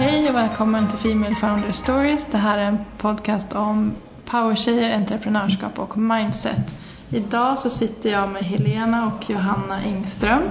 Hej 0.00 0.28
och 0.28 0.34
välkommen 0.34 0.88
till 0.88 0.98
Female 0.98 1.34
Founder 1.34 1.72
Stories. 1.72 2.26
Det 2.26 2.38
här 2.38 2.58
är 2.58 2.62
en 2.62 2.78
podcast 2.98 3.52
om 3.52 3.92
powertjejer, 4.24 4.96
entreprenörskap 4.96 5.78
och 5.78 5.98
mindset. 5.98 6.74
Idag 7.10 7.58
så 7.58 7.70
sitter 7.70 8.10
jag 8.10 8.28
med 8.28 8.42
Helena 8.42 9.06
och 9.06 9.30
Johanna 9.30 9.82
Engström 9.82 10.42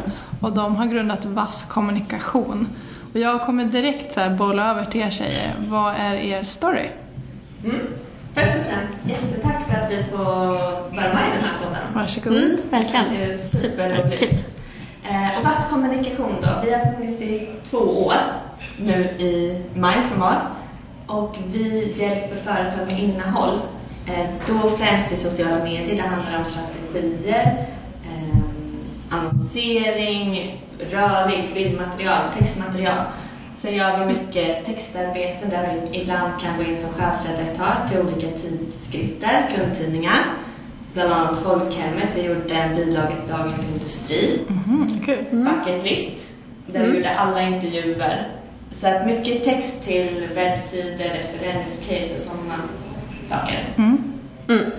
och 0.42 0.52
de 0.52 0.76
har 0.76 0.86
grundat 0.86 1.26
Vass 1.26 1.66
kommunikation. 1.70 2.68
Och 3.14 3.20
jag 3.20 3.42
kommer 3.42 3.66
direkt 3.66 4.14
så 4.14 4.20
här 4.20 4.30
bolla 4.30 4.72
över 4.72 4.86
till 4.86 5.02
er 5.02 5.10
tjejer. 5.10 5.56
Vad 5.60 5.96
är 5.96 6.14
er 6.14 6.44
story? 6.44 6.90
Mm. 7.64 7.76
Först 8.34 8.56
och 8.56 8.62
främst, 8.70 8.94
jättetack 9.04 9.66
för 9.68 9.82
att 9.82 9.92
vi 9.92 10.04
får 10.04 10.26
vara 10.96 11.14
med 11.14 11.28
i 11.28 11.36
den 11.36 11.44
här 11.44 11.58
podden. 11.64 11.94
Varsågod. 11.94 12.38
Mm, 12.38 12.58
verkligen. 12.70 13.06
Det 13.06 13.16
känns 13.16 13.54
ju 13.54 13.60
superroligt. 13.60 14.46
Eh, 15.04 15.40
och 15.40 15.44
Vass 15.44 15.70
kommunikation 15.70 16.36
då, 16.42 16.48
vi 16.64 16.74
har 16.74 16.92
funnits 16.92 17.22
i 17.22 17.50
två 17.70 17.78
år 17.78 18.14
nu 18.80 19.04
i 19.04 19.62
maj 19.74 20.04
som 20.04 20.20
var. 20.20 20.42
Och 21.08 21.38
vi 21.48 21.94
hjälper 21.96 22.36
företag 22.36 22.88
med 22.88 23.00
innehåll. 23.00 23.60
Eh, 24.06 24.26
då 24.48 24.70
främst 24.70 25.12
i 25.12 25.16
sociala 25.16 25.64
medier, 25.64 25.96
det 25.96 26.02
handlar 26.02 26.38
om 26.38 26.46
strategier, 26.46 27.66
eh, 28.04 28.38
annonsering, 29.10 30.62
rörligt 30.92 31.54
bildmaterial, 31.54 32.22
textmaterial. 32.38 33.06
Sen 33.56 33.76
gör 33.76 34.00
vi 34.00 34.14
mycket 34.14 34.66
textarbete 34.66 35.46
där 35.50 35.90
vi 35.92 36.00
ibland 36.00 36.42
kan 36.42 36.58
gå 36.58 36.64
in 36.64 36.78
som 36.78 36.90
chefsredaktör 36.90 37.76
till 37.90 38.00
olika 38.00 38.38
tidskrifter, 38.38 39.50
kundtidningar. 39.56 40.20
Bland 40.94 41.14
annat 41.14 41.38
Folkhemmet, 41.38 42.14
vi 42.16 42.22
gjorde 42.22 42.54
en 42.54 42.76
bilaga 42.76 43.08
till 43.08 43.36
Dagens 43.38 43.68
Industri. 43.74 44.40
Mhm, 44.48 45.02
kul. 45.06 45.26
Bucket 45.32 45.84
List, 45.84 46.30
där 46.68 46.88
vi 46.88 46.96
gjorde 46.96 47.16
alla 47.16 47.42
intervjuer. 47.42 48.28
Så 48.72 48.88
att 48.88 49.06
mycket 49.06 49.44
text 49.44 49.84
till 49.84 50.30
webbsidor, 50.36 51.04
referenscase 51.04 52.14
och 52.14 52.20
sådana 52.20 52.62
saker. 53.26 53.66
Mm. 53.78 54.14
Mm. 54.50 54.72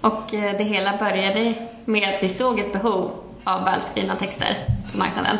Och 0.00 0.34
eh, 0.34 0.56
det 0.58 0.64
hela 0.64 0.96
började 0.96 1.54
med 1.84 2.14
att 2.14 2.22
vi 2.22 2.28
såg 2.28 2.58
ett 2.58 2.72
behov 2.72 3.10
av 3.44 3.64
välskrivna 3.64 4.16
texter 4.16 4.56
på 4.92 4.98
marknaden. 4.98 5.36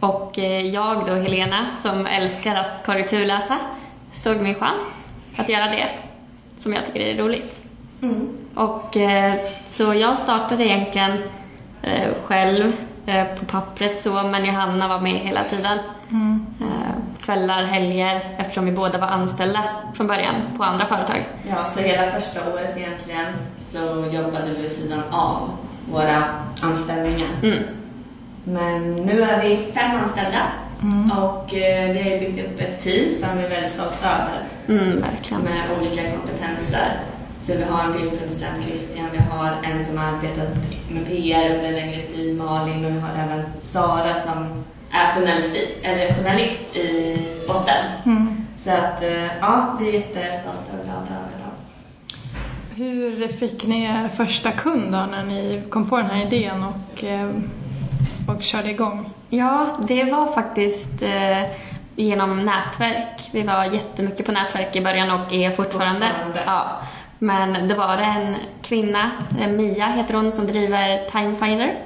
Och 0.00 0.38
eh, 0.38 0.66
jag 0.66 1.06
då, 1.06 1.14
Helena, 1.14 1.72
som 1.72 2.06
älskar 2.06 2.56
att 2.56 2.86
korrekturläsa, 2.86 3.58
såg 4.12 4.36
min 4.36 4.54
chans 4.54 5.06
att 5.36 5.48
göra 5.48 5.66
det 5.66 5.88
som 6.56 6.72
jag 6.72 6.86
tycker 6.86 7.00
är 7.00 7.16
roligt. 7.16 7.60
Mm. 8.02 8.28
Och 8.54 8.96
eh, 8.96 9.34
så 9.66 9.94
jag 9.94 10.18
startade 10.18 10.64
egentligen 10.64 11.22
själv 12.24 12.72
på 13.38 13.44
pappret 13.44 14.00
så, 14.00 14.22
men 14.22 14.44
Johanna 14.44 14.88
var 14.88 15.00
med 15.00 15.18
hela 15.18 15.44
tiden. 15.44 15.78
Mm. 16.10 16.43
Kvällar, 17.24 17.62
helger, 17.62 18.20
eftersom 18.38 18.64
vi 18.64 18.72
båda 18.72 18.98
var 18.98 19.06
anställda 19.06 19.64
från 19.94 20.06
början 20.06 20.34
på 20.56 20.64
andra 20.64 20.86
företag. 20.86 21.24
Ja, 21.48 21.64
så 21.64 21.80
hela 21.80 22.10
första 22.10 22.40
året 22.52 22.76
egentligen 22.76 23.26
så 23.58 23.78
jobbade 24.12 24.44
vi 24.56 24.62
vid 24.62 24.70
sidan 24.72 25.02
av 25.10 25.50
våra 25.92 26.24
anställningar. 26.62 27.28
Mm. 27.42 27.62
Men 28.44 28.92
nu 28.96 29.22
är 29.22 29.42
vi 29.42 29.72
fem 29.74 29.90
anställda 30.02 30.42
och 31.22 31.54
eh, 31.54 31.90
vi 31.92 31.98
har 32.02 32.20
byggt 32.20 32.46
upp 32.46 32.60
ett 32.60 32.80
team 32.80 33.14
som 33.14 33.38
vi 33.38 33.44
är 33.44 33.48
väldigt 33.50 33.70
stolta 33.70 34.08
över 34.08 34.42
Mm, 34.68 35.00
verkligen. 35.02 35.42
med 35.42 35.62
olika 35.80 36.02
kompetenser. 36.10 37.00
Så 37.40 37.52
vi 37.56 37.62
har 37.64 37.84
en 37.84 37.92
filmproducent, 37.94 38.64
Christian, 38.64 39.06
vi 39.12 39.18
har 39.18 39.56
en 39.62 39.84
som 39.84 39.98
har 39.98 40.12
arbetat 40.12 40.48
med 40.90 41.06
PR 41.06 41.54
under 41.56 41.72
längre 41.72 42.00
tid, 42.00 42.36
Malin, 42.36 42.84
och 42.84 42.90
vi 42.90 43.00
har 43.00 43.10
även 43.24 43.42
Sara 43.62 44.14
som 44.14 44.64
är 44.94 45.14
journalist, 45.14 45.56
eller 45.82 46.14
journalist 46.14 46.76
i 46.76 47.18
botten. 47.46 47.84
Mm. 48.06 48.46
Så 48.56 48.70
att 48.70 49.02
eh, 49.02 49.38
ja, 49.40 49.76
vi 49.80 49.88
är 49.88 49.92
jättestolta 49.92 50.72
och 50.78 50.84
glada 50.84 51.00
över 51.00 51.38
dem. 51.38 51.50
Hur 52.76 53.28
fick 53.28 53.66
ni 53.66 53.84
er 53.84 54.08
första 54.08 54.52
kund 54.52 54.92
då 54.92 54.98
när 55.10 55.24
ni 55.24 55.62
kom 55.70 55.88
på 55.88 55.96
den 55.96 56.06
här 56.06 56.26
idén 56.26 56.64
och, 56.64 57.04
eh, 57.04 57.30
och 58.28 58.42
körde 58.42 58.70
igång? 58.70 59.10
Ja, 59.28 59.76
det 59.88 60.04
var 60.04 60.32
faktiskt 60.32 61.02
eh, 61.02 61.42
genom 61.96 62.42
nätverk. 62.42 63.28
Vi 63.32 63.42
var 63.42 63.64
jättemycket 63.64 64.26
på 64.26 64.32
nätverk 64.32 64.76
i 64.76 64.80
början 64.80 65.10
och 65.10 65.32
är 65.32 65.50
fortfarande. 65.50 66.06
Fortfarande. 66.06 66.42
Ja. 66.46 66.80
Men 67.18 67.68
det 67.68 67.74
var 67.74 67.98
en 67.98 68.36
kvinna, 68.62 69.10
Mia 69.48 69.86
heter 69.86 70.14
hon, 70.14 70.32
som 70.32 70.46
driver 70.46 71.10
Timefinder. 71.10 71.76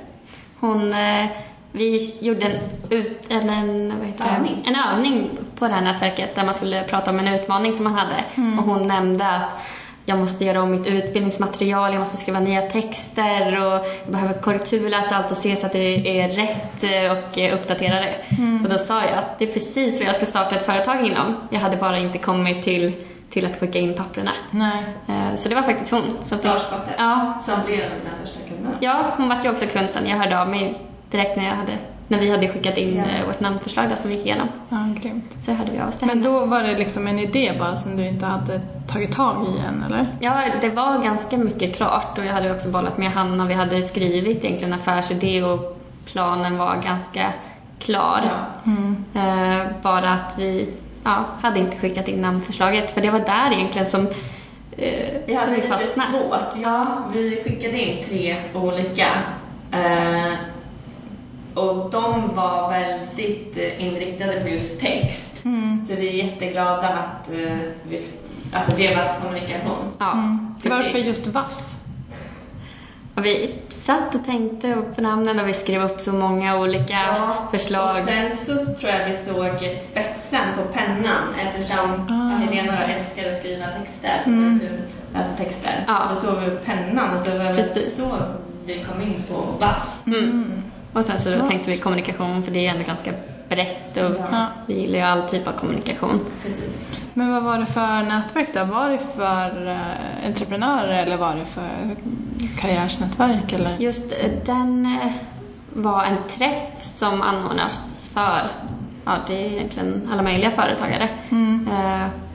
Hon, 0.61 0.93
eh, 0.93 1.27
vi 1.73 2.15
gjorde 2.21 2.47
en, 2.47 2.53
ut, 2.91 3.27
en, 3.31 3.51
en, 3.51 3.99
vad 3.99 4.07
heter 4.07 4.25
det? 4.25 4.31
Övning. 4.37 4.63
en 4.67 4.77
övning 4.95 5.31
på 5.59 5.69
det 5.69 5.75
här 5.75 5.83
nätverket 5.83 6.35
där 6.35 6.45
man 6.45 6.55
skulle 6.55 6.83
prata 6.85 7.11
om 7.11 7.19
en 7.19 7.29
utmaning 7.29 7.73
som 7.73 7.85
man 7.85 7.95
hade. 7.95 8.25
Och 8.59 8.65
hon 8.65 8.87
nämnde 8.87 9.29
att 9.29 9.53
jag 10.05 10.19
måste 10.19 10.45
göra 10.45 10.63
om 10.63 10.71
mitt 10.71 10.87
utbildningsmaterial, 10.87 11.93
jag 11.93 11.99
måste 11.99 12.17
skriva 12.17 12.41
nya 12.41 12.63
texter 12.63 13.61
och 13.67 13.73
jag 13.73 14.13
behöver 14.13 14.35
korrekturläsa 14.43 15.17
allt 15.17 15.31
och 15.31 15.37
se 15.37 15.57
så 15.57 15.67
att 15.67 15.73
det 15.73 16.21
är 16.21 16.29
rätt 16.29 16.85
eh, 16.85 17.13
och 17.53 17.55
uppdatera 17.61 17.95
det. 18.01 18.15
Och 18.65 18.71
då 18.71 18.79
sa 18.79 19.05
jag 19.05 19.13
att 19.19 19.39
det 19.39 19.49
är 19.49 19.53
precis 19.53 19.99
vad 20.01 20.09
jag 20.09 20.17
ska 20.17 20.27
starta 20.27 20.57
ett 20.57 20.67
företag 20.67 21.07
inom. 21.07 21.37
Jag 21.51 21.61
hade 21.61 21.77
bara 21.77 21.99
inte 21.99 22.19
kommit 22.19 22.63
till, 22.63 22.93
till 23.31 23.47
att 23.47 23.61
skicka 23.61 23.79
in 23.79 23.95
papperna. 23.95 24.31
Nej. 24.51 24.83
Eh, 25.09 25.35
Så 25.35 25.49
det 25.49 25.55
var 25.55 25.63
faktiskt 25.63 25.91
hon 25.91 26.03
som 26.21 26.39
fick... 26.39 26.51
Startskottet 26.51 26.95
Ja, 26.99 27.39
som 27.41 27.55
blev 27.67 27.79
den 27.81 28.13
första 28.25 28.41
kunden. 28.49 28.73
ja, 28.81 29.05
hon 29.17 29.29
var 29.29 29.39
ju 29.45 29.51
också 29.51 29.67
kund 29.67 29.91
sen. 29.91 30.07
Jag 30.07 30.17
hörde 30.17 30.41
av 30.41 30.49
mig 30.49 30.75
direkt 31.11 31.37
när, 31.37 31.45
jag 31.45 31.55
hade, 31.55 31.79
när 32.09 32.21
vi 32.21 32.31
hade 32.31 32.49
skickat 32.49 32.77
in 32.77 32.99
eh, 32.99 33.27
vårt 33.27 33.41
namnförslag 33.41 33.89
där 33.89 33.97
som 33.97 34.11
vi 34.11 34.17
gick 34.17 34.27
igenom. 34.27 34.49
Ja, 34.69 34.77
grymt. 35.03 35.35
Så 35.39 35.53
hörde 35.53 35.73
vi 35.73 35.79
av 35.79 35.89
oss 35.89 36.03
Men 36.03 36.23
då 36.23 36.47
var 36.47 36.63
det 36.63 36.79
liksom 36.79 37.07
en 37.07 37.19
idé 37.19 37.53
bara 37.59 37.77
som 37.77 37.97
du 37.97 38.07
inte 38.07 38.27
hade 38.27 38.61
tagit 38.87 39.13
tag 39.13 39.47
i 39.47 39.59
än, 39.69 39.83
eller? 39.87 40.07
Ja, 40.21 40.43
det 40.61 40.71
var 40.71 41.03
ganska 41.03 41.37
mycket 41.37 41.77
klart 41.77 42.19
och 42.19 42.25
jag 42.25 42.33
hade 42.33 42.53
också 42.53 42.71
bollat 42.71 42.99
med 42.99 43.11
Hanna. 43.11 43.47
Vi 43.47 43.55
hade 43.55 43.83
skrivit 43.83 44.45
egentligen 44.45 44.75
affärsidé 44.75 45.43
och 45.43 45.79
planen 46.05 46.59
var 46.59 46.83
ganska 46.85 47.33
klar. 47.79 48.21
Ja. 48.25 49.21
Eh, 49.21 49.67
bara 49.83 50.11
att 50.11 50.39
vi 50.39 50.75
ja, 51.05 51.25
hade 51.43 51.61
inte 51.61 51.77
skickat 51.77 52.09
in 52.09 52.21
namnförslaget 52.21 52.91
för 52.91 53.01
det 53.01 53.11
var 53.11 53.21
där 53.21 53.53
egentligen 53.53 53.87
som, 53.87 54.07
eh, 54.77 55.09
Vi 55.27 55.35
hade 55.35 55.57
lite 55.57 55.79
svårt. 55.79 56.63
Ja, 56.63 56.87
vi 57.13 57.43
skickade 57.45 57.79
in 57.79 58.05
tre 58.05 58.37
olika. 58.55 59.07
Eh, 59.73 60.33
och 61.59 61.91
de 61.91 62.35
var 62.35 62.71
väldigt 62.71 63.57
eh, 63.57 63.87
inriktade 63.87 64.41
på 64.41 64.49
just 64.49 64.81
text. 64.81 65.45
Mm. 65.45 65.87
Så 65.87 65.95
vi 65.95 66.09
är 66.09 66.25
jätteglada 66.25 66.89
att, 66.89 67.29
eh, 67.33 67.57
vi, 67.89 68.07
att 68.53 68.67
det 68.71 68.77
blev 68.77 68.97
vass 68.97 69.19
kommunikation. 69.23 69.93
Ja, 69.99 70.13
Mm. 70.13 70.55
Varför 70.65 70.99
just 70.99 71.27
vass? 71.27 71.77
Och 73.15 73.25
vi 73.25 73.55
satt 73.69 74.15
och 74.15 74.25
tänkte 74.25 74.77
på 74.95 75.01
namnen 75.01 75.41
och 75.41 75.49
vi 75.49 75.53
skrev 75.53 75.83
upp 75.83 76.01
så 76.01 76.13
många 76.13 76.59
olika 76.59 76.99
förslag. 77.51 77.97
Och 78.03 78.09
sen 78.09 78.33
så 78.59 78.75
tror 78.75 78.93
jag 78.93 79.07
vi 79.07 79.13
såg 79.13 79.77
spetsen 79.77 80.41
på 80.57 80.79
pennan 80.79 81.23
eftersom 81.47 82.07
Ah, 82.11 82.37
Helena 82.37 82.73
då 82.73 82.93
älskar 82.93 83.29
att 83.29 83.37
skriva 83.37 83.65
texter. 83.67 84.23
Mm. 84.27 84.61
Läser 85.15 85.37
texter. 85.45 85.85
Ja. 85.87 86.07
Då 86.09 86.15
såg 86.15 86.35
vi 86.41 86.51
pennan 86.65 87.17
och 87.19 87.25
det 87.25 87.39
var 87.39 87.45
väl 87.45 87.55
Precis. 87.55 87.97
så 87.97 88.19
vi 88.67 88.85
kom 88.85 89.03
in 89.03 89.23
på 89.29 89.35
vass. 89.61 90.03
Mm. 90.07 90.63
Och 90.93 91.05
sen 91.05 91.19
så 91.19 91.31
då 91.31 91.47
tänkte 91.47 91.71
vi 91.71 91.79
kommunikation 91.79 92.43
för 92.43 92.53
det 92.53 92.67
är 92.67 92.71
ändå 92.71 92.85
ganska 92.85 93.13
brett 93.49 93.97
och 93.97 94.17
Ja. 94.33 94.47
vi 94.67 94.81
gillar 94.81 94.99
ju 94.99 95.05
all 95.05 95.29
typ 95.29 95.49
av 95.49 95.53
kommunikation. 95.53 96.21
Precis. 96.45 96.89
Men 97.15 97.31
vad 97.33 97.43
var 97.43 97.59
det 97.59 97.67
för 97.67 98.03
nätverk 98.03 98.49
då? 98.55 98.65
Var 98.65 98.91
det 98.91 98.99
för 98.99 99.67
eh, 99.67 100.27
entreprenörer 100.27 101.03
eller 101.03 101.17
var 101.17 101.35
det 101.37 101.45
för 101.45 101.97
karriärsnätverk? 102.59 103.53
Eller? 103.53 103.77
Just 103.79 104.13
eh, 104.13 104.31
den 104.45 104.87
eh, 104.87 105.13
var 105.75 106.05
en 106.05 106.17
träff 106.29 106.83
som 106.83 107.23
anordnas 107.23 108.11
för 108.15 108.41
ja, 109.05 109.17
det 109.27 109.47
är 109.47 109.53
egentligen 109.53 110.09
alla 110.13 110.23
möjliga 110.23 110.51
företagare. 110.51 111.09
Mm. 111.31 111.69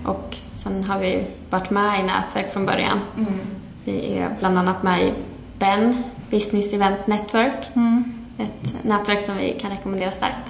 Och 0.06 0.38
sen 0.52 0.84
har 0.84 1.00
vi 1.00 1.28
varit 1.50 1.70
med 1.70 2.00
i 2.00 2.04
nätverk 2.04 2.54
från 2.54 2.66
början. 2.66 3.00
Mm. 3.18 3.40
Vi 3.84 4.18
är 4.18 4.30
bland 4.40 4.58
annat 4.58 4.84
med 4.84 5.02
i 5.02 5.14
BEN, 5.60 6.04
Business 6.30 6.74
Event 6.74 7.08
Network. 7.08 7.70
Mm. 7.76 8.23
Ett 8.38 8.76
nätverk 8.84 9.24
som 9.24 9.38
vi 9.38 9.58
kan 9.62 9.72
rekommendera 9.72 10.12
starkt 10.12 10.50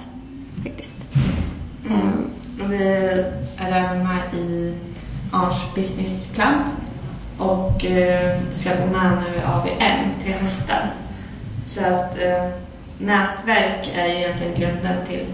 faktiskt. 0.62 0.96
Mm. 1.90 2.30
Vi 2.70 2.84
är 3.56 3.72
även 3.72 3.98
med 4.06 4.34
i 4.34 4.74
Arns 5.32 5.74
Business 5.74 6.30
Club 6.34 6.58
och 7.38 7.84
eh, 7.84 8.40
ska 8.52 8.70
gå 8.70 8.86
med 8.86 9.12
nu 9.22 9.36
i 9.38 9.42
AVM 9.44 10.10
till 10.24 10.32
hösten. 10.34 10.88
Så 11.66 11.80
att 11.80 12.18
eh, 12.22 12.48
nätverk 12.98 13.90
är 13.96 14.06
ju 14.06 14.14
egentligen 14.14 14.54
grunden 14.60 15.06
till 15.06 15.26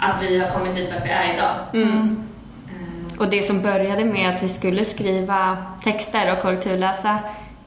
att 0.00 0.22
vi 0.22 0.38
har 0.38 0.50
kommit 0.50 0.74
dit 0.74 0.90
vart 0.94 1.04
vi 1.06 1.10
är 1.10 1.34
idag. 1.34 1.54
Mm. 1.74 2.24
Eh, 2.68 3.18
Och 3.18 3.30
det 3.30 3.42
som 3.42 3.62
började 3.62 4.04
med 4.04 4.34
att 4.34 4.42
vi 4.42 4.48
skulle 4.48 4.84
skriva 4.84 5.56
texter 5.84 6.32
och 6.32 6.42
korrekturläsa 6.42 7.18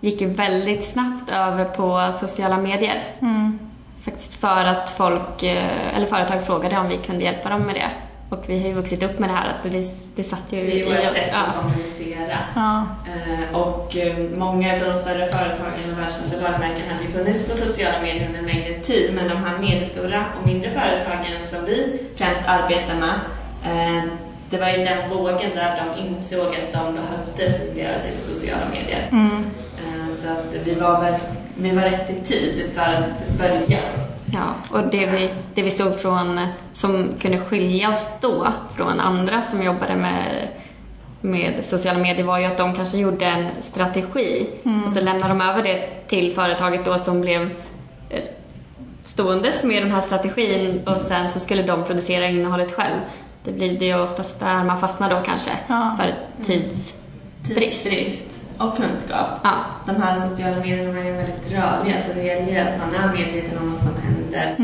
gick 0.02 0.22
ju 0.22 0.28
väldigt 0.28 0.84
snabbt 0.86 1.32
över 1.32 1.66
på 1.66 2.12
sociala 2.14 2.58
medier. 2.58 3.04
Mm. 3.22 3.60
faktiskt 4.06 4.34
för 4.34 4.66
att 4.66 4.90
folk, 4.90 5.44
eh, 5.44 5.96
eller 5.98 6.06
företag 6.06 6.44
frågade 6.46 6.78
om 6.78 6.88
vi 6.90 6.98
kunde 6.98 7.24
hjälpa 7.26 7.50
dem 7.50 7.62
med 7.62 7.76
det. 7.76 7.90
Och 8.30 8.44
vi 8.48 8.60
har 8.62 8.68
ju 8.68 8.74
vuxit 8.74 9.04
upp 9.04 9.20
med 9.20 9.30
det 9.30 9.34
här 9.34 9.52
så 9.54 9.68
det, 9.68 9.84
det 10.16 10.24
satt 10.24 10.44
ju 10.50 10.58
Det 10.66 10.72
är 10.72 10.76
i 10.76 10.84
vårt 10.84 11.12
oss. 11.12 11.18
sätt 11.18 11.30
Ja. 11.34 11.40
att 11.40 11.56
kommunicera. 11.62 12.38
Ja. 12.56 12.84
Eh, 13.08 13.56
Och 13.60 13.98
eh, 13.98 14.16
många 14.38 14.74
av 14.74 14.80
de 14.80 14.98
större 14.98 15.26
företagen 15.28 15.92
och 15.94 16.00
världskända 16.00 16.38
varumärken 16.38 16.84
hade 16.92 17.04
ju 17.04 17.10
funnits 17.12 17.48
på 17.48 17.58
sociala 17.58 18.02
medier 18.02 18.28
under 18.28 18.40
en 18.40 18.46
längre 18.46 18.80
tid 18.80 19.14
men 19.16 19.28
de 19.30 19.38
här 19.38 19.58
medelstora 19.58 20.26
och 20.42 20.48
mindre 20.48 20.70
företagen 20.72 21.44
som 21.46 21.66
vi 21.66 22.00
främst 22.18 22.48
arbetar 22.48 22.96
med 22.96 23.16
eh, 23.66 24.04
det 24.50 24.58
var 24.58 24.70
ju 24.70 24.78
den 24.84 25.10
vågen 25.10 25.50
där 25.56 25.82
de 25.96 26.02
insåg 26.02 26.48
att 26.48 26.74
de 26.74 26.94
behövde 26.94 27.50
synliggöra 27.54 27.98
sig 28.00 28.12
på 28.16 28.22
sociala 28.22 28.66
medier. 28.74 29.08
Mm. 29.12 29.46
Eh, 29.84 30.14
Så 30.14 30.28
att 30.30 30.68
vi 30.68 30.76
var, 30.76 31.02
väl, 31.02 31.14
vi 31.56 31.72
var 31.72 31.82
rätt 31.82 32.10
i 32.10 32.20
tid 32.20 32.64
för 32.76 32.82
att 32.82 33.38
börja. 33.38 33.80
Ja, 34.34 34.54
och 34.72 34.88
det 34.92 35.06
vi, 35.06 35.30
det 35.54 35.62
vi 35.62 35.72
såg 35.72 36.00
från, 36.00 36.48
som 36.74 37.10
kunde 37.20 37.40
skilja 37.40 37.90
oss 37.90 38.14
då 38.22 38.48
från 38.76 39.00
andra 39.00 39.42
som 39.42 39.64
jobbade 39.64 39.96
med, 39.96 40.48
med 41.22 41.66
sociala 41.66 42.00
medier 42.00 42.26
var 42.26 42.40
ju 42.40 42.46
att 42.46 42.58
de 42.58 42.76
kanske 42.76 42.98
gjorde 42.98 43.26
en 43.26 43.48
strategi 43.60 44.50
och 44.86 44.92
så 44.92 45.02
lämnade 45.02 45.28
de 45.34 45.42
över 45.42 45.64
det 45.64 45.90
till 46.08 46.34
företaget 46.36 46.86
då 46.86 46.98
som 46.98 47.22
blev 47.22 47.42
eh, 48.10 48.20
ståendes 49.04 49.64
med 49.64 49.84
den 49.84 49.92
här 49.92 50.02
strategin 50.02 50.82
och 50.88 50.98
sen 51.00 51.30
så 51.30 51.40
skulle 51.40 51.64
de 51.64 51.84
producera 51.84 52.26
innehållet 52.26 52.72
själv. 52.72 52.98
Det 53.44 53.52
blir 53.52 53.80
det 53.80 53.86
ju 53.86 54.02
oftast 54.04 54.40
där 54.40 54.64
man 54.64 54.78
fastnar 54.80 55.10
då 55.10 55.22
kanske 55.26 55.52
Ja. 55.68 55.96
för 55.98 56.16
tidsbrist. 56.46 56.96
Tidsbrist 57.48 58.41
och 58.64 58.78
kunskap. 58.78 59.28
Ja, 59.44 59.56
De 59.86 60.02
här 60.02 60.20
sociala 60.20 60.56
medierna 60.60 61.00
är 61.00 61.14
väldigt 61.14 61.52
rörliga 61.52 62.00
så 62.00 62.14
det 62.14 62.24
gäller 62.24 62.52
ju 62.52 62.58
att 62.58 62.78
man 62.78 62.96
är 62.96 63.14
medveten 63.14 63.58
om 63.58 63.72
vad 63.72 63.80
som 63.80 63.96
händer. 64.04 64.56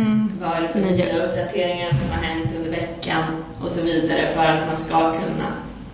Vad 0.41 0.57
är 0.57 0.61
det 0.61 0.69
för 0.69 0.79
Nya. 0.79 1.25
uppdateringar 1.25 1.89
som 1.89 2.09
har 2.11 2.23
hänt 2.23 2.53
under 2.57 2.69
veckan 2.69 3.23
och 3.63 3.71
så 3.71 3.81
vidare 3.81 4.27
för 4.35 4.45
att 4.45 4.67
man 4.67 4.77
ska 4.77 4.99
kunna. 4.99 5.47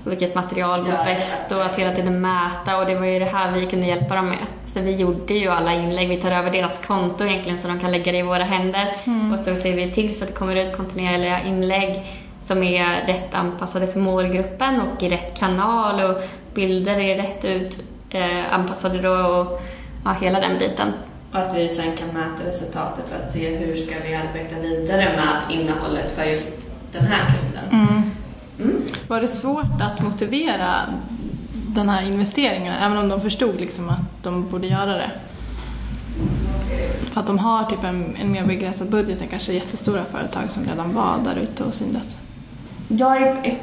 vilket 0.03 0.35
material 0.35 0.83
var 0.83 1.05
bäst 1.05 1.51
och 1.51 1.65
att 1.65 1.75
hela 1.75 1.95
tiden 1.95 2.21
mäta 2.21 2.77
och 2.77 2.85
det 2.85 2.95
var 2.95 3.05
ju 3.05 3.19
det 3.19 3.25
här 3.25 3.51
vi 3.51 3.65
kunde 3.65 3.87
hjälpa 3.87 4.15
dem 4.15 4.29
med. 4.29 4.45
Så 4.65 4.81
vi 4.81 4.95
gjorde 4.95 5.33
ju 5.33 5.47
alla 5.49 5.73
inlägg, 5.73 6.09
vi 6.09 6.21
tar 6.21 6.31
över 6.31 6.51
deras 6.51 6.85
konto 6.85 7.25
egentligen 7.25 7.59
så 7.59 7.67
de 7.67 7.79
kan 7.79 7.91
lägga 7.91 8.11
det 8.11 8.17
i 8.17 8.21
våra 8.21 8.43
händer 8.43 8.97
och 9.33 9.39
så 9.39 9.55
ser 9.55 9.75
vi 9.75 9.89
till 9.89 10.15
så 10.15 10.23
att 10.23 10.29
det 10.29 10.35
kommer 10.35 10.55
ut 10.55 10.77
kontinuerliga 10.77 11.41
inlägg 11.41 12.05
som 12.39 12.63
är 12.63 13.07
rätt 13.07 13.33
anpassade 13.33 13.87
för 13.87 13.99
målgruppen 13.99 14.81
och 14.81 15.03
i 15.03 15.09
rätt 15.09 15.39
kanal 15.39 15.99
och 15.99 16.23
bilder 16.53 16.99
är 16.99 17.17
rätt 17.17 17.45
ut 17.45 17.83
eh, 18.13 18.53
anpassade 18.53 19.01
då 19.01 19.11
och 19.11 19.61
ja, 20.05 20.11
hela 20.21 20.39
den 20.39 20.57
biten. 20.59 20.93
Och 21.31 21.39
att 21.39 21.55
vi 21.55 21.69
sen 21.69 21.97
kan 21.97 22.07
mäta 22.07 22.47
resultatet 22.47 23.09
för 23.09 23.23
att 23.23 23.31
se 23.31 23.55
hur 23.55 23.75
ska 23.75 23.95
vi 24.07 24.15
arbeta 24.15 24.59
vidare 24.59 25.15
med 25.15 25.59
innehållet 25.59 26.11
för 26.11 26.23
just 26.23 26.71
den 26.91 27.05
här 27.05 27.25
kunden. 27.25 27.87
Mm. 27.87 28.11
Mm. 28.59 28.83
Var 29.07 29.21
det 29.21 29.27
svårt 29.27 29.81
att 29.81 30.01
motivera 30.01 30.75
den 31.53 31.89
här 31.89 32.07
investeringen, 32.07 32.73
även 32.73 32.97
om 32.97 33.09
de 33.09 33.21
förstod 33.21 33.59
liksom 33.59 33.89
att 33.89 34.23
de 34.23 34.49
borde 34.49 34.67
göra 34.67 34.93
det? 34.93 35.11
För 37.11 37.19
att 37.19 37.27
de 37.27 37.39
har 37.39 37.63
typ 37.63 37.83
en, 37.83 38.15
en 38.15 38.31
mer 38.31 38.45
begränsad 38.45 38.89
budget 38.89 39.21
än 39.21 39.27
kanske 39.27 39.53
jättestora 39.53 40.05
företag 40.05 40.51
som 40.51 40.65
redan 40.65 40.93
var 40.93 41.19
där 41.25 41.35
ute 41.35 41.63
och 41.63 41.75
syndes. 41.75 42.17
Jag 42.87 43.21
är... 43.21 43.57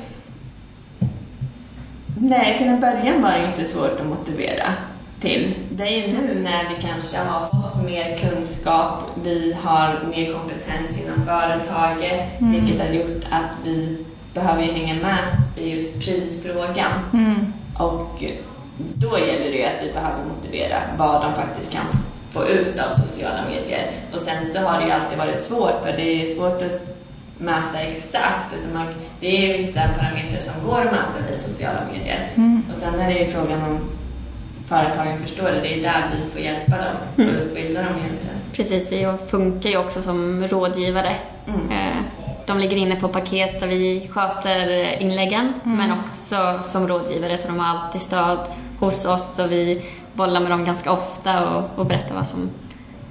Nej, 2.23 2.59
till 2.59 2.69
en 2.69 2.81
början 2.81 3.23
var 3.23 3.31
det 3.33 3.47
inte 3.47 3.65
svårt 3.65 4.01
att 4.01 4.07
motivera 4.07 4.73
till. 5.21 5.55
Det 5.71 5.83
är 5.83 6.07
ju 6.09 6.13
nu 6.13 6.41
när 6.43 6.69
vi 6.69 6.83
kanske 6.83 7.17
har 7.19 7.41
fått 7.41 7.85
mer 7.85 8.17
kunskap, 8.17 9.03
vi 9.25 9.57
har 9.63 10.01
mer 10.11 10.33
kompetens 10.33 11.01
inom 11.01 11.27
företaget, 11.27 12.41
Mm. 12.41 12.53
vilket 12.53 12.87
har 12.87 12.95
gjort 12.95 13.25
att 13.31 13.51
vi 13.65 14.05
behöver 14.35 14.63
hänga 14.63 14.95
med 14.95 15.19
i 15.57 15.71
just 15.73 15.95
prisfrågan. 16.01 16.93
Mm. 17.13 17.53
Och 17.79 18.25
då 18.95 19.19
gäller 19.19 19.51
det 19.51 19.57
ju 19.57 19.65
att 19.65 19.87
vi 19.87 19.93
behöver 19.93 20.25
motivera 20.37 20.77
vad 20.99 21.23
de 21.23 21.35
faktiskt 21.35 21.73
kan 21.73 21.87
få 22.31 22.47
ut 22.47 22.79
av 22.79 22.91
sociala 22.93 23.41
medier. 23.51 23.91
Och 24.13 24.21
sen 24.21 24.47
så 24.47 24.59
har 24.59 24.81
det 24.81 24.87
ju 24.87 24.93
alltid 24.93 25.19
varit 25.19 25.39
svårt, 25.41 25.85
för 25.85 25.93
det 25.97 26.03
är 26.23 26.35
svårt 26.37 26.63
att 26.63 26.87
mäta 27.41 27.79
exakt. 27.81 28.55
Utan 28.61 28.75
man, 28.75 28.87
det 29.21 29.27
är 29.51 29.57
vissa 29.57 29.81
parametrar 29.81 30.41
som 30.41 30.67
går 30.69 30.79
att 30.81 30.93
mäta 30.93 31.33
i 31.35 31.37
sociala 31.37 31.81
medier. 31.93 32.33
Mm. 32.35 32.63
Och 32.71 32.77
sen 32.77 33.01
är 33.01 33.09
det 33.15 33.19
ju 33.21 33.27
frågan 33.27 33.63
om 33.63 33.79
företagen 34.69 35.21
förstår 35.21 35.45
det. 35.45 35.61
Det 35.61 35.75
är 35.79 35.83
där 35.83 36.05
vi 36.25 36.31
får 36.33 36.41
hjälpa 36.41 36.77
dem 36.77 36.95
och 37.15 37.19
Mm. 37.21 37.35
utbilda 37.35 37.83
dem 37.83 37.93
egentligen. 37.99 38.37
Precis, 38.53 38.93
vi 38.93 39.13
funkar 39.31 39.71
ju 39.71 39.77
också 39.79 40.03
som 40.03 40.47
rådgivare. 40.47 41.17
Mm. 41.49 41.71
Eh, 41.71 41.97
De 42.47 42.59
ligger 42.59 42.77
inne 42.77 42.97
på 42.97 43.09
paket 43.09 43.61
där 43.61 43.67
vi 43.67 44.09
sköter 44.13 45.03
inläggen, 45.03 45.53
men 45.65 45.93
också 46.01 46.59
som 46.63 46.89
rådgivare 46.89 47.37
så 47.39 47.49
de 47.49 47.59
har 47.61 47.67
alltid 47.79 48.01
stöd 48.01 48.39
hos 48.79 49.07
oss 49.07 49.39
och 49.39 49.53
vi 49.53 49.83
bollar 50.15 50.41
med 50.41 50.51
dem 50.51 50.65
ganska 50.65 50.93
ofta 50.93 51.49
och, 51.51 51.79
och 51.79 51.87
berättar 51.87 52.15
vad 52.15 52.27
som 52.27 52.51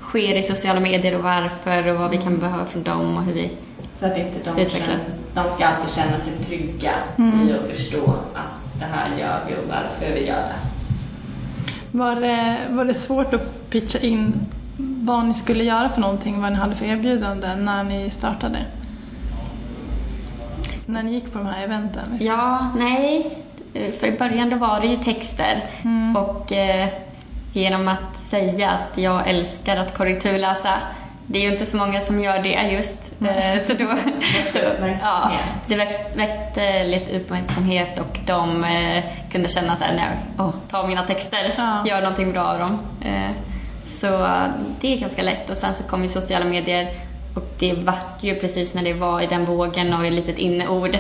sker 0.01 0.37
i 0.37 0.43
sociala 0.43 0.79
medier 0.79 1.15
och 1.17 1.23
varför 1.23 1.87
och 1.87 1.99
vad 1.99 2.11
vi 2.11 2.17
kan 2.17 2.39
behöva 2.39 2.65
från 2.65 2.83
dem 2.83 3.17
och 3.17 3.23
hur 3.23 3.33
vi... 3.33 3.51
Så 3.93 4.05
att 4.05 4.17
inte 4.17 4.37
de, 4.43 4.65
känner, 4.69 4.99
de 5.33 5.51
ska 5.51 5.65
alltid 5.65 5.93
känna 5.95 6.17
sig 6.17 6.33
trygga 6.33 6.91
Mm. 7.17 7.49
i 7.49 7.53
att 7.53 7.67
förstå 7.67 8.13
att 8.35 8.79
det 8.79 8.85
här 8.85 9.09
gör 9.19 9.39
vi 9.47 9.53
och 9.53 9.67
varför 9.69 10.13
vi 10.13 10.27
gör 10.27 10.35
det. 10.41 10.55
Var 11.97 12.15
det, 12.15 12.57
var 12.69 12.85
det 12.85 12.93
svårt 12.93 13.33
att 13.33 13.69
pitcha 13.69 13.99
in 13.99 14.33
vad 14.77 15.25
ni 15.25 15.33
skulle 15.33 15.63
göra 15.63 15.89
för 15.89 16.01
någonting, 16.01 16.41
vad 16.41 16.51
ni 16.51 16.57
hade 16.57 16.75
för 16.75 16.85
erbjudande 16.85 17.55
när 17.55 17.83
ni 17.83 18.11
startade? 18.11 18.57
När 20.85 21.03
ni 21.03 21.11
gick 21.13 21.31
på 21.33 21.37
de 21.37 21.47
här 21.47 21.63
eventen? 21.63 22.03
liksom? 22.11 22.27
Ja, 22.27 22.69
nej. 22.77 23.37
Eh, 23.73 23.91
För 23.93 24.07
i 24.07 24.17
början 24.17 24.49
då 24.49 24.55
var 24.57 24.81
det 24.81 24.87
ju 24.87 24.95
texter 24.95 25.69
och 26.15 26.51
eh, 26.51 26.89
genom 27.53 27.87
att 27.87 28.17
säga 28.17 28.69
att 28.71 28.97
jag 28.97 29.27
älskar 29.29 29.77
att 29.77 29.97
korrekturläsa 29.97 30.73
det 31.31 31.39
är 31.39 31.43
ju 31.43 31.51
inte 31.51 31.65
så 31.65 31.77
många 31.77 31.99
som 32.01 32.23
gör 32.23 32.43
det 32.43 32.69
just. 32.71 33.11
Eh, 33.21 33.61
Så 33.63 33.73
då, 33.73 33.85
då, 34.53 34.59
ja, 35.01 35.31
det 35.67 35.75
väckte, 35.75 36.17
väckte 36.17 36.83
lite 36.83 37.11
uppmärksamhet 37.19 37.99
och 37.99 38.19
de 38.25 38.63
eh, 38.63 39.03
kunde 39.31 39.47
känna 39.47 39.75
så 39.75 39.83
här, 39.83 39.93
nej, 39.95 40.17
åh, 40.39 40.53
ta 40.69 40.87
mina 40.87 41.03
texter, 41.03 41.53
Ja. 41.57 41.83
gör 41.87 42.01
någonting 42.01 42.31
bra 42.31 42.43
av 42.43 42.59
dem. 42.59 42.79
Eh, 43.01 43.31
Så 43.85 44.07
det 44.81 44.93
är 44.93 44.97
ganska 44.97 45.21
lätt 45.23 45.49
och 45.49 45.57
sen 45.57 45.73
så 45.73 45.83
kom 45.83 46.01
ju 46.01 46.07
sociala 46.07 46.45
medier 46.45 46.93
och 47.35 47.43
det 47.59 47.73
vart 47.73 48.23
ju 48.23 48.35
precis 48.35 48.73
när 48.73 48.83
det 48.83 48.93
var 48.93 49.21
i 49.21 49.27
den 49.27 49.45
vågen 49.45 49.93
och 49.93 50.05
ett 50.05 50.13
litet 50.13 50.37
inneord 50.37 50.97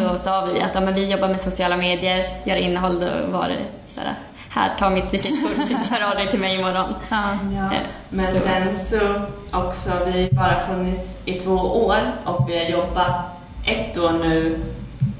så 0.00 0.16
sa 0.16 0.44
vi 0.44 0.60
att 0.60 0.70
ja, 0.74 0.80
men 0.80 0.94
vi 0.94 1.10
jobbar 1.10 1.28
med 1.28 1.40
sociala 1.40 1.76
medier, 1.76 2.40
gör 2.46 2.56
innehåll, 2.56 3.00
då 3.00 3.06
var 3.32 3.48
det 3.48 3.56
så 3.86 4.00
här, 4.00 4.14
här, 4.50 4.74
ta 4.78 4.90
mitt 4.90 5.14
visitkort, 5.14 5.50
hör 5.90 6.10
av 6.10 6.16
dig 6.16 6.30
till 6.30 6.40
mig 6.40 6.54
imorgon. 6.54 6.94
Ja. 7.08 7.22
Ja, 7.56 7.64
Eh, 7.64 7.80
men 8.10 8.26
så- 8.26 8.40
sen 8.40 8.74
så 8.74 8.98
också, 9.58 9.90
vi 10.06 10.22
har 10.22 10.30
bara 10.36 10.60
funnits 10.66 11.00
i 11.24 11.34
två 11.34 11.52
år 11.86 11.96
och 12.24 12.50
vi 12.50 12.58
har 12.64 12.70
jobbat 12.70 13.14
ett 13.64 13.98
år 13.98 14.12
nu 14.12 14.64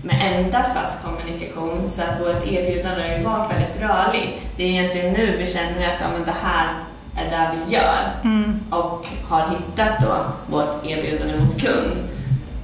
med 0.02 0.16
endast 0.22 0.76
fast 0.76 1.04
kommunikation 1.04 1.88
så 1.88 2.02
att 2.02 2.20
vårt 2.20 2.46
erbjudande 2.46 3.02
har 3.08 3.18
ju 3.18 3.24
varit 3.24 3.52
väldigt 3.52 3.80
rörligt. 3.82 4.42
Det 4.56 4.62
är 4.64 4.68
egentligen 4.68 5.12
nu 5.12 5.36
vi 5.38 5.46
känner 5.46 5.86
att 5.86 6.00
ja, 6.00 6.06
men 6.12 6.24
det 6.24 6.34
här 6.42 6.74
är 7.16 7.30
det 7.30 7.50
vi 7.66 7.74
gör 7.74 8.04
Mm. 8.24 8.60
och 8.70 9.06
har 9.28 9.40
hittat 9.48 10.00
då 10.00 10.16
vårt 10.56 10.86
erbjudande 10.86 11.36
mot 11.36 11.60
kund. 11.60 11.98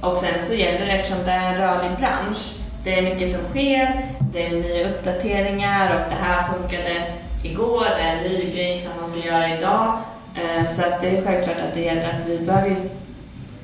Och 0.01 0.17
sen 0.17 0.39
så 0.41 0.53
gäller 0.53 0.85
det, 0.85 0.91
eftersom 0.91 1.23
det 1.25 1.31
är 1.31 1.53
en 1.53 1.57
rörlig 1.57 1.97
bransch, 1.97 2.53
det 2.85 2.97
är 2.99 3.01
mycket 3.01 3.29
som 3.29 3.41
sker, 3.49 4.05
det 4.33 4.45
är 4.45 4.51
nya 4.51 4.89
uppdateringar 4.89 5.95
och 5.95 6.09
det 6.09 6.15
här 6.23 6.53
funkade 6.53 7.03
igår, 7.43 7.85
det 7.97 8.01
är 8.03 8.15
en 8.17 8.23
ny 8.23 8.51
grej 8.51 8.79
som 8.79 8.91
man 8.97 9.07
ska 9.07 9.19
göra 9.27 9.57
idag. 9.57 9.97
Eh, 10.35 10.65
Så 10.65 10.81
att 10.81 11.01
det 11.01 11.07
är 11.07 11.21
självklart 11.25 11.57
att 11.67 11.73
det 11.73 11.81
gäller 11.81 12.03
att 12.03 12.27
vi 12.29 12.37
behöver 12.39 12.75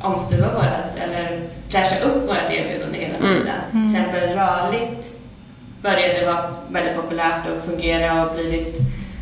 omstuva 0.01 0.53
vårt, 0.53 1.03
eller 1.03 1.41
fräscha 1.69 2.05
upp 2.05 2.29
vårt 2.29 2.51
erbjudande 2.51 2.97
hela 2.99 3.15
Mm. 3.17 3.27
tiden. 3.27 3.55
Till 3.71 3.95
exempel 3.95 4.29
rörligt 4.37 5.11
började 5.81 6.25
vara 6.25 6.53
väldigt 6.71 6.95
populärt 6.95 7.47
och 7.57 7.63
fungera 7.65 8.25
och 8.25 8.33
blivit 8.35 8.77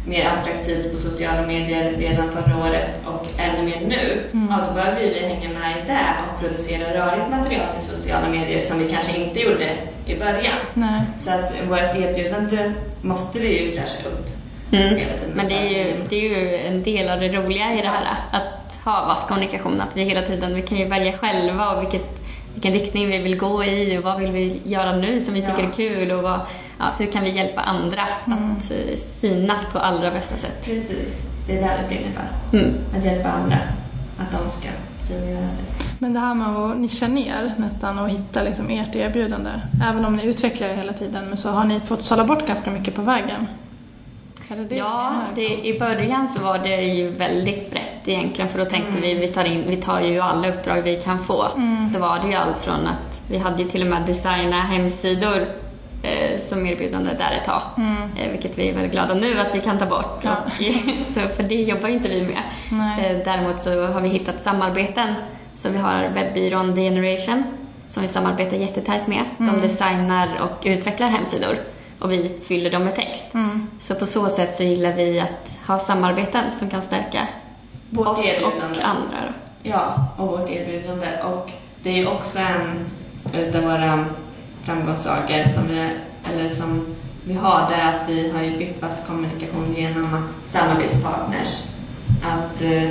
mer 0.10 0.26
attraktivt 0.26 0.92
på 0.92 0.98
sociala 0.98 1.48
medier 1.48 1.94
redan 1.98 2.32
förra 2.32 2.58
året 2.58 3.02
och 3.06 3.28
ännu 3.38 3.64
mer 3.64 3.82
nu. 3.88 4.30
Mm. 4.34 4.48
Ja, 4.50 4.66
då 4.68 4.74
behöver 4.74 5.02
vi 5.02 5.20
hänga 5.20 5.60
med 5.60 5.72
i 5.72 5.88
det 5.88 6.08
och 6.34 6.42
producera 6.42 6.94
rörligt 6.94 7.30
material 7.30 7.74
till 7.74 7.96
sociala 7.96 8.30
medier 8.30 8.60
som 8.60 8.80
vi 8.80 8.92
kanske 8.92 9.18
inte 9.18 9.40
gjorde 9.40 9.70
i 10.06 10.16
början. 10.16 10.60
Nej. 10.74 11.02
Så 11.18 11.32
att 11.32 11.52
vårt 11.70 11.96
erbjudande 11.96 12.72
måste 13.02 13.40
vi 13.40 13.62
ju 13.62 13.72
fräscha 13.72 14.08
upp 14.08 14.40
Mm. 14.72 15.00
Men 15.34 15.48
det 15.48 15.56
är, 15.56 15.86
ju, 15.86 15.94
det 16.10 16.16
är 16.16 16.30
ju 16.30 16.58
en 16.58 16.84
del 16.84 17.10
av 17.10 17.20
det 17.20 17.28
roliga 17.28 17.74
i 17.74 17.82
det 17.82 17.88
här, 17.88 18.06
att 18.32 18.80
ha 18.86 19.06
vass 19.06 19.28
kommunikation, 19.28 19.82
att 19.82 19.90
vi 19.94 20.04
hela 20.04 20.22
tiden, 20.22 20.56
vi 20.56 20.62
kan 20.62 20.78
ju 20.78 20.86
välja 20.86 21.18
själva 21.18 21.76
och 21.76 21.82
vilket, 21.82 22.22
vilken 22.54 22.74
riktning 22.74 23.08
vi 23.08 23.18
vill 23.18 23.38
gå 23.38 23.64
i 23.64 23.98
och 23.98 24.04
vad 24.04 24.20
vill 24.20 24.32
vi 24.32 24.62
göra 24.66 24.96
nu 24.96 25.22
som 25.22 25.34
vi 25.34 25.42
tycker 25.42 25.64
Ja. 25.64 25.68
är 25.68 25.72
kul 25.72 26.12
och 26.12 26.24
vad, 26.24 26.40
ja, 26.80 26.94
hur 26.98 27.12
kan 27.12 27.24
vi 27.24 27.30
hjälpa 27.30 27.62
andra 27.62 28.02
att 28.26 28.72
eh, 28.72 28.96
synas 28.96 29.70
på 29.72 29.80
allra 29.80 30.12
bästa 30.12 30.38
sätt. 30.38 30.66
Precis, 30.66 31.22
det 31.48 31.58
är 31.58 31.62
det 31.62 31.82
vi 31.82 31.96
brinner 31.96 32.12
för. 32.12 32.58
Mm. 32.58 32.76
Att 32.98 33.06
hjälpa 33.06 33.30
andra. 33.30 33.58
Att 34.18 34.32
de 34.32 34.50
ska 34.50 34.70
synliggöra 35.00 35.50
sig. 35.50 35.66
Men 36.00 36.14
det 36.14 36.20
här 36.20 36.36
med 36.36 36.48
att 36.48 36.78
nischa 36.78 37.08
ner 37.08 37.56
nästan 37.58 38.00
och 38.00 38.10
hitta 38.10 38.44
liksom 38.44 38.70
ert 38.70 38.96
erbjudande. 38.96 39.50
Även 39.90 40.06
om 40.06 40.16
ni 40.16 40.26
utvecklar 40.26 40.68
det 40.68 40.76
hela 40.76 40.94
tiden 40.94 41.26
men 41.30 41.38
så 41.38 41.50
har 41.50 41.66
ni 41.66 41.80
fått 41.80 42.04
sålla 42.04 42.26
bort 42.26 42.48
ganska 42.48 42.72
mycket 42.72 42.96
på 42.96 43.02
vägen. 43.02 43.48
Det 44.50 44.56
det 44.56 44.76
Ja, 44.76 45.14
det, 45.36 45.68
i 45.68 45.80
början 45.80 46.28
så 46.28 46.44
var 46.44 46.58
det 46.58 46.82
ju 46.82 47.10
väldigt 47.10 47.72
brett 47.72 48.08
egentligen 48.08 48.50
för 48.50 48.60
då 48.60 48.66
tänkte 48.66 49.02
vi 49.02 49.14
vi 49.14 49.28
tar, 49.28 49.46
in, 49.46 49.64
vi 49.68 49.78
tar 49.78 50.02
ju 50.02 50.20
alla 50.20 50.50
uppdrag 50.50 50.82
vi 50.82 51.02
kan 51.02 51.20
få. 51.20 51.48
Då 51.94 52.00
var 52.00 52.20
det 52.20 52.28
ju 52.28 52.34
allt 52.34 52.60
från 52.60 52.88
att 52.88 53.22
vi 53.32 53.38
hade 53.38 53.64
ju 53.64 53.70
till 53.70 53.82
och 53.82 53.88
med 53.88 54.06
designa 54.06 54.62
hemsidor 54.62 55.48
som 56.40 56.68
erbjudande 56.68 57.10
där 57.14 57.32
ett 57.32 57.46
tag. 57.46 57.62
Eh, 58.18 58.32
vilket 58.32 58.58
vi 58.58 58.70
är 58.70 58.74
väldigt 58.74 58.92
glada 58.92 59.14
nu 59.14 59.40
att 59.40 59.56
vi 59.56 59.60
kan 59.62 59.78
ta 59.78 59.86
bort. 59.86 60.20
Ja. 60.22 60.36
Och, 60.46 61.06
så 61.14 61.20
för 61.20 61.44
det 61.44 61.56
jobbar 61.56 61.90
inte 61.90 62.10
vi 62.10 62.22
med. 62.22 62.42
Nej. 62.72 63.06
Eh, 63.06 63.18
däremot 63.26 63.60
så 63.60 63.88
har 63.88 64.02
vi 64.02 64.10
hittat 64.10 64.42
samarbeten. 64.42 65.14
Så 65.56 65.70
vi 65.70 65.78
har 65.78 66.10
webbyrån 66.10 66.76
The 66.76 66.82
Generation 66.82 67.44
som 67.88 68.04
vi 68.04 68.10
samarbetar 68.10 68.58
jättetajt 68.58 69.08
med. 69.08 69.26
De 69.38 69.62
designar 69.62 70.40
och 70.42 70.66
utvecklar 70.66 71.08
hemsidor 71.08 71.58
och 72.00 72.12
vi 72.12 72.40
fyller 72.48 72.72
dem 72.72 72.84
med 72.84 72.96
text. 72.96 73.34
Så 73.80 73.96
på 73.96 74.06
så 74.06 74.30
sätt 74.30 74.56
så 74.56 74.64
gillar 74.64 74.94
vi 74.94 75.20
att 75.20 75.58
ha 75.68 75.80
samarbeten 75.80 76.44
som 76.56 76.70
kan 76.70 76.82
stärka 76.82 77.28
Vårt 77.90 78.08
oss 78.08 78.20
och 78.20 78.26
erbjudande. 78.26 78.82
andra. 78.82 79.18
Då. 79.28 79.34
Ja, 79.64 80.06
och 80.18 80.28
vårt 80.28 80.50
erbjudande. 80.50 81.08
Och 81.24 81.52
det 81.84 82.00
är 82.00 82.14
också 82.14 82.40
en 82.40 82.90
utav 83.34 83.62
våra 83.64 84.06
framgångssagor 84.70 85.48
som 85.48 85.68
vi, 85.68 85.90
eller 86.34 86.50
som 86.50 86.86
vi 87.24 87.34
har, 87.34 87.70
det 87.70 87.76
är 87.76 87.96
att 87.98 88.04
vi 88.10 88.32
har 88.32 88.44
ju 88.44 88.58
byggt 88.58 88.80
fast 88.80 89.08
kommunikation 89.08 89.76
genom 89.78 90.28
samarbetspartners. 90.46 91.64
Att, 92.24 92.62
eh, 92.62 92.90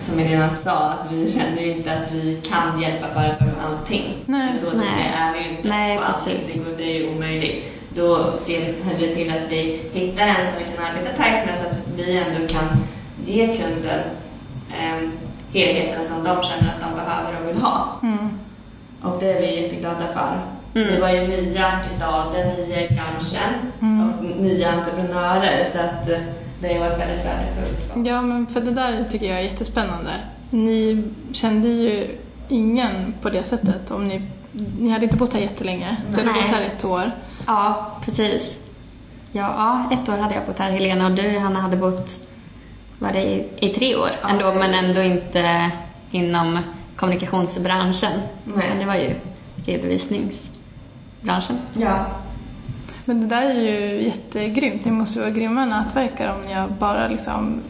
som 0.00 0.18
Elena 0.18 0.50
sa, 0.50 0.78
att 0.88 1.06
vi 1.12 1.32
känner 1.32 1.62
ju 1.62 1.76
inte 1.76 1.92
att 1.98 2.12
vi 2.12 2.40
kan 2.42 2.80
hjälpa 2.80 3.08
företag 3.08 3.46
med 3.46 3.64
allting. 3.66 4.14
Nej. 4.26 4.54
Så 4.54 4.66
Nej. 4.76 4.86
det 4.96 5.18
är 5.18 5.32
vi 5.32 5.38
ju 5.48 5.56
inte 5.56 5.68
Nej, 5.68 5.98
på 5.98 6.04
allting. 6.04 6.36
precis. 6.36 6.54
Det, 6.54 6.58
går- 6.70 6.76
det 6.78 6.84
är 6.84 7.00
ju 7.00 7.16
omöjligt. 7.16 7.64
Då 7.94 8.36
ser 8.36 8.60
vi 8.60 8.82
hellre 8.82 9.14
till 9.14 9.30
att 9.30 9.50
vi 9.52 9.80
hittar 9.92 10.26
en 10.26 10.34
som 10.48 10.54
vi 10.58 10.76
kan 10.76 10.84
arbeta 10.84 11.16
tajt 11.22 11.46
med 11.46 11.58
så 11.58 11.66
att 11.68 11.78
vi 11.96 12.18
ändå 12.18 12.48
kan 12.48 12.64
ge 13.24 13.46
kunden 13.46 14.00
eh, 14.70 15.08
helheten 15.54 16.04
som 16.04 16.16
de 16.24 16.42
känner 16.42 16.74
att 16.74 16.80
de 16.80 16.94
behöver 17.04 17.40
och 17.42 17.48
vill 17.48 17.62
ha. 17.62 17.88
Mm. 18.02 18.28
Och 19.02 19.16
det 19.20 19.32
är 19.32 19.40
vi 19.40 19.62
jätteglada 19.62 20.06
för. 20.14 20.40
Mm. 20.74 20.88
Vi 20.88 21.00
var 21.00 21.08
ju 21.10 21.26
nya 21.28 21.84
i 21.86 21.88
staden, 21.88 22.46
nya 22.66 22.80
i 22.82 22.88
branschen 22.94 23.52
Mm. 23.80 24.10
och 24.12 24.24
nya 24.40 24.70
entreprenörer 24.72 25.64
så 25.64 25.78
att 25.78 26.08
eh, 26.10 26.18
det 26.60 26.72
har 26.72 26.80
varit 26.80 26.98
väldigt 27.00 27.26
värdefullt 27.26 27.80
för 27.92 28.00
oss. 28.00 28.06
Ja, 28.06 28.22
men 28.22 28.46
för 28.46 28.60
det 28.60 28.70
där 28.70 29.04
tycker 29.10 29.26
jag 29.26 29.38
är 29.38 29.42
jättespännande. 29.42 30.10
Ni 30.50 31.04
kände 31.32 31.68
ju 31.68 32.18
ingen 32.48 33.14
på 33.22 33.30
det 33.30 33.44
sättet. 33.44 33.90
Om 33.90 34.04
ni, 34.04 34.22
ni 34.80 34.88
hade 34.90 35.04
inte 35.04 35.16
bott 35.16 35.32
här 35.32 35.40
jättelänge. 35.40 35.96
Du 36.10 36.16
hade 36.16 36.32
bott 36.32 36.50
här 36.50 36.62
ett 36.62 36.84
år. 36.84 37.10
Ja, 37.46 37.90
precis. 38.04 38.58
Ja, 39.32 39.54
ja, 39.90 39.96
ett 39.96 40.08
år 40.08 40.16
hade 40.16 40.34
jag 40.34 40.46
bott 40.46 40.58
här. 40.58 40.70
Helena 40.70 41.06
och 41.06 41.12
du, 41.12 41.38
Hanna, 41.38 41.60
hade 41.60 41.76
bott 41.76 42.10
var 42.98 43.12
det 43.12 43.22
i, 43.22 43.48
i 43.56 43.68
tre 43.68 43.96
år 43.96 44.08
Ja, 44.22 44.28
ändå, 44.28 44.44
men 44.52 44.72
precis. 44.72 44.88
ändå 44.88 45.02
inte 45.02 45.70
inom 46.10 46.58
kommunikationsbranschen. 46.96 48.12
Nej. 48.44 48.68
Men 48.68 48.78
det 48.78 48.84
var 48.84 48.94
ju 48.94 49.14
redovisningsbranschen. 51.22 51.58
Ja, 51.72 52.06
Men 53.06 53.20
det 53.20 53.26
där 53.36 53.42
är 53.42 53.54
ju 53.54 54.02
jättegrymt. 54.02 54.84
Ni 54.84 54.90
måste 54.90 55.20
vara 55.20 55.30
grymma 55.30 55.64
nätverkare 55.64 56.32
om 56.32 56.40
ni 56.46 56.52
har 56.52 56.68
bara 56.68 57.08
liksom 57.08 57.62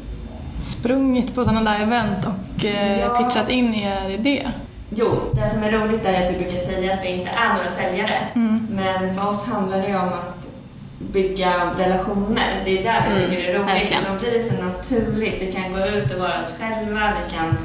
sprungit 0.58 1.34
på 1.34 1.44
sådana 1.44 1.70
där 1.72 1.82
event 1.82 2.26
och 2.26 2.64
eh, 2.64 3.00
Ja. 3.00 3.08
pitchat 3.08 3.50
in 3.50 3.74
er 3.74 4.10
idé. 4.10 4.48
Jo, 4.94 5.14
det 5.34 5.48
som 5.48 5.62
är 5.62 5.70
roligt 5.70 6.04
är 6.06 6.24
att 6.26 6.34
vi 6.34 6.38
brukar 6.38 6.56
säga 6.58 6.94
att 6.94 7.02
vi 7.02 7.08
inte 7.08 7.30
är 7.30 7.54
några 7.56 7.68
säljare. 7.68 8.18
Mm. 8.34 8.66
Men 8.70 9.14
för 9.14 9.28
oss 9.28 9.44
handlar 9.46 9.78
det 9.78 9.88
ju 9.88 9.94
om 9.96 10.08
att 10.08 10.48
bygga 11.12 11.52
relationer. 11.78 12.62
Det 12.64 12.78
är 12.78 12.82
där 12.84 13.02
vi 13.08 13.16
Mm, 13.16 13.30
tycker 13.30 13.42
det 13.42 13.48
är 13.52 13.54
roligt. 13.58 13.68
verkligen. 13.68 14.02
Då 14.12 14.18
blir 14.20 14.30
det 14.30 14.40
så 14.40 14.54
naturligt. 14.64 15.34
Vi 15.40 15.52
kan 15.52 15.72
gå 15.72 15.78
ut 15.78 16.12
och 16.12 16.18
vara 16.18 16.42
oss 16.42 16.54
själva. 16.60 17.00
Vi, 17.00 17.36
kan, 17.36 17.58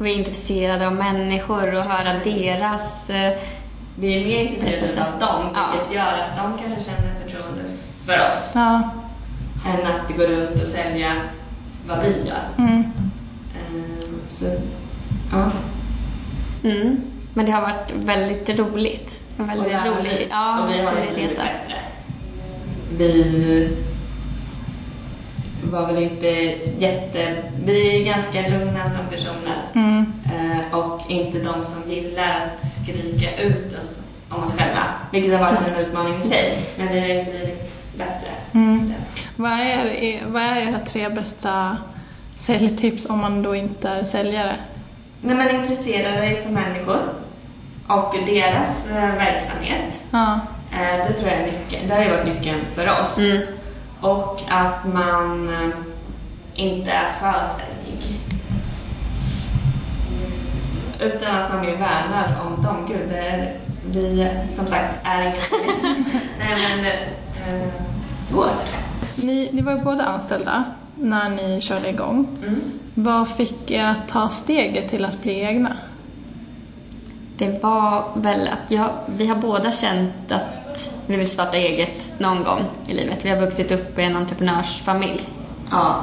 Vi 0.00 0.12
är 0.14 0.18
intresserade 0.18 0.86
av 0.86 0.92
människor 0.94 1.74
och 1.74 1.82
höra 1.82 2.12
deras... 2.24 3.10
vi 4.00 4.20
är 4.20 4.26
mer 4.26 4.40
intresserade 4.44 5.06
av 5.12 5.18
dem, 5.20 5.50
Ja. 5.54 5.70
vilket 5.72 5.94
gör 5.96 6.02
att 6.18 6.36
de 6.36 6.58
kanske 6.64 6.90
känner 6.90 7.14
förtroende 7.24 7.60
för 8.06 8.28
oss. 8.28 8.52
Ja. 8.54 8.90
Än 9.66 9.86
att 9.86 10.16
gå 10.16 10.22
runt 10.22 10.60
och 10.60 10.66
sälja 10.66 11.12
vad 11.88 11.98
vi 11.98 12.08
gör. 12.28 12.48
Mm. 12.58 12.80
Eh, 13.54 14.08
Så, 14.26 14.46
ja. 15.32 15.50
Mm. 16.64 17.00
Men 17.34 17.46
det 17.46 17.52
har 17.52 17.60
varit 17.62 17.92
väldigt 17.94 18.58
roligt. 18.58 19.20
En 19.38 19.44
Och 19.44 19.50
väldigt 19.50 19.72
lära 19.72 19.84
rolig, 19.98 20.10
dig. 20.12 20.26
ja, 20.30 20.62
och 20.62 20.70
vi 20.74 20.78
har 20.82 20.92
rolig 20.92 21.12
resa. 21.24 21.42
bättre. 21.42 21.78
Vi 22.96 23.76
var 25.62 25.86
väl 25.86 26.02
inte 26.02 26.26
jätte... 26.78 27.42
Vi 27.64 28.00
är 28.00 28.04
ganska 28.04 28.40
lugna 28.40 28.90
som 28.90 29.06
personer. 29.10 29.56
Mm. 29.74 30.12
Eh, 30.24 30.78
och 30.78 31.00
inte 31.08 31.38
de 31.38 31.64
som 31.64 31.92
gillar 31.92 32.22
att 32.46 32.72
skrika 32.72 33.42
ut 33.42 33.78
oss 33.80 34.00
om 34.28 34.42
oss 34.42 34.56
själva. 34.56 34.84
Vilket 35.12 35.32
har 35.32 35.40
varit 35.40 35.70
en 35.70 35.86
utmaning 35.86 36.18
i 36.18 36.20
sig. 36.20 36.66
Men 36.76 36.88
vi 36.88 37.00
har 37.00 37.06
ju 37.06 37.24
blivit 37.24 37.72
bättre. 37.96 38.28
Mm. 38.52 38.92
Vad, 39.36 39.52
är, 39.52 40.20
vad 40.26 40.42
är 40.42 40.56
era 40.56 40.78
tre 40.78 41.08
bästa 41.08 41.76
säljtips 42.34 43.06
om 43.06 43.18
man 43.18 43.42
då 43.42 43.54
inte 43.54 43.88
är 43.88 44.04
säljare? 44.04 44.56
När 45.20 45.34
man 45.34 45.50
intresserar 45.50 46.16
dig 46.16 46.42
för 46.42 46.50
människor 46.50 47.00
och 47.86 48.14
deras 48.26 48.86
eh, 48.86 49.14
verksamhet. 49.14 50.04
Ja. 50.10 50.40
Eh, 50.72 51.06
det 51.08 51.12
tror 51.12 51.30
jag 51.30 51.40
är 51.40 51.46
nyckeln. 51.46 51.88
Det 51.88 51.94
har 51.94 52.02
ju 52.02 52.10
varit 52.10 52.26
nyckeln 52.26 52.60
för 52.74 53.00
oss. 53.00 53.18
Mm. 53.18 53.42
Och 54.00 54.42
att 54.48 54.94
man 54.94 55.48
eh, 55.48 55.70
inte 56.54 56.90
är 56.90 57.12
för 57.20 57.46
säljig. 57.46 58.20
Utan 61.00 61.36
att 61.36 61.52
man 61.52 61.60
mer 61.60 61.76
värnar 61.76 62.40
om 62.46 62.62
dem. 62.62 62.86
Gud, 62.88 63.08
det 63.08 63.18
är, 63.18 63.56
vi 63.84 64.30
som 64.50 64.66
sagt 64.66 64.98
är 65.02 65.40
säljare. 65.40 66.04
Nej 66.38 66.56
men, 66.68 66.84
eh, 66.84 67.68
svårt. 68.18 68.72
Ni, 69.16 69.50
ni 69.52 69.62
var 69.62 69.72
ju 69.72 69.78
båda 69.78 70.04
anställda 70.04 70.64
när 70.94 71.28
ni 71.28 71.60
körde 71.60 71.88
igång. 71.88 72.38
Mm. 72.42 72.60
Vad 72.94 73.28
fick 73.28 73.70
er 73.70 73.84
att 73.84 74.08
ta 74.08 74.28
steget 74.28 74.90
till 74.90 75.04
att 75.04 75.22
bli 75.22 75.40
egna? 75.40 75.76
Det 77.36 77.62
var 77.62 78.04
väl 78.14 78.48
att 78.48 78.70
jag, 78.70 78.90
vi 79.06 79.26
har 79.26 79.36
båda 79.36 79.70
känt 79.70 80.32
att 80.32 80.42
vi 81.06 81.16
vill 81.16 81.30
starta 81.30 81.56
eget 81.56 82.18
någon 82.18 82.44
gång 82.44 82.64
i 82.86 82.94
livet. 82.94 83.24
Vi 83.24 83.30
har 83.30 83.36
vuxit 83.36 83.72
upp 83.72 83.98
i 83.98 84.02
en 84.02 84.16
entreprenörsfamilj. 84.16 85.28
Ja, 85.70 86.02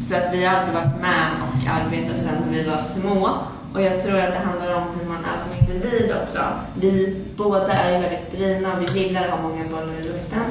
så 0.00 0.16
att 0.16 0.32
vi 0.32 0.44
har 0.44 0.56
alltid 0.56 0.74
varit 0.74 1.00
med 1.00 1.26
och 1.42 1.70
arbetat 1.70 2.16
sedan 2.16 2.42
vi 2.50 2.62
var 2.62 2.76
små. 2.76 3.28
Och 3.74 3.82
jag 3.82 4.02
tror 4.02 4.18
att 4.18 4.32
det 4.32 4.38
handlar 4.38 4.74
om 4.74 4.82
hur 5.00 5.08
man 5.08 5.24
är 5.24 5.36
som 5.36 5.52
individ 5.60 6.12
också. 6.22 6.38
Vi 6.74 7.22
båda 7.36 7.72
är 7.72 8.00
väldigt 8.00 8.32
drivna 8.32 8.72
och 8.72 8.82
vi 8.82 9.00
gillar 9.00 9.24
att 9.24 9.30
ha 9.30 9.42
många 9.42 9.64
bollar 9.64 10.00
i 10.00 10.02
luften. 10.02 10.44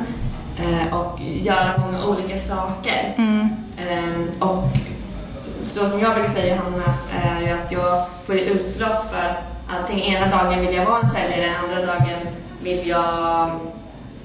Eh, 0.58 0.98
och 1.00 1.20
göra 1.22 1.78
många 1.78 2.06
olika 2.06 2.38
saker. 2.38 3.16
Mm. 3.18 3.50
Eh, 3.78 4.48
och 4.48 4.64
så 5.62 5.88
som 5.88 6.00
jag 6.00 6.14
brukar 6.14 6.30
säga 6.30 6.56
Hanna, 6.56 6.94
är 7.24 7.42
ju 7.42 7.50
att 7.50 7.72
jag 7.72 8.06
får 8.26 8.36
utlopp 8.36 9.12
för 9.12 9.40
allting. 9.68 10.00
Ena 10.00 10.38
dagen 10.38 10.66
vill 10.66 10.76
jag 10.76 10.86
vara 10.86 11.00
en 11.00 11.08
säljare, 11.08 11.52
andra 11.64 11.86
dagen 11.86 12.28
vill 12.66 12.88
jag 12.88 13.50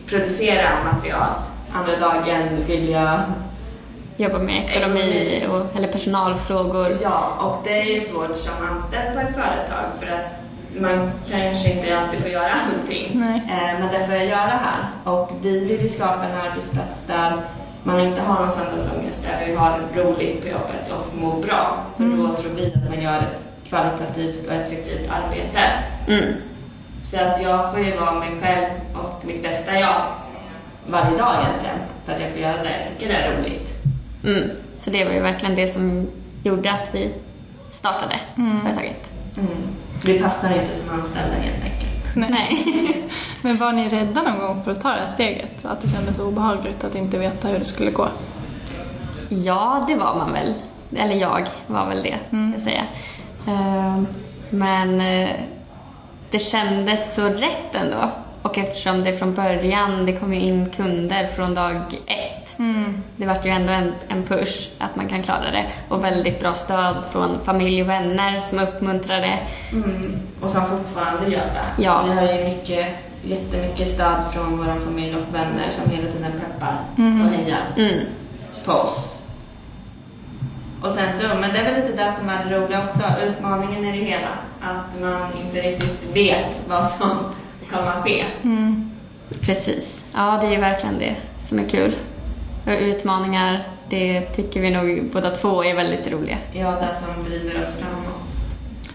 producera 0.07 0.69
material. 0.93 1.29
Andra 1.73 1.97
dagen 1.97 2.65
vill 2.67 2.89
jag 2.89 3.21
Jobbar 4.17 4.39
med 4.39 4.65
ekonomi 4.65 5.47
och, 5.51 5.77
eller 5.77 5.89
personalfrågor. 5.89 6.97
Ja, 7.03 7.37
och 7.41 7.65
det 7.65 7.81
är 7.81 7.85
ju 7.85 8.01
svårt 8.01 8.37
som 8.37 8.53
anställd 8.71 9.15
på 9.15 9.21
ett 9.21 9.35
företag 9.35 9.85
för 10.01 10.07
att 10.07 10.27
man 10.81 11.11
kanske 11.31 11.73
inte 11.73 11.99
alltid 11.99 12.21
får 12.21 12.31
göra 12.31 12.51
allting. 12.51 13.11
Nej. 13.15 13.43
Eh, 13.51 13.81
Men 13.81 13.93
det 13.93 14.07
får 14.07 14.15
jag 14.15 14.27
göra 14.27 14.61
här. 14.67 14.89
Och 15.05 15.31
vi 15.41 15.65
vill 15.65 15.83
ju 15.83 15.89
skapa 15.89 16.25
en 16.25 16.41
arbetsplats 16.41 17.05
där 17.07 17.43
man 17.83 18.01
inte 18.01 18.21
har 18.21 18.41
någon 18.41 18.51
söndagsångest, 18.51 19.23
där 19.23 19.47
vi 19.47 19.55
har 19.55 19.81
roligt 19.97 20.43
på 20.43 20.49
jobbet 20.49 20.93
och 20.93 21.19
mår 21.19 21.43
bra. 21.43 21.85
För 21.97 22.05
då 22.05 22.37
tror 22.37 22.53
vi 22.57 22.67
att 22.67 22.91
man 22.91 23.03
gör 23.03 23.19
ett 23.19 23.41
kvalitativt 23.69 24.47
och 24.47 24.53
effektivt 24.53 25.11
arbete. 25.11 25.61
Mm. 26.09 26.35
Så 27.03 27.17
att 27.17 27.43
jag 27.43 27.71
får 27.71 27.81
ju 27.81 27.97
vara 27.97 28.19
mig 28.19 28.29
själv 28.43 28.67
och 28.95 29.25
mitt 29.25 29.43
bästa 29.43 29.81
jag 29.81 30.03
varje 30.87 31.17
dag 31.17 31.35
egentligen. 31.43 31.79
För 32.05 32.13
att 32.13 32.21
jag 32.21 32.31
får 32.31 32.41
göra 32.41 32.57
det 32.57 32.71
jag 32.79 32.99
tycker 32.99 33.15
är 33.15 33.37
roligt. 33.37 33.73
Mm. 34.25 34.51
Så 34.79 34.91
det 34.91 35.05
var 35.05 35.13
ju 35.13 35.21
verkligen 35.21 35.55
det 35.55 35.69
som 35.69 36.11
gjorde 36.43 36.73
att 36.73 36.89
vi 36.93 37.15
startade 37.71 38.21
företaget. 38.63 39.13
Mm. 39.39 39.51
Vi 40.05 40.21
passar 40.21 40.61
inte 40.61 40.75
som 40.75 40.91
anställda 40.91 41.37
helt 41.37 41.65
enkelt. 41.65 42.17
Nej. 42.17 42.97
Men 43.43 43.59
var 43.59 43.73
ni 43.73 43.89
rädda 43.89 44.23
någon 44.23 44.39
gång 44.39 44.65
för 44.65 44.71
att 44.71 44.81
ta 44.81 44.89
det 44.89 45.01
här 45.01 45.09
steget? 45.09 45.65
Att 45.65 45.81
det 45.81 45.89
kändes 45.89 46.21
obehagligt 46.21 46.85
att 46.85 46.95
inte 46.95 47.19
veta 47.19 47.49
hur 47.49 47.59
det 47.59 47.65
skulle 47.65 47.91
gå? 47.91 48.09
Ja, 49.29 49.85
det 49.89 49.95
var 49.95 50.15
man 50.15 50.33
väl. 50.33 50.55
Eller 50.97 51.15
jag 51.15 51.49
var 51.67 51.87
väl 51.87 52.03
det, 52.03 52.19
ska 52.29 52.53
jag 52.53 52.63
säga. 52.63 52.85
Eh, 53.47 54.03
men 54.51 55.01
eh, 55.01 55.31
det 56.31 56.39
kändes 56.39 57.15
så 57.15 57.25
rätt 57.29 57.75
ändå. 57.75 58.11
Och 58.43 58.59
eftersom 58.59 59.05
det 59.05 59.13
från 59.17 59.35
början, 59.35 60.07
det 60.07 60.13
kom 60.13 60.35
ju 60.35 60.41
in 60.41 60.71
kunder 60.71 61.27
från 61.27 61.55
dag 61.55 61.81
ett. 62.07 62.57
Det 63.17 63.27
vart 63.27 63.47
ju 63.47 63.51
ändå 63.51 63.73
en, 63.73 63.95
en 64.09 64.23
push 64.27 64.69
att 64.79 64.97
man 64.97 65.09
kan 65.09 65.23
klara 65.23 65.51
det. 65.51 65.67
Och 65.89 66.05
väldigt 66.05 66.41
bra 66.41 66.55
stöd 66.55 66.97
från 67.13 67.41
familj 67.45 67.83
och 67.83 67.89
vänner 67.89 68.41
som 68.41 68.59
uppmuntrade. 68.59 69.39
Mm. 69.73 70.13
Och 70.41 70.51
som 70.51 70.67
fortfarande 70.67 71.31
gör 71.31 71.39
det. 71.47 71.83
Ja. 71.83 72.03
Vi 72.07 72.13
har 72.13 72.33
ju 72.39 72.45
mycket, 72.45 72.87
jättemycket 73.25 73.89
stöd 73.89 74.25
från 74.33 74.59
vår 74.59 74.81
familj 74.81 75.15
och 75.17 75.35
vänner 75.35 75.71
som 75.71 75.91
hela 75.91 76.13
tiden 76.13 76.33
peppar 76.33 76.75
och 76.97 77.31
hejar 77.39 77.59
Mm. 77.77 78.05
på 78.65 78.73
oss. 78.73 79.20
Och 80.83 80.91
sen 80.91 81.21
så, 81.21 81.27
men 81.41 81.53
det 81.53 81.59
är 81.59 81.73
väl 81.73 81.83
lite 81.83 82.05
det 82.05 82.13
som 82.19 82.29
är 82.29 82.45
det 82.45 82.57
roliga 82.57 82.85
också, 82.85 83.03
utmaningen 83.27 83.85
i 83.85 83.99
det 83.99 84.05
hela. 84.05 84.29
Att 84.61 85.01
man 85.01 85.23
inte 85.45 85.61
riktigt 85.61 86.17
vet 86.17 86.61
vad 86.69 86.87
som 86.87 87.11
kommer 87.71 87.89
att 87.89 88.05
ske. 88.05 88.25
Precis. 89.41 90.05
Ja, 90.15 90.39
det 90.41 90.47
är 90.47 90.51
ju 90.51 90.61
verkligen 90.61 90.99
det 90.99 91.17
som 91.41 91.59
är 91.59 91.69
kul. 91.69 91.97
Och 92.67 92.73
utmaningar, 92.81 93.69
det 93.89 94.21
tycker 94.21 94.61
vi 94.61 94.71
nog 94.71 95.11
båda 95.13 95.31
två 95.31 95.65
är 95.65 95.75
väldigt 95.75 96.13
roliga. 96.13 96.39
Ja, 96.53 96.71
det 96.81 96.89
som 96.89 97.25
driver 97.25 97.61
oss 97.61 97.77
framåt. 97.77 98.15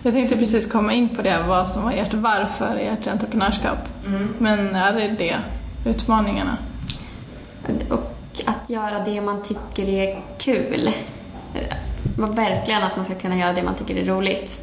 Jag 0.04 0.14
tänkte 0.14 0.38
precis 0.38 0.72
komma 0.72 0.94
in 0.94 1.10
på 1.10 1.22
det, 1.22 1.44
vad 1.48 1.70
som 1.70 1.84
var 1.84 1.92
ert 1.92 2.14
varför 2.14 2.80
i 2.80 2.86
ert 2.86 3.08
entreprenörskap. 3.08 3.78
Mm. 4.08 4.34
Men 4.40 4.76
är 4.76 4.94
det 4.94 5.08
det, 5.08 5.36
utmaningarna? 5.86 6.58
Och 7.90 8.12
att 8.46 8.70
göra 8.70 9.00
det 9.00 9.22
man 9.22 9.44
tycker 9.44 9.90
är 9.90 10.22
kul. 10.38 10.92
Verkligen 12.18 12.84
att 12.84 12.96
man 12.96 13.06
ska 13.06 13.16
kunna 13.16 13.36
göra 13.36 13.54
det 13.54 13.64
man 13.64 13.76
tycker 13.76 13.96
är 13.96 14.04
roligt. 14.04 14.62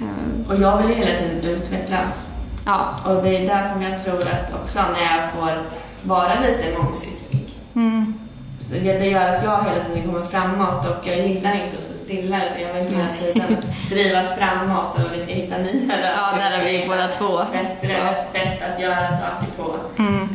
Eh, 0.00 0.50
Och 0.50 0.60
jag 0.60 0.76
vill 0.82 0.96
hela 0.96 1.18
tiden 1.18 1.44
utvecklas. 1.44 2.32
Ja, 2.66 2.94
Och 3.06 3.22
det 3.22 3.36
är 3.36 3.46
där 3.46 3.64
som 3.64 3.82
jag 3.82 4.04
tror 4.04 4.18
att 4.20 4.54
också 4.60 4.78
när 4.92 5.16
jag 5.16 5.32
får 5.32 5.62
vara 6.02 6.40
lite 6.40 6.78
mångsysslig. 6.78 7.50
Mm. 7.74 8.14
Så 8.60 8.74
det 8.74 8.98
det 8.98 9.06
gör 9.06 9.36
att 9.36 9.44
jag 9.44 9.64
hela 9.64 9.84
tiden 9.84 10.08
kommer 10.12 10.24
framåt 10.26 10.84
och 10.86 11.06
jag 11.08 11.28
gillar 11.28 11.64
inte 11.64 11.78
att 11.78 11.84
stå 11.84 11.94
stilla 11.96 12.36
utan 12.46 12.60
jag 12.68 12.74
vill 12.74 12.96
hela 12.96 13.08
tiden 13.20 13.56
drivas 13.88 14.34
framåt 14.38 14.94
och 14.94 15.14
vi 15.16 15.20
ska 15.20 15.32
hitta 15.32 15.58
nya 15.58 15.94
ja 16.16 16.38
där 16.38 16.58
är 16.58 16.64
vi 16.64 16.84
båda 16.88 17.08
två. 17.08 17.38
bättre 17.52 17.92
Ja. 17.92 18.24
sätt 18.26 18.62
att 18.72 18.80
göra 18.80 19.06
saker 19.10 19.46
på. 19.56 19.76
Mm. 19.98 20.28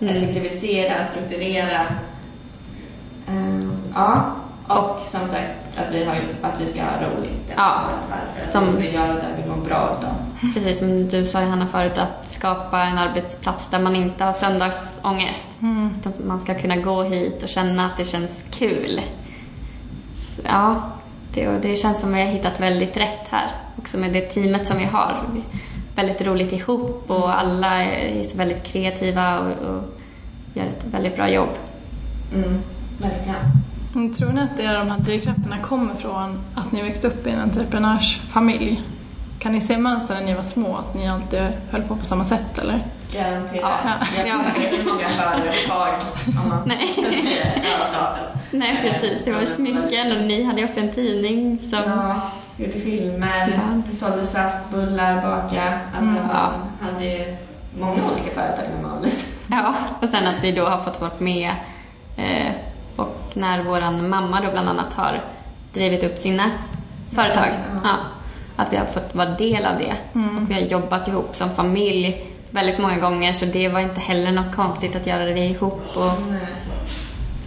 Eh, 0.00 0.10
effektivisera, 0.16 1.04
strukturera. 1.04 1.80
Eh, 3.28 3.68
ja, 3.94 4.24
och 4.78 5.00
som 5.00 5.26
sagt 5.26 5.50
att 5.76 5.94
vi, 5.94 6.04
har, 6.04 6.14
att 6.42 6.60
vi 6.60 6.66
ska 6.66 6.82
ha 6.82 6.96
roligt. 6.96 7.52
Ja, 7.56 7.80
varför. 8.10 8.42
Att 8.44 8.50
som- 8.50 8.76
vi 8.76 8.90
göra 8.90 9.12
det 9.12 9.26
vi 9.42 9.50
mår 9.50 9.56
bra 9.64 9.96
utav. 9.98 10.12
Precis 10.54 10.78
som 10.78 11.08
du 11.08 11.24
sa 11.24 11.40
Hanna 11.40 11.66
förut, 11.66 11.98
att 11.98 12.28
skapa 12.28 12.82
en 12.82 12.98
arbetsplats 12.98 13.68
där 13.70 13.78
man 13.78 13.96
inte 13.96 14.24
har 14.24 14.32
söndagsångest. 14.32 15.48
Utan 15.98 16.12
att 16.12 16.24
man 16.24 16.40
ska 16.40 16.54
kunna 16.54 16.76
gå 16.76 17.02
hit 17.02 17.42
och 17.42 17.48
känna 17.48 17.86
att 17.86 17.96
det 17.96 18.04
känns 18.04 18.46
kul. 18.50 19.00
Så, 20.14 20.42
ja, 20.44 20.82
det, 21.34 21.46
det 21.62 21.76
känns 21.76 22.00
som 22.00 22.10
att 22.10 22.16
vi 22.16 22.20
har 22.20 22.28
hittat 22.28 22.60
väldigt 22.60 22.96
rätt 22.96 23.28
här. 23.30 23.46
Också 23.78 23.98
med 23.98 24.12
det 24.12 24.20
teamet 24.20 24.66
som 24.66 24.78
vi 24.78 24.84
har. 24.84 25.16
Vi- 25.34 25.42
Väldigt 25.94 26.26
roligt 26.26 26.52
ihop 26.52 27.04
och 27.10 27.38
alla 27.40 27.82
är 27.84 28.22
så 28.22 28.38
väldigt 28.38 28.62
kreativa 28.64 29.38
och, 29.38 29.46
och 29.52 29.82
gör 30.54 30.64
ett 30.66 30.84
väldigt 30.90 31.16
bra 31.16 31.30
jobb. 31.30 31.48
Mm, 32.34 32.62
verkligen. 32.98 33.36
Mm, 33.94 34.14
Tror 34.14 34.32
ni 34.32 34.40
att 34.40 34.56
det 34.56 34.64
är 34.64 34.78
de 34.78 34.90
här 34.90 34.98
drivkrafterna 34.98 35.56
kommer 35.62 35.94
från 35.94 36.40
att 36.54 36.72
ni 36.72 36.82
växte 36.82 37.06
upp 37.06 37.26
i 37.26 37.30
en 37.30 37.40
entreprenörsfamilj? 37.40 38.82
Kan 39.38 39.52
ni 39.52 39.60
se 39.60 39.78
mönster 39.78 40.14
när 40.14 40.22
ni 40.22 40.34
var 40.34 40.42
små, 40.42 40.76
att 40.76 40.94
ni 40.94 41.08
alltid 41.08 41.40
höll 41.70 41.82
på 41.82 41.96
på 41.96 42.04
samma 42.04 42.24
sätt 42.24 42.58
eller? 42.58 42.84
Garanterat. 43.12 43.70
Ja. 43.84 43.92
Jag 44.16 44.28
Ja. 44.28 44.34
tror 44.52 44.64
inte 44.64 44.76
det 44.76 44.80
är 44.80 44.84
många 44.84 45.08
företag 45.08 45.94
om 46.42 46.48
man 46.48 46.62
Nej. 46.66 46.94
startat. 47.90 48.36
Nej 48.50 48.78
precis, 48.82 49.24
det 49.24 49.32
var 49.32 49.40
ju 49.40 49.46
smycken 49.46 50.12
och 50.16 50.24
ni 50.24 50.44
hade 50.44 50.64
också 50.64 50.80
en 50.80 50.92
tidning 50.92 51.58
som... 51.58 51.78
Ja, 51.86 52.14
gjorde 52.56 52.72
filmer, 52.78 53.82
vi 53.88 53.94
sålde 53.96 54.24
saftbullar, 54.24 55.14
baka. 55.16 55.62
Alltså 55.96 56.10
Mm, 56.10 56.22
ja. 56.32 56.52
hade 56.80 57.36
många 57.80 57.92
olika 58.12 58.34
företag 58.34 58.64
när 58.76 58.82
man 58.88 58.96
var 58.96 59.04
liten. 59.04 59.28
Ja, 59.50 59.74
och 60.00 60.08
sen 60.08 60.26
att 60.26 60.42
vi 60.44 60.52
då 60.52 60.66
har 60.66 60.78
fått 60.78 61.00
vara 61.00 61.10
med 61.18 61.50
eh, 62.16 62.52
och 63.30 63.36
när 63.36 63.62
vår 63.62 64.08
mamma 64.08 64.40
då 64.40 64.50
bland 64.50 64.68
annat 64.68 64.92
har 64.92 65.20
drivit 65.72 66.04
upp 66.04 66.18
sina 66.18 66.50
företag. 67.14 67.46
Ja. 67.74 67.80
Ja, 67.84 67.96
att 68.56 68.72
vi 68.72 68.76
har 68.76 68.86
fått 68.86 69.14
vara 69.14 69.30
del 69.30 69.64
av 69.64 69.78
det. 69.78 69.94
Och 70.12 70.50
vi 70.50 70.54
har 70.54 70.60
jobbat 70.60 71.08
ihop 71.08 71.36
som 71.36 71.50
familj 71.50 72.26
väldigt 72.50 72.78
många 72.78 72.98
gånger 72.98 73.32
så 73.32 73.44
det 73.44 73.68
var 73.68 73.80
inte 73.80 74.00
heller 74.00 74.32
något 74.32 74.56
konstigt 74.56 74.96
att 74.96 75.06
göra 75.06 75.24
det 75.24 75.46
ihop. 75.46 75.82
Och, 75.96 76.12
Nej, 76.30 76.40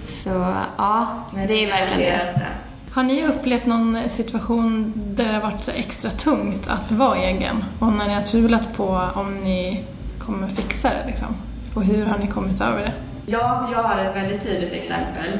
så 0.04 0.56
ja, 0.78 1.08
nej, 1.34 1.48
det 1.48 1.66
är 1.66 1.68
verkligen 1.68 2.20
det. 2.20 2.48
Har 2.92 3.04
ni 3.04 3.26
upplevt 3.26 3.66
någon 3.66 3.98
situation 4.08 4.94
där 4.96 5.26
det 5.26 5.34
har 5.34 5.42
varit 5.42 5.64
så 5.64 5.72
extra 5.72 6.12
tungt 6.12 6.68
att 6.68 6.92
vara 6.92 7.18
egen? 7.18 7.66
Och 7.80 7.94
när 7.94 8.08
ni 8.08 8.14
har 8.14 8.24
tvivlat 8.24 8.78
på 8.78 9.10
om 9.16 9.36
ni 9.36 9.84
kommer 10.20 10.48
fixa 10.48 10.90
det 10.90 11.08
liksom? 11.08 11.36
Och 11.76 11.84
hur 11.84 12.06
har 12.06 12.18
ni 12.18 12.28
kommit 12.28 12.62
över 12.62 12.80
det? 12.80 12.94
Ja, 13.26 13.70
jag 13.72 13.84
har 13.84 14.06
ett 14.06 14.16
väldigt 14.16 14.44
tydligt 14.44 14.74
exempel. 14.74 15.40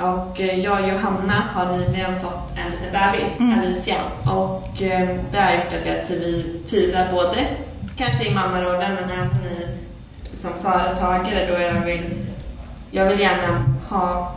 Och 0.00 0.40
eh, 0.40 0.60
jag 0.60 0.80
och 0.82 0.88
Johanna 0.88 1.42
har 1.54 1.76
nyligen 1.76 2.20
fått 2.20 2.50
en 2.56 2.70
liten 2.70 2.92
bebis, 2.92 3.40
Mm. 3.40 3.58
Alicia. 3.58 3.96
Och 4.24 4.82
eh, 4.82 5.08
det 5.32 5.38
har 5.40 5.52
gjort 5.54 5.72
att 5.80 5.86
jag 5.86 5.96
tvi- 6.04 6.66
tvivlar 6.70 7.12
både 7.12 7.36
kanske 7.96 8.24
i 8.28 8.34
mammarollen 8.34 8.90
men 8.94 9.10
även 9.18 9.52
i, 9.52 9.66
som 10.32 10.50
företagare 10.62 11.46
då 11.48 11.62
jag 11.62 11.84
vill, 11.86 12.10
jag 12.90 13.06
vill 13.06 13.20
gärna 13.20 13.64
ha 13.88 14.32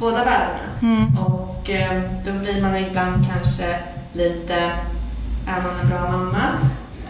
båda 0.00 0.16
världarna. 0.16 0.72
Mm. 0.82 1.18
Och 1.18 1.70
eh, 1.70 2.00
då 2.24 2.32
blir 2.32 2.62
man 2.62 2.76
ibland 2.76 3.24
kanske 3.32 3.78
lite, 4.12 4.54
är 5.48 5.62
man 5.62 5.80
en 5.82 5.88
bra 5.88 6.10
mamma? 6.10 6.42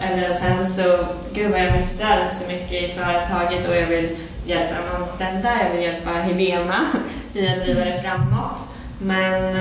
Eller 0.01 0.33
sen 0.33 0.67
så, 0.67 1.05
gud 1.33 1.51
vad 1.51 1.59
jag 1.59 1.73
missar 1.73 2.17
så 2.31 2.47
mycket 2.47 2.71
i 2.83 2.93
företaget 2.97 3.67
och 3.69 3.75
jag 3.75 3.85
vill 3.87 4.09
hjälpa 4.45 4.75
de 4.75 5.03
anställda, 5.03 5.49
jag 5.63 5.73
vill 5.75 5.83
hjälpa 5.83 6.09
Helena 6.09 6.85
i 7.37 7.53
att 7.53 7.61
driva 7.63 7.85
det 7.85 8.01
framåt. 8.01 8.63
Men, 9.01 9.53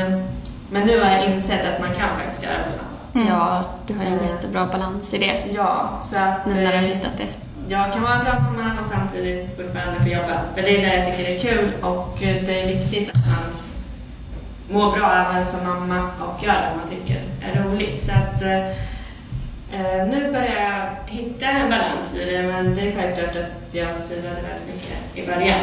men 0.70 0.86
nu 0.86 1.00
har 1.00 1.10
jag 1.10 1.24
insett 1.24 1.74
att 1.74 1.80
man 1.80 1.94
kan 1.94 2.16
faktiskt 2.16 2.42
göra 2.42 2.54
båda. 2.70 2.82
Mm. 3.24 3.34
Ja, 3.34 3.64
du 3.86 3.94
har 3.94 4.04
en 4.04 4.12
jättebra 4.12 4.66
balans 4.66 5.14
i 5.14 5.18
det. 5.18 5.44
Ja, 5.54 6.00
så 6.02 6.16
att 6.18 6.46
Nu 6.46 6.54
när 6.54 6.60
du 6.60 6.66
har 6.66 6.74
eh, 6.74 6.80
hittat 6.80 7.16
det. 7.16 7.26
jag 7.68 7.92
kan 7.92 8.02
vara 8.02 8.14
en 8.14 8.24
bra 8.24 8.34
mamma 8.40 8.80
och 8.80 8.86
samtidigt 8.86 9.56
fortfarande 9.56 10.00
få 10.02 10.08
jobba. 10.08 10.40
För 10.54 10.62
det 10.62 10.76
är 10.76 10.82
det 10.90 10.96
jag 10.96 11.06
tycker 11.16 11.30
är 11.30 11.38
kul 11.38 11.72
och 11.82 12.22
eh, 12.22 12.42
det 12.44 12.60
är 12.62 12.66
viktigt 12.66 13.08
att 13.08 13.16
man 13.26 13.44
mår 14.70 14.92
bra 14.98 15.26
även 15.30 15.46
som 15.46 15.60
mamma 15.66 16.02
och 16.20 16.44
gör 16.44 16.52
det 16.54 16.72
man 16.76 16.88
tycker 16.88 17.22
är 17.42 17.62
roligt. 17.64 18.02
Så 18.02 18.12
att 18.12 18.42
eh, 18.42 18.66
eh, 19.80 20.06
nu 20.10 20.32
börjar 20.32 20.54
jag 20.70 21.12
hitta 21.14 21.46
en 21.46 21.70
balans 21.70 22.14
i 22.14 22.24
det 22.30 22.42
men 22.42 22.74
det 22.74 22.80
är 22.80 22.92
självklart 23.00 23.36
att 23.36 23.74
jag 23.74 24.08
tvivlade 24.08 24.36
väldigt 24.36 24.74
mycket 24.74 24.98
i 25.14 25.26
början. 25.26 25.60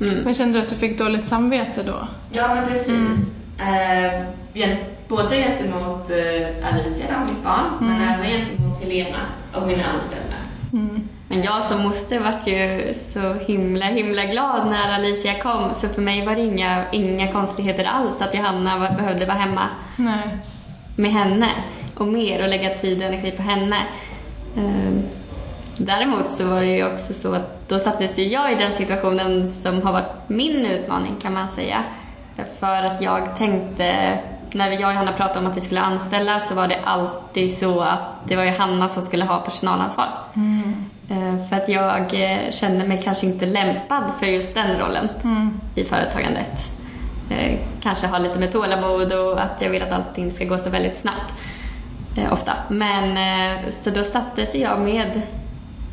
Mm. 0.00 0.14
Men 0.24 0.34
kände 0.34 0.58
du 0.58 0.62
att 0.62 0.68
du 0.70 0.74
fick 0.74 0.98
dåligt 0.98 1.26
samvete 1.26 1.82
då? 1.82 2.08
Ja 2.32 2.54
men 2.54 2.66
precis. 2.68 3.30
Eh, 3.58 4.22
gen- 4.52 4.76
både 5.08 5.36
gentemot 5.36 6.10
eh, 6.10 6.68
Alicia 6.72 7.06
då, 7.08 7.32
mitt 7.32 7.44
barn, 7.44 7.64
men 7.80 7.96
Mm. 7.96 8.08
även 8.08 8.26
gentemot 8.26 8.82
Helena 8.82 9.16
och 9.54 9.66
mina 9.66 9.82
anställda. 9.94 10.36
Mm. 10.72 11.08
Men 11.28 11.42
jag 11.42 11.62
som 11.64 11.82
moster 11.82 12.20
vart 12.20 12.46
ju 12.46 12.92
så 12.94 13.34
himla, 13.34 13.84
himla 13.86 14.24
glad 14.24 14.66
när 14.70 14.94
Alicia 14.94 15.38
kom. 15.38 15.74
Så 15.74 15.88
för 15.88 16.02
mig 16.02 16.26
var 16.26 16.34
det 16.34 16.40
inga, 16.42 16.84
inga 16.92 17.32
konstigheter 17.32 17.84
alls 17.84 18.22
att 18.22 18.34
Johanna 18.34 18.78
var, 18.78 18.90
behövde 18.90 19.26
vara 19.26 19.36
hemma 19.38 19.68
Nej. 19.96 20.28
med 20.96 21.12
henne 21.12 21.48
och 21.94 22.06
mer 22.08 22.42
och 22.42 22.48
lägga 22.48 22.74
tid 22.78 22.98
och 22.98 23.04
energi 23.08 23.30
på 23.30 23.42
henne. 23.42 23.76
Ehm, 24.56 25.02
Däremot 25.78 26.30
så 26.30 26.44
var 26.46 26.60
det 26.60 26.66
ju 26.76 26.92
också 26.92 27.14
så 27.14 27.34
att 27.34 27.68
då 27.68 27.78
sattes 27.78 28.18
ju 28.18 28.24
jag 28.28 28.52
i 28.52 28.54
den 28.54 28.72
situationen 28.72 29.48
som 29.48 29.82
har 29.82 29.92
varit 29.92 30.12
min 30.28 30.66
utmaning 30.66 31.16
kan 31.22 31.32
man 31.34 31.48
säga. 31.48 31.84
För 32.60 32.82
att 32.82 33.02
jag 33.02 33.36
tänkte, 33.36 34.18
när 34.52 34.70
jag 34.70 34.90
och 34.90 34.96
Hanna 34.96 35.12
pratade 35.12 35.40
om 35.40 35.46
att 35.50 35.56
vi 35.56 35.60
skulle 35.60 35.80
anställa 35.80 36.40
så 36.40 36.54
var 36.54 36.68
det 36.68 36.78
alltid 36.84 37.58
så 37.58 37.80
att 37.80 38.00
det 38.24 38.36
var 38.36 38.44
ju 38.44 38.50
Hanna 38.50 38.88
som 38.88 39.02
skulle 39.02 39.24
ha 39.24 39.40
personalansvar. 39.40 40.08
Eh, 41.10 41.48
För 41.48 41.56
att 41.56 41.68
jag 41.68 41.98
eh, 42.32 42.50
kände 42.50 42.84
mig 42.86 43.00
kanske 43.04 43.26
inte 43.26 43.46
lämpad 43.46 44.04
för 44.18 44.26
just 44.26 44.54
den 44.54 44.78
rollen 44.78 45.08
Mm. 45.24 45.60
i 45.74 45.84
företagandet. 45.84 46.70
Eh, 47.30 47.58
Kanske 47.82 48.06
ha 48.06 48.18
lite 48.18 48.38
med 48.38 48.52
tålamod 48.52 49.12
och 49.12 49.40
att 49.40 49.60
jag 49.62 49.70
vill 49.70 49.82
att 49.82 49.92
allting 49.92 50.30
ska 50.30 50.44
gå 50.44 50.58
så 50.58 50.70
väldigt 50.70 50.96
snabbt. 50.96 51.32
Ofta. 52.30 52.52
Men 52.68 53.18
så 53.72 53.90
då 53.90 54.04
sattes 54.04 54.54
jag 54.54 54.80
med, 54.80 55.22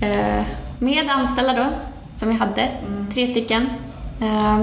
eh, 0.03 0.45
med 0.79 1.09
anställda 1.09 1.53
då, 1.53 1.69
som 2.15 2.29
vi 2.29 2.35
hade, 2.35 2.71
tre 3.13 3.27
stycken. 3.27 3.69
Eh, 4.21 4.59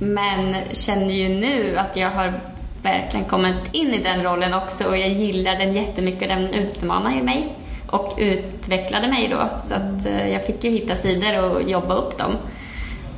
men 0.00 0.54
känner 0.72 1.14
ju 1.14 1.28
nu 1.28 1.76
att 1.76 1.96
jag 1.96 2.10
har 2.10 2.40
verkligen 2.82 3.26
kommit 3.26 3.74
in 3.74 3.94
i 3.94 4.02
den 4.02 4.22
rollen 4.22 4.54
också 4.54 4.84
och 4.84 4.96
jag 4.96 5.08
gillar 5.08 5.56
den 5.58 5.74
jättemycket. 5.74 6.28
Den 6.28 6.54
utmanar 6.54 7.10
ju 7.14 7.22
mig 7.22 7.54
och 7.90 8.14
utvecklade 8.18 9.08
mig 9.08 9.28
då. 9.28 9.58
Så 9.58 9.74
att 9.74 10.06
eh, 10.06 10.28
jag 10.28 10.46
fick 10.46 10.64
ju 10.64 10.70
hitta 10.70 10.94
sidor 10.94 11.42
och 11.42 11.62
jobba 11.62 11.94
upp 11.94 12.18
dem. 12.18 12.36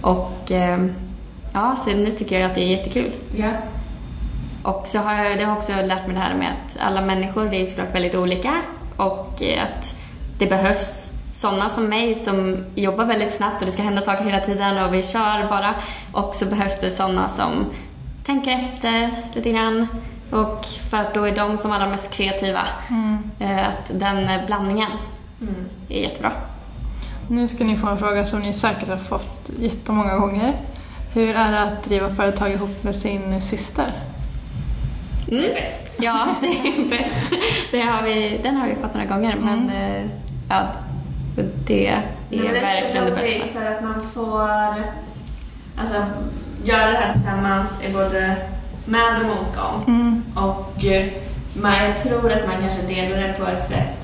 Och 0.01 0.53
eh, 0.53 0.87
ja, 1.53 1.77
så 1.77 1.91
nu 1.91 2.11
tycker 2.11 2.41
jag 2.41 2.51
att 2.51 2.55
det 2.55 2.63
är 2.63 2.77
jättekul. 2.77 3.13
Ja. 3.37 3.51
Och 4.63 4.87
så 4.87 4.99
har 4.99 5.25
jag, 5.25 5.39
det 5.39 5.45
har 5.45 5.57
också 5.57 5.73
lärt 5.73 6.07
mig 6.07 6.15
det 6.15 6.21
här 6.21 6.35
med 6.35 6.49
att 6.49 6.77
alla 6.81 7.01
människor 7.01 7.45
det 7.45 7.61
är 7.61 7.65
såklart 7.65 7.95
väldigt 7.95 8.15
olika 8.15 8.63
och 8.97 9.43
att 9.59 9.97
det 10.39 10.47
behövs 10.47 11.20
sådana 11.33 11.69
som 11.69 11.89
mig 11.89 12.15
som 12.15 12.65
jobbar 12.75 13.05
väldigt 13.05 13.33
snabbt 13.33 13.63
och 13.63 13.67
det 13.67 13.73
ska 13.73 13.83
hända 13.83 14.01
saker 14.01 14.25
hela 14.25 14.41
tiden 14.41 14.79
och 14.85 14.95
vi 14.95 15.03
kör 15.03 15.49
bara. 15.49 15.75
Och 16.13 16.35
så 16.35 16.47
behövs 16.47 16.81
det 16.81 16.91
sådana 16.91 17.29
som 17.29 17.67
tänker 18.25 18.51
efter 18.53 19.11
lite 19.35 19.51
grann 19.51 19.87
och 20.31 20.65
för 20.91 20.97
att 20.97 21.15
då 21.15 21.25
är 21.25 21.37
de 21.37 21.59
som 21.59 21.73
allra 21.73 21.89
mest 21.89 22.13
kreativa. 22.13 22.63
Eh, 23.39 23.69
Att 23.69 23.91
den 24.01 24.47
blandningen 24.47 24.91
Mm. 25.43 25.55
är 25.89 26.01
jättebra. 26.01 26.33
Nu 27.29 27.49
ska 27.49 27.65
ni 27.65 27.77
få 27.77 27.87
en 27.89 27.99
fråga 27.99 28.25
som 28.27 28.41
ni 28.41 28.53
säkert 28.53 28.89
har 28.89 28.97
fått 28.97 29.51
jättemånga 29.59 30.17
gånger. 30.19 30.55
Hur 31.15 31.37
är 31.37 31.53
det 31.53 31.61
att 31.61 31.85
driva 31.85 32.11
företag 32.11 32.51
ihop 32.51 32.83
med 32.83 32.97
sin 32.97 33.43
syster? 33.43 33.93
Det 35.29 35.51
är 35.51 35.55
bäst. 35.55 35.99
Ja, 36.01 36.27
det 36.41 36.47
är 36.47 36.89
bäst. 36.91 37.17
Det 37.71 37.81
har 37.81 38.03
vi, 38.03 38.41
den 38.43 38.57
har 38.57 38.69
vi 38.69 38.75
fått 38.75 38.95
några 38.95 39.07
gånger 39.07 39.37
men 39.37 39.71
eh, 39.71 40.03
ja, 41.41 41.47
det 41.67 41.87
är 41.87 42.03
Men 42.31 42.39
det 42.53 42.59
är 42.59 42.61
verkligen 42.61 43.05
det 43.05 43.11
så 43.11 43.17
bästa. 43.17 43.45
för 43.61 43.67
att 43.67 43.83
man 43.83 44.03
får 44.15 44.49
alltså, 45.77 46.05
göra 46.65 46.91
det 46.91 46.97
här 46.97 47.13
tillsammans 47.13 47.71
i 47.89 47.93
både 47.93 48.37
med 48.85 49.21
och 49.21 49.27
motgång. 49.27 49.85
Mm. 49.87 50.25
Och 50.37 50.85
eh, 50.85 51.07
man, 51.55 51.73
jag 51.85 51.97
tror 52.01 52.33
att 52.33 52.47
man 52.47 52.57
kanske 52.61 52.83
delar 52.83 53.17
det 53.17 53.35
på 53.39 53.45
ett 53.47 53.69
sätt 53.69 53.97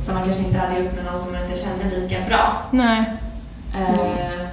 som 0.00 0.14
man 0.14 0.24
kanske 0.24 0.42
inte 0.42 0.58
hade 0.58 0.78
gjort 0.80 0.94
med 0.94 1.04
någon 1.04 1.18
som 1.18 1.32
man 1.32 1.42
inte 1.42 1.56
kände 1.58 1.96
lika 2.00 2.20
bra. 2.28 2.62
Nej. 2.70 3.04
Eh, 3.76 4.46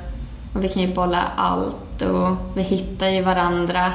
Och 0.56 0.64
vi 0.64 0.70
kan 0.70 0.82
ju 0.82 0.94
bolla 0.94 1.24
allt 1.38 2.02
och 2.02 2.38
vi 2.56 2.62
hittar 2.62 3.08
ju 3.08 3.22
varandra 3.22 3.92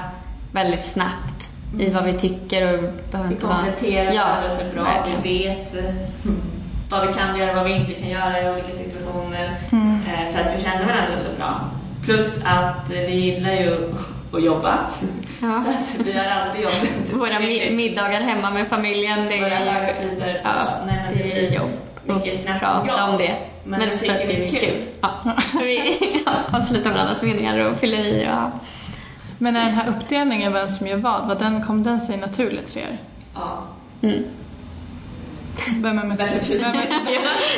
väldigt 0.53 0.85
snabbt 0.85 1.51
i 1.79 1.90
vad 1.90 2.05
vi 2.05 2.12
tycker 2.12 2.72
och 2.74 2.83
behöver 3.11 3.29
vi 3.29 3.35
inte 3.35 3.46
vara... 3.46 3.57
kompletterar 3.57 4.12
Ja, 4.12 4.24
varandra 4.24 4.51
så 4.51 4.62
bra. 4.74 4.83
verkligen. 4.85 5.22
Vi 5.22 5.48
vet 5.48 5.74
vad 6.88 7.09
vi 7.09 7.14
kan 7.14 7.37
göra 7.37 7.51
och 7.51 7.57
vad 7.57 7.64
vi 7.64 7.72
inte 7.72 7.92
kan 7.92 8.09
göra 8.09 8.42
i 8.42 8.51
olika 8.51 8.72
situationer. 8.72 9.57
Mm. 9.72 10.01
Eh, 10.07 10.33
för 10.35 10.40
att 10.51 10.59
vi 10.59 10.62
känner 10.62 10.87
varandra 10.87 11.18
så 11.18 11.31
bra. 11.38 11.61
Plus 12.05 12.38
att 12.44 12.90
vi 12.90 13.14
gillar 13.14 13.53
ju 13.53 13.94
att 14.33 14.42
jobba. 14.44 14.79
Ja. 15.42 15.64
Så 15.64 16.01
att 16.01 16.07
vi 16.07 16.12
har 16.18 16.24
alltid 16.24 16.62
jobbet. 16.62 17.12
Våra 17.12 17.38
mi- 17.40 17.70
middagar 17.74 18.20
hemma 18.20 18.51
med 18.51 18.68
familjen, 18.68 19.24
det 19.29 19.37
Våra 19.40 19.46
är 19.59 19.64
ju... 19.64 19.70
högtider. 19.70 20.40
Ja, 20.44 20.51
så, 20.55 20.87
nej, 20.87 21.03
men 21.05 21.18
det 21.18 21.22
är 21.33 21.35
blir 21.48 21.55
jobb. 21.55 21.70
Mycket 22.05 22.40
snack 22.40 22.61
prata 22.61 23.05
om 23.05 23.18
det. 23.18 23.35
Men 23.64 23.81
Men 23.81 23.88
vi 23.90 23.98
för 23.98 24.07
tycker 24.07 24.14
att 24.14 24.20
det 24.20 24.27
det 24.27 24.42
är 24.42 24.46
är 24.46 24.48
kul. 24.51 24.59
kul. 24.61 24.83
Ja. 25.01 25.11
Vi 25.61 26.24
avslutar 26.53 26.90
varandras 26.90 27.22
meningar 27.22 27.59
och 27.59 27.77
fyller 27.77 27.98
i. 27.98 28.22
Ja. 28.24 28.51
Men 29.38 29.57
är 29.57 29.64
den 29.64 29.74
här 29.74 29.88
uppdelningen 29.88 30.53
vem 30.53 30.68
som 30.68 30.87
gör 30.87 30.96
vad, 30.96 31.29
vad 31.29 31.38
den, 31.38 31.62
kom 31.64 31.83
den 31.83 32.01
sig 32.01 32.16
naturligt 32.16 32.68
för 32.68 32.81
er? 32.81 32.98
Ja. 33.35 33.62
Mm. 34.03 34.24
Vem 35.82 35.98
är 35.98 36.04
mest 36.04 36.22
Väldigt 36.22 36.50
vem 36.50 36.64
är, 36.64 36.86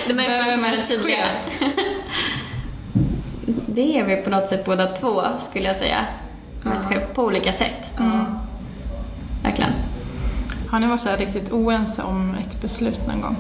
vem 0.09 0.17
vem 0.17 0.19
är 0.19 0.53
som 0.55 0.65
är 0.65 0.71
mest 0.71 0.89
tydliga. 0.89 1.17
chef? 1.17 1.63
Det 3.67 3.99
är 3.99 4.05
vi 4.05 4.17
på 4.17 4.31
något 4.31 4.47
sätt 4.49 4.65
båda 4.65 4.87
två, 4.87 5.23
skulle 5.39 5.67
jag 5.67 5.77
säga. 5.77 6.07
Mest 6.63 6.89
chef 6.89 7.03
på 7.15 7.23
olika 7.25 7.53
sätt. 7.53 7.93
Ja. 7.97 8.25
Verkligen. 9.43 9.71
Har 10.71 10.81
ni 10.81 10.87
varit 10.87 11.01
så 11.01 11.09
här 11.09 11.17
riktigt 11.17 11.53
oense 11.53 12.03
om 12.03 12.35
ett 12.35 12.63
beslut 12.63 13.01
någon 13.07 13.21
gång? 13.21 13.37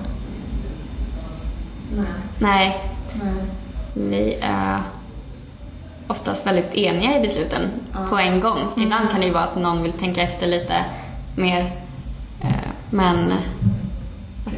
Nej. 1.97 2.05
Nej, 2.39 2.79
Nej. 3.23 3.45
vi 3.95 4.35
är 4.43 4.83
oftast 6.09 6.47
väldigt 6.47 6.75
eniga 6.75 7.19
i 7.19 7.23
besluten 7.23 7.63
Ja. 7.93 7.99
på 8.09 8.19
en 8.19 8.41
gång. 8.41 8.59
Ibland 8.77 9.11
kan 9.11 9.21
det 9.21 9.27
ju 9.27 9.33
vara 9.33 9.45
att 9.45 9.57
någon 9.57 9.83
vill 9.83 9.93
tänka 9.93 10.23
efter 10.23 10.47
lite 10.47 10.85
mer. 11.37 11.73
eh, 12.41 12.51
Men 12.91 13.33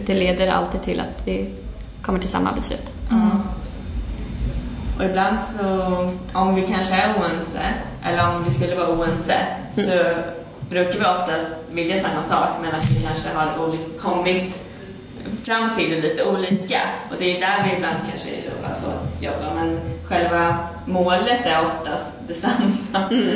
det 0.06 0.14
leder 0.14 0.52
alltid 0.52 0.82
till 0.82 1.00
att 1.00 1.22
vi 1.24 1.54
kommer 2.02 2.18
till 2.18 2.28
samma 2.28 2.52
beslut. 2.52 2.92
Ja. 3.10 3.16
Och 4.98 5.04
ibland 5.04 5.40
så, 5.40 5.66
om 6.32 6.54
vi 6.54 6.62
kanske 6.62 6.94
är 6.94 7.14
oense, 7.20 7.62
eller 8.04 8.28
om 8.28 8.44
vi 8.44 8.50
skulle 8.50 8.74
vara 8.74 8.88
oense, 8.88 9.36
så 9.74 10.04
brukar 10.70 10.98
vi 10.98 11.04
oftast 11.04 11.56
vilja 11.70 11.96
samma 11.96 12.22
sak 12.22 12.48
men 12.62 12.70
att 12.70 12.90
vi 12.90 13.02
kanske 13.02 13.28
har 13.34 13.78
kommit 13.98 14.58
fram 15.42 15.76
till 15.76 15.90
det 15.90 16.00
lite 16.00 16.24
olika. 16.24 16.80
Och 17.10 17.16
det 17.18 17.36
är 17.36 17.40
där 17.40 17.64
vi 17.64 17.76
ibland 17.76 17.96
kanske 18.10 18.28
i 18.28 18.42
så 18.42 18.50
fall 18.50 18.74
får 18.82 18.94
jobba. 19.26 19.54
Men 19.54 19.80
själva 20.04 20.58
målet 20.86 21.46
är 21.46 21.66
oftast 21.66 22.10
detsamma. 22.26 22.72
Men 22.92 23.30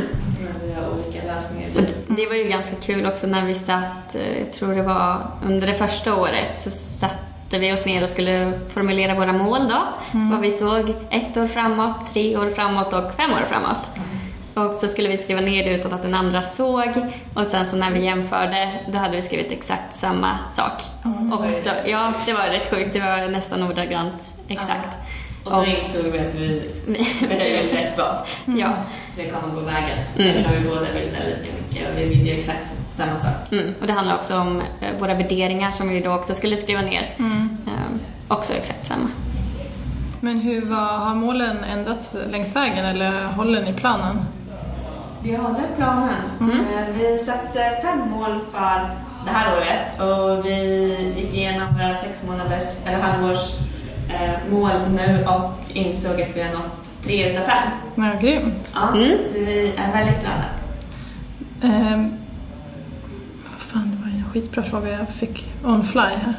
vi 0.62 0.72
har 0.72 0.90
olika 0.90 1.34
lösningar. 1.34 1.68
Det 2.16 2.26
var 2.26 2.34
ju 2.34 2.44
ganska 2.44 2.76
kul 2.76 3.06
också 3.06 3.26
när 3.26 3.46
vi 3.46 3.54
satt, 3.54 4.14
eh, 4.14 4.38
jag 4.38 4.52
tror 4.52 4.74
det 4.74 4.82
var 4.82 5.26
under 5.44 5.66
det 5.66 5.74
första 5.74 6.16
året, 6.16 6.58
så 6.58 6.70
satte 6.70 7.58
vi 7.58 7.72
oss 7.72 7.84
ner 7.86 8.02
och 8.02 8.08
skulle 8.08 8.52
formulera 8.68 9.14
våra 9.14 9.32
mål 9.32 9.68
då. 9.68 9.82
Vad 10.30 10.40
vi 10.40 10.50
såg 10.50 10.94
ett 11.10 11.36
år 11.36 11.46
framåt, 11.46 12.12
tre 12.12 12.36
år 12.36 12.50
framåt 12.50 12.92
och 12.92 13.12
fem 13.16 13.32
år 13.32 13.44
framåt. 13.48 13.90
Och 14.54 14.74
så 14.74 14.88
skulle 14.88 15.08
vi 15.08 15.16
skriva 15.16 15.40
ner 15.40 15.64
det 15.64 15.70
utan 15.70 15.92
att 15.92 16.02
den 16.02 16.14
andra 16.14 16.42
såg. 16.42 16.88
Och 17.34 17.46
sen 17.46 17.66
så 17.66 17.76
när 17.76 17.90
vi 17.90 18.04
jämförde, 18.04 18.80
då 18.92 18.98
hade 18.98 19.16
vi 19.16 19.22
skrivit 19.22 19.52
exakt 19.52 19.96
samma 19.96 20.38
sak. 20.50 20.82
Och 21.32 21.50
så, 21.52 21.70
ja, 21.86 22.12
det 22.26 22.32
var 22.32 22.46
rätt 22.48 22.70
sjukt. 22.70 22.92
Det 22.92 23.00
var 23.00 23.28
nästan 23.28 23.62
ordagrant 23.62 24.34
exakt. 24.48 24.96
Och 25.46 25.52
då 25.52 25.64
insåg 25.64 26.04
vi 26.12 26.18
att 26.18 26.34
vi, 26.34 26.62
gjort 27.62 27.72
rätt 27.72 27.98
val. 27.98 28.14
Ja. 28.58 28.74
Det 29.16 29.30
kommer 29.30 29.54
gå 29.54 29.60
vägen. 29.60 29.98
Mm. 30.18 30.30
Eftersom 30.30 30.52
vi 30.62 30.68
båda 30.68 30.80
vill 30.80 31.08
det 31.12 31.26
lika 31.26 31.52
mycket 31.62 31.88
och 31.92 31.98
vi 31.98 32.08
vill 32.08 32.26
ju 32.26 32.36
exakt 32.36 32.72
samma 32.92 33.18
sak. 33.18 33.52
Mm. 33.52 33.74
Och 33.80 33.86
det 33.86 33.92
handlar 33.92 34.16
också 34.16 34.36
om 34.38 34.60
eh, 34.60 34.98
våra 35.00 35.14
värderingar 35.14 35.70
som 35.70 35.88
vi 35.88 36.00
då 36.00 36.12
också 36.14 36.34
skulle 36.34 36.56
skriva 36.56 36.80
ner. 36.80 37.14
Mm. 37.18 37.48
Eh, 37.66 37.72
också 38.28 38.52
exakt 38.54 38.86
samma. 38.86 39.08
Men 40.20 40.40
hur 40.40 40.70
var, 40.70 40.98
har 40.98 41.14
målen 41.14 41.64
ändrats 41.64 42.16
längs 42.30 42.56
vägen 42.56 42.84
eller 42.84 43.24
håller 43.24 43.62
ni 43.62 43.72
planen? 43.72 44.16
Vi 45.22 45.36
håller 45.36 45.64
planen. 45.76 46.14
Eh, 46.40 46.94
Vi 46.94 47.18
satte 47.18 47.78
fem 47.82 48.10
mål 48.10 48.40
för 48.52 48.90
det 49.24 49.30
här 49.32 49.56
året 49.56 50.00
och 50.00 50.46
vi 50.46 51.14
gick 51.16 51.34
igenom 51.34 51.74
våra 51.74 51.94
sex 51.96 52.24
månaders 52.26 52.64
eller 52.86 52.98
halvårs 52.98 53.52
eh, 54.08 54.50
mål 54.50 54.70
nu 54.90 55.24
och 55.26 55.52
insåg 55.76 56.20
att 56.22 56.36
vi 56.36 56.42
har 56.42 56.52
nått 56.52 57.02
tre 57.02 57.32
utav 57.32 57.42
fem. 57.42 57.68
Ja, 57.94 58.20
grymt. 58.20 58.72
Ja, 58.74 58.88
Mm. 58.88 59.18
Så 59.24 59.32
vi 59.38 59.72
är 59.76 59.92
väldigt 59.92 60.20
glada. 60.20 60.44
Vad 63.50 63.60
fan, 63.60 63.90
det 63.90 63.96
var 64.10 64.18
en 64.18 64.24
skitbra 64.32 64.62
fråga 64.62 64.90
jag 64.90 65.08
fick 65.08 65.52
on 65.64 65.84
fly 65.84 66.00
här. 66.00 66.34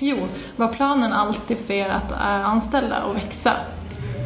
Jo, 0.00 0.16
var 0.56 0.68
planen 0.68 1.12
alltid 1.12 1.58
för 1.58 1.74
er 1.74 1.88
att 1.88 2.12
äh, 2.12 2.48
anställa 2.50 3.02
och 3.04 3.16
växa? 3.16 3.52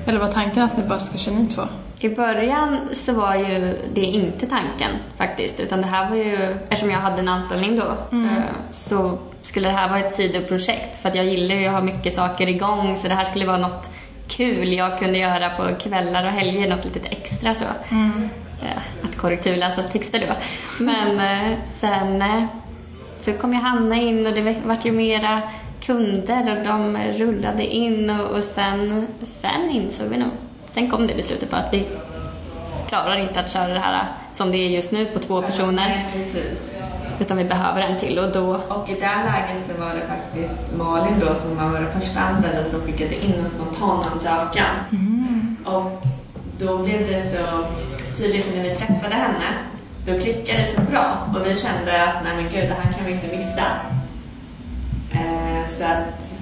Eller 0.07 0.19
var 0.19 0.29
tanken 0.33 0.63
att 0.63 0.77
ni 0.77 0.83
bara 0.89 0.99
ska 0.99 1.19
köra 1.19 1.35
ni 1.35 1.47
två? 1.47 1.63
I 2.01 2.09
början 2.09 2.79
så 2.93 3.13
var 3.15 3.35
ju 3.35 3.79
det 3.95 4.01
inte 4.01 4.47
tanken 4.47 4.91
faktiskt, 5.17 5.61
utan 5.61 5.81
det 5.81 5.87
här 5.87 6.09
var 6.11 6.17
ju, 6.17 6.57
eftersom 6.69 6.91
jag 6.91 6.99
hade 6.99 7.19
en 7.21 7.29
anställning 7.29 7.77
då, 7.77 7.87
eh, 8.13 8.43
så 8.71 9.19
skulle 9.43 9.69
det 9.69 9.75
här 9.75 9.89
vara 9.89 9.99
ett 9.99 10.13
sidoprojekt 10.13 10.97
för 11.03 11.09
att 11.09 11.15
jag 11.15 11.25
gillar 11.25 11.55
ju 11.57 11.67
att 11.67 11.73
ha 11.73 11.81
mycket 11.81 12.15
saker 12.15 12.49
igång 12.49 12.97
så 12.97 13.09
det 13.09 13.15
här 13.15 13.25
skulle 13.25 13.47
vara 13.47 13.59
något 13.59 13.91
kul 14.29 14.73
jag 14.73 14.99
kunde 14.99 15.19
göra 15.19 15.51
på 15.51 15.75
kvällar 15.81 16.25
och 16.25 16.31
helger, 16.31 16.69
något 16.69 16.85
litet 16.85 17.07
extra 17.13 17.55
så. 17.55 17.65
Eh, 18.63 18.83
Att 19.05 19.17
korrekturläsa 19.17 19.83
texter 19.83 20.21
då. 20.29 20.35
Men 20.85 21.21
eh, 21.21 21.59
sen 21.67 22.25
så 23.17 23.33
kom 23.33 23.53
ju 23.53 23.59
Hanna 23.59 23.97
in 23.97 24.27
och 24.27 24.33
det 24.33 24.57
vart 24.67 24.85
ju 24.85 24.93
mera 24.93 25.43
kunder 25.81 26.59
och 26.59 26.65
de 26.65 26.99
rullade 27.13 27.67
in 27.67 28.11
och, 28.11 28.27
och 28.31 28.43
sen, 28.43 29.07
sen 29.25 29.71
insåg 29.71 30.07
vi 30.09 30.17
nog, 30.17 30.31
sen 30.77 30.91
kom 30.91 31.07
det 31.07 31.15
beslutet 31.15 31.51
på 31.51 31.57
att 31.57 31.75
vi 31.75 31.87
klarar 32.89 33.17
inte 33.17 33.41
att 33.41 33.51
köra 33.51 33.75
det 33.75 33.81
här 33.81 34.07
som 34.33 34.51
det 34.51 34.57
är 34.59 34.69
just 34.69 34.93
nu 34.93 35.07
på 35.07 35.19
två 35.19 35.43
personer 35.43 36.09
precis. 36.13 36.75
utan 37.21 37.37
vi 37.37 37.45
behöver 37.45 37.81
en 37.81 37.99
till 37.99 38.19
och 38.19 38.33
då 38.33 38.55
Och 38.69 38.91
i 38.91 38.95
det 38.95 39.01
läget 39.01 39.67
så 39.67 39.81
var 39.81 39.95
det 39.95 40.07
faktiskt 40.07 40.63
Malin 40.79 41.21
då 41.21 41.35
som 41.35 41.57
var 41.57 41.69
vår 41.69 41.91
första 42.01 42.21
anställda 42.21 42.65
som 42.65 42.81
skickade 42.81 43.25
in 43.25 43.33
en 43.33 43.49
spontanansökan. 43.49 44.75
Och 45.65 46.07
då 46.59 46.79
blev 46.79 47.07
det 47.07 47.21
så 47.21 47.67
tydligt 48.17 48.57
när 48.57 48.63
vi 48.63 48.75
träffade 48.75 49.15
henne. 49.15 49.49
Då 50.07 50.21
klickade 50.21 50.59
det 50.59 50.65
så 50.65 50.81
bra 50.81 51.29
och 51.35 51.47
vi 51.47 51.57
kände 51.57 52.05
att 52.05 52.25
nej 52.25 52.37
men 52.37 52.45
gud, 52.45 52.69
det 52.69 52.75
här 52.83 52.93
kan 52.93 53.07
vi 53.07 53.13
inte 53.13 53.27
missa. 53.27 53.67
Eh, 55.13 55.69
så 55.69 55.85
att 55.85 56.37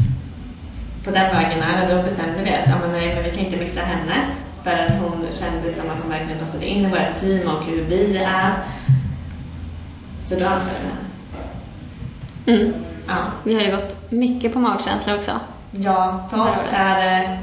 på 1.04 1.10
den 1.10 1.36
vägen 1.36 1.62
är 1.62 1.86
det, 1.86 1.94
då 1.94 2.02
bestämde 2.02 2.42
vi 2.44 2.50
att 2.50 2.68
missa 3.64 3.80
henne. 3.80 4.14
För 4.62 4.70
att 4.70 4.96
hon 4.96 5.26
kände 5.32 5.72
som 5.72 5.90
att 5.90 5.96
hon 6.02 6.10
verkligen 6.10 6.38
passade 6.38 6.66
in 6.66 6.84
i 6.84 6.90
våra 6.90 7.12
team 7.14 7.48
och 7.48 7.64
hur 7.64 7.84
vi 7.84 8.16
är. 8.16 8.52
Så 10.20 10.34
då 10.38 10.46
anställde 10.46 10.80
vi 10.82 12.50
henne. 12.50 12.62
Mm. 12.62 12.74
Ja. 13.06 13.14
Vi 13.44 13.54
har 13.54 13.62
ju 13.62 13.70
gått 13.70 13.96
mycket 14.10 14.52
på 14.52 14.58
magkänsla 14.58 15.14
också. 15.14 15.32
Ja, 15.70 16.28
för 16.30 16.48
oss 16.48 16.68
är 16.72 17.22
eh, 17.22 17.38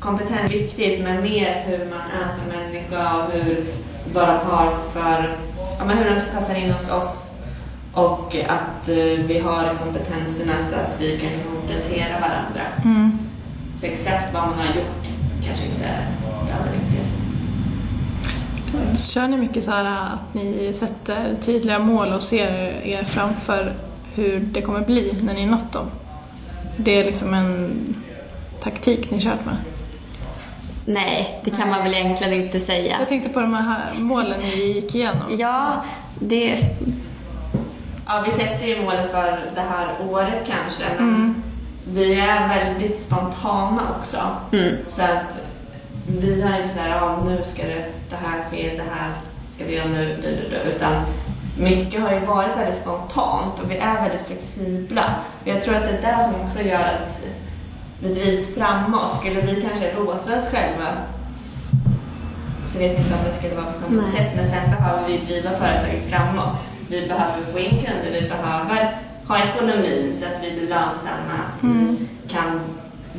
kompetens 0.00 0.50
viktigt, 0.50 1.00
men 1.00 1.22
mer 1.22 1.62
hur 1.66 1.78
man 1.78 2.00
är 2.00 2.28
som 2.28 2.60
människa 2.60 3.16
och 3.16 3.32
hur, 3.32 3.66
vad 4.12 4.28
de 4.28 4.36
har 4.50 4.70
för, 4.92 5.36
ja, 5.78 5.84
men 5.84 5.98
hur 5.98 6.10
de 6.10 6.20
passar 6.34 6.54
in 6.54 6.72
hos 6.72 6.90
oss. 6.90 7.30
Och 7.94 8.36
att 8.48 8.88
eh, 8.88 9.24
vi 9.26 9.38
har 9.38 9.74
kompetenserna 9.84 10.52
så 10.70 10.76
att 10.76 11.00
vi 11.00 11.18
kan 11.18 11.30
komplettera 11.52 12.20
varandra. 12.20 12.62
Mm. 12.84 13.18
Så 13.74 13.86
exakt 13.86 14.34
vad 14.34 14.42
man 14.42 14.58
har 14.58 14.66
gjort 14.66 15.08
kanske 15.46 15.64
inte 15.66 15.84
är 15.84 16.06
det 16.46 16.52
allra 16.54 16.72
viktigaste. 16.72 17.22
Kör 19.12 19.28
ni 19.28 19.36
mycket 19.36 19.64
så 19.64 19.70
här 19.70 19.84
att 19.84 20.34
ni 20.34 20.72
sätter 20.74 21.36
tydliga 21.40 21.78
mål 21.78 22.12
och 22.12 22.22
ser 22.22 22.50
er 22.86 23.04
framför 23.04 23.74
hur 24.14 24.40
det 24.40 24.62
kommer 24.62 24.80
bli 24.80 25.18
när 25.22 25.34
ni 25.34 25.46
nått 25.46 25.72
dem? 25.72 25.86
Det 26.76 27.00
är 27.00 27.04
liksom 27.04 27.34
en 27.34 27.94
taktik 28.62 29.10
ni 29.10 29.20
kört 29.20 29.44
med. 29.44 29.56
Nej, 30.86 31.40
det 31.44 31.50
kan 31.50 31.68
man 31.68 31.84
väl 31.84 31.94
egentligen 31.94 32.32
inte 32.32 32.60
säga. 32.60 32.96
Jag 32.98 33.08
tänkte 33.08 33.28
på 33.28 33.40
de 33.40 33.54
här 33.54 33.92
målen 33.98 34.40
ni 34.40 34.56
gick 34.56 34.94
igenom. 34.94 35.36
Ja, 35.38 35.84
det... 36.20 36.58
Ja, 38.06 38.22
vi 38.24 38.30
sätter 38.30 38.66
ju 38.66 38.82
målet 38.82 39.10
för 39.10 39.50
det 39.54 39.60
här 39.60 39.88
året 40.10 40.46
kanske, 40.46 40.84
men 40.98 41.42
vi 41.84 42.20
är 42.20 42.48
väldigt 42.48 43.00
spontana 43.00 43.82
också. 43.98 44.18
Mm. 44.52 44.76
Så 44.88 45.02
att 45.02 45.38
vi 46.06 46.42
har 46.42 46.60
inte 46.60 46.74
så 46.74 46.80
här, 46.80 46.90
ja, 46.90 47.18
nu 47.26 47.40
ska 47.42 47.62
det, 47.62 47.84
det 48.10 48.16
här 48.16 48.44
ske, 48.50 48.76
det 48.76 48.84
här 48.94 49.10
ska 49.54 49.64
vi 49.64 49.76
göra 49.76 49.88
nu, 49.88 50.16
du, 50.22 50.28
du, 50.28 50.48
du, 50.50 50.70
utan 50.76 50.92
mycket 51.58 52.02
har 52.02 52.12
ju 52.12 52.20
varit 52.20 52.56
väldigt 52.56 52.76
spontant 52.76 53.60
och 53.60 53.70
vi 53.70 53.76
är 53.76 54.02
väldigt 54.02 54.26
flexibla. 54.26 55.14
Och 55.42 55.48
jag 55.48 55.62
tror 55.62 55.74
att 55.74 55.82
det 55.82 56.08
är 56.08 56.16
det 56.16 56.22
som 56.22 56.40
också 56.40 56.62
gör 56.62 56.84
att 56.84 57.22
vi 58.00 58.14
drivs 58.14 58.54
framåt. 58.54 59.14
Skulle 59.14 59.40
vi 59.40 59.62
kanske 59.62 59.94
låsa 59.94 60.36
oss 60.36 60.48
själva 60.48 60.88
så 62.64 62.78
vet 62.78 62.92
jag 62.92 63.00
inte 63.00 63.14
om 63.14 63.24
det 63.26 63.32
skulle 63.32 63.54
vara 63.54 63.66
på 63.66 63.72
samma 63.72 64.02
Nej. 64.02 64.12
sätt, 64.12 64.30
men 64.36 64.44
sen 64.44 64.70
behöver 64.70 65.08
vi 65.08 65.18
driva 65.18 65.50
företaget 65.50 66.10
framåt. 66.10 66.56
Vi 66.88 67.08
behöver 67.08 67.42
få 67.52 67.58
in 67.58 67.70
kunder, 67.70 68.20
vi 68.20 68.28
behöver 68.28 68.98
ha 69.32 69.38
ekonomi 69.44 70.12
så 70.12 70.24
att 70.26 70.44
vi 70.44 70.50
blir 70.50 70.68
lönsamma, 70.68 71.34
att 71.48 71.58
vi 71.60 71.96
kan 72.28 72.60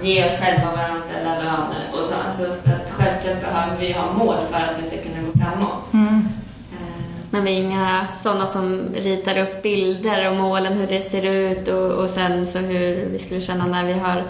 ge 0.02 0.26
oss 0.26 0.40
själva 0.40 0.72
våra 0.72 0.88
anställda 0.88 1.30
löner 1.30 1.84
och 1.94 2.06
så. 2.06 2.16
Alltså, 2.28 2.44
så 2.44 2.70
att 2.70 2.92
självklart 2.92 3.40
behöver 3.40 3.78
vi 3.80 3.92
ha 3.92 4.14
mål 4.14 4.36
för 4.52 4.58
att 4.58 4.76
vi 4.82 4.88
ska 4.88 4.98
kunna 4.98 5.22
gå 5.28 5.40
framåt. 5.40 5.94
Mm. 5.94 6.28
Eh, 6.72 7.04
Men 7.30 7.44
vi 7.44 7.52
är 7.52 7.64
inga 7.64 8.08
sådana 8.18 8.46
som 8.46 8.90
ritar 8.96 9.38
upp 9.38 9.62
bilder 9.64 10.30
och 10.30 10.36
målen, 10.36 10.74
hur 10.74 10.88
det 10.88 11.02
ser 11.02 11.26
ut 11.26 11.68
och, 11.68 11.92
och 11.92 12.10
sen 12.10 12.46
så 12.46 12.60
hur 12.60 13.06
vi 13.06 13.20
skulle 13.20 13.42
känna 13.42 13.66
när 13.66 13.86
vi 13.86 13.94
har 13.94 14.24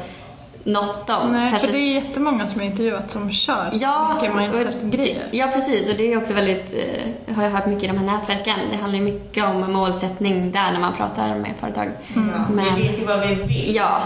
nått 0.63 1.07
dem. 1.07 1.31
Nej, 1.31 1.49
Kanske- 1.49 1.67
för 1.67 1.73
det 1.73 1.79
är 1.79 1.93
jättemånga 1.93 2.47
som 2.47 2.61
jag 2.61 2.69
intervjuat 2.69 3.11
som 3.11 3.31
kör 3.31 3.69
så 3.71 3.77
Ja, 3.81 4.13
mycket 4.21 4.35
mindset-grejer. 4.35 5.23
Ja, 5.31 5.47
precis. 5.53 5.89
Och 5.89 5.95
det 5.97 6.13
är 6.13 6.17
också 6.17 6.33
väldigt, 6.33 6.73
eh, 6.73 7.35
har 7.35 7.43
jag 7.43 7.49
hört 7.51 7.65
mycket 7.65 7.83
i 7.83 7.87
de 7.87 7.97
här 7.97 8.05
nätverken. 8.05 8.59
Det 8.71 8.77
handlar 8.77 8.99
ju 8.99 9.05
mycket 9.05 9.43
om 9.45 9.73
målsättning 9.73 10.51
där 10.51 10.71
när 10.71 10.79
man 10.79 10.93
pratar 10.95 11.35
med 11.35 11.53
företag. 11.59 11.91
ja, 12.15 12.21
Men- 12.53 12.75
Vi 12.75 12.81
vet 12.87 12.99
ju 13.01 13.05
vad 13.05 13.27
vi 13.27 13.35
vill. 13.35 13.75
Ja, 13.75 13.99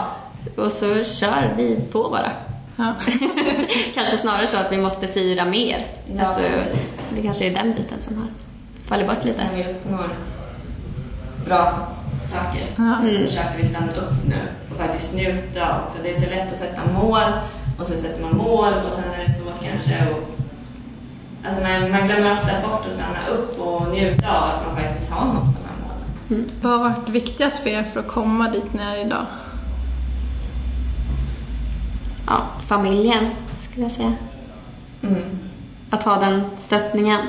och 0.58 0.72
så 0.72 1.04
kör 1.04 1.54
vi 1.58 1.80
på 1.92 2.10
bara. 2.10 2.32
Ja. 2.76 2.94
kanske 3.96 4.18
snarare 4.18 4.48
så 4.48 4.58
att 4.58 4.72
vi 4.72 4.78
måste 4.78 5.08
fira 5.08 5.46
mer. 5.46 5.86
Ja, 6.16 6.22
alltså, 6.22 6.40
precis. 6.42 7.02
det 7.16 7.22
kanske 7.22 7.46
är 7.46 7.54
den 7.54 7.74
biten 7.74 8.00
som 8.00 8.18
har 8.18 8.28
fallit 8.86 9.08
bort 9.08 9.24
lite. 9.26 9.44
När 9.44 9.64
vi 9.64 9.72
uppnår 9.72 10.10
bra 11.46 11.88
saker 12.28 12.68
Ja. 12.78 12.96
så 13.02 13.08
Mm. 13.08 13.28
försöker 13.28 13.58
vi 13.58 13.68
stanna 13.68 13.92
upp 13.94 14.14
nu 14.28 14.42
och 14.72 14.78
faktiskt 14.78 15.14
njuta 15.14 15.82
också. 15.84 15.98
Det 16.04 16.12
är 16.12 16.16
så 16.16 16.30
lätt 16.30 16.52
att 16.52 16.58
sätta 16.58 16.82
mål 16.94 17.24
och 17.80 17.86
så 17.86 17.94
sätter 17.94 18.22
man 18.22 18.38
mål 18.38 18.74
och 18.88 18.92
sen 18.92 19.04
är 19.14 19.28
det 19.28 19.34
svårt 19.34 19.62
kanske 19.64 20.10
och 20.14 20.24
Alltså 21.46 21.62
man, 21.62 21.92
man 21.92 22.08
glömmer 22.08 22.34
ofta 22.34 22.62
bort 22.70 22.86
att 22.86 22.94
stanna 22.94 23.28
upp 23.38 23.60
och 23.60 23.88
njuta 23.94 24.38
av 24.42 24.44
att 24.44 24.68
man 24.68 24.76
faktiskt 24.84 25.12
har 25.12 25.26
nått 25.34 25.44
de 25.44 25.60
här 25.70 25.78
målen. 26.30 26.50
Vad 26.62 26.72
har 26.72 26.90
varit 26.90 27.10
viktigast 27.10 27.60
för 27.60 27.70
er 27.70 27.84
för 27.84 28.00
att 28.00 28.08
komma 28.08 28.50
dit 28.50 28.74
ni 28.74 28.82
är 28.84 29.06
idag? 29.06 29.26
Ja, 32.28 32.42
familjen 32.68 33.26
skulle 33.58 33.84
jag 33.84 33.92
säga. 33.92 34.14
Mm. 35.04 35.40
Att 35.90 36.04
ha 36.04 36.20
den 36.20 36.42
stöttningen. 36.58 37.20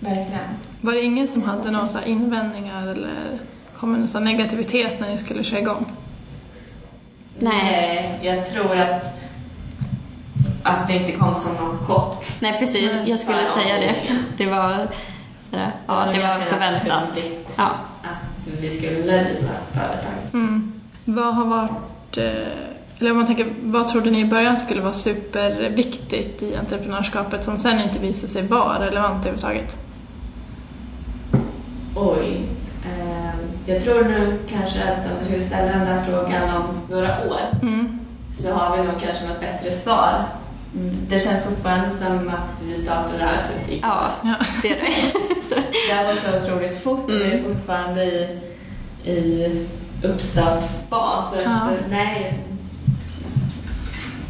Verkligen. 0.00 0.48
Var 0.80 0.92
det 0.92 1.00
ingen 1.02 1.28
som 1.28 1.42
hade 1.42 1.70
några 1.70 2.04
invändningar 2.04 2.86
eller 2.86 3.38
kom 3.80 3.92
det 3.92 3.98
någon 3.98 4.08
så 4.08 4.18
här 4.18 4.24
negativitet 4.24 5.00
när 5.00 5.08
ni 5.08 5.18
skulle 5.18 5.44
köra 5.44 5.60
igång? 5.60 5.92
Nej. 7.38 7.62
Nej, 7.62 8.18
jag 8.22 8.46
tror 8.46 8.76
att, 8.76 9.04
att 10.62 10.88
det 10.88 10.96
inte 10.96 11.12
kom 11.12 11.34
som 11.34 11.54
någon 11.54 11.78
chock. 11.78 12.24
Nej, 12.40 12.58
precis. 12.58 12.92
Jag 13.06 13.18
skulle 13.18 13.36
bara 13.36 13.62
säga 13.62 13.80
det. 13.80 13.94
Det 14.36 14.46
var 14.46 14.88
sådär, 15.50 15.72
ja, 15.86 15.94
var 15.94 16.06
det 16.06 16.12
var 16.12 16.28
ganska 16.28 16.42
så 16.42 16.58
väntat. 16.58 17.18
Ja. 17.56 17.70
Att 18.02 18.48
vi 18.60 18.70
skulle 18.70 19.00
driva 19.00 19.52
företag. 19.72 20.12
Mm. 20.32 20.72
Vad 21.04 21.34
har 21.34 21.44
varit, 21.44 22.16
eh, 22.16 22.24
eller 22.98 23.10
om 23.10 23.16
man 23.16 23.26
tänker, 23.26 23.54
vad 23.62 23.88
trodde 23.88 24.10
ni 24.10 24.20
i 24.20 24.24
början 24.24 24.56
skulle 24.56 24.80
vara 24.80 24.92
superviktigt 24.92 26.42
i 26.42 26.56
entreprenörskapet 26.56 27.44
som 27.44 27.58
sen 27.58 27.80
inte 27.80 27.98
visade 27.98 28.32
sig 28.32 28.46
vara 28.46 28.86
relevant 28.86 29.18
överhuvudtaget? 29.18 29.76
Oj. 31.96 32.57
Jag 33.68 33.80
tror 33.84 34.04
nu 34.04 34.38
kanske 34.48 34.78
att 34.82 35.06
om 35.10 35.18
du 35.18 35.24
skulle 35.24 35.40
ställa 35.40 35.72
den 35.72 35.84
där 35.86 36.02
frågan 36.02 36.56
om 36.56 36.64
några 36.90 37.08
år 37.28 37.40
Mm. 37.62 37.98
så 38.34 38.52
har 38.52 38.76
vi 38.76 38.82
nog 38.82 39.00
kanske 39.00 39.26
något 39.28 39.40
bättre 39.40 39.72
svar. 39.72 40.24
Det 41.08 41.18
känns 41.18 41.42
fortfarande 41.44 41.90
som 41.90 42.28
att 42.28 42.62
vi 42.62 42.76
startade 42.76 43.18
det 43.18 43.24
här 43.24 43.46
typ 43.46 43.68
i 43.72 43.78
ja, 43.82 44.10
det 44.62 44.68
är 44.68 44.76
det. 44.76 45.62
Det 45.88 45.94
här 45.94 46.04
var 46.06 46.14
så 46.14 46.38
otroligt 46.46 46.82
fort 46.82 47.04
och 47.04 47.10
vi 47.10 47.22
är 47.22 47.38
Mm. 47.38 47.44
fortfarande 47.54 48.04
i, 48.04 48.38
i 49.04 49.54
uppstartfas. 50.02 51.34
Ja. 51.44 51.68
nej, 51.90 52.44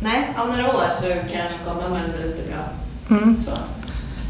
nej, 0.02 0.28
om 0.38 0.48
några 0.48 0.66
år 0.76 0.84
så 1.00 1.02
kan 1.06 1.38
jag 1.38 1.50
nog 1.52 1.64
komma 1.64 1.88
med 1.88 2.04
ett 2.04 2.26
lite 2.26 2.42
bra 2.50 2.64
Mm. 3.18 3.36
svar. 3.36 3.58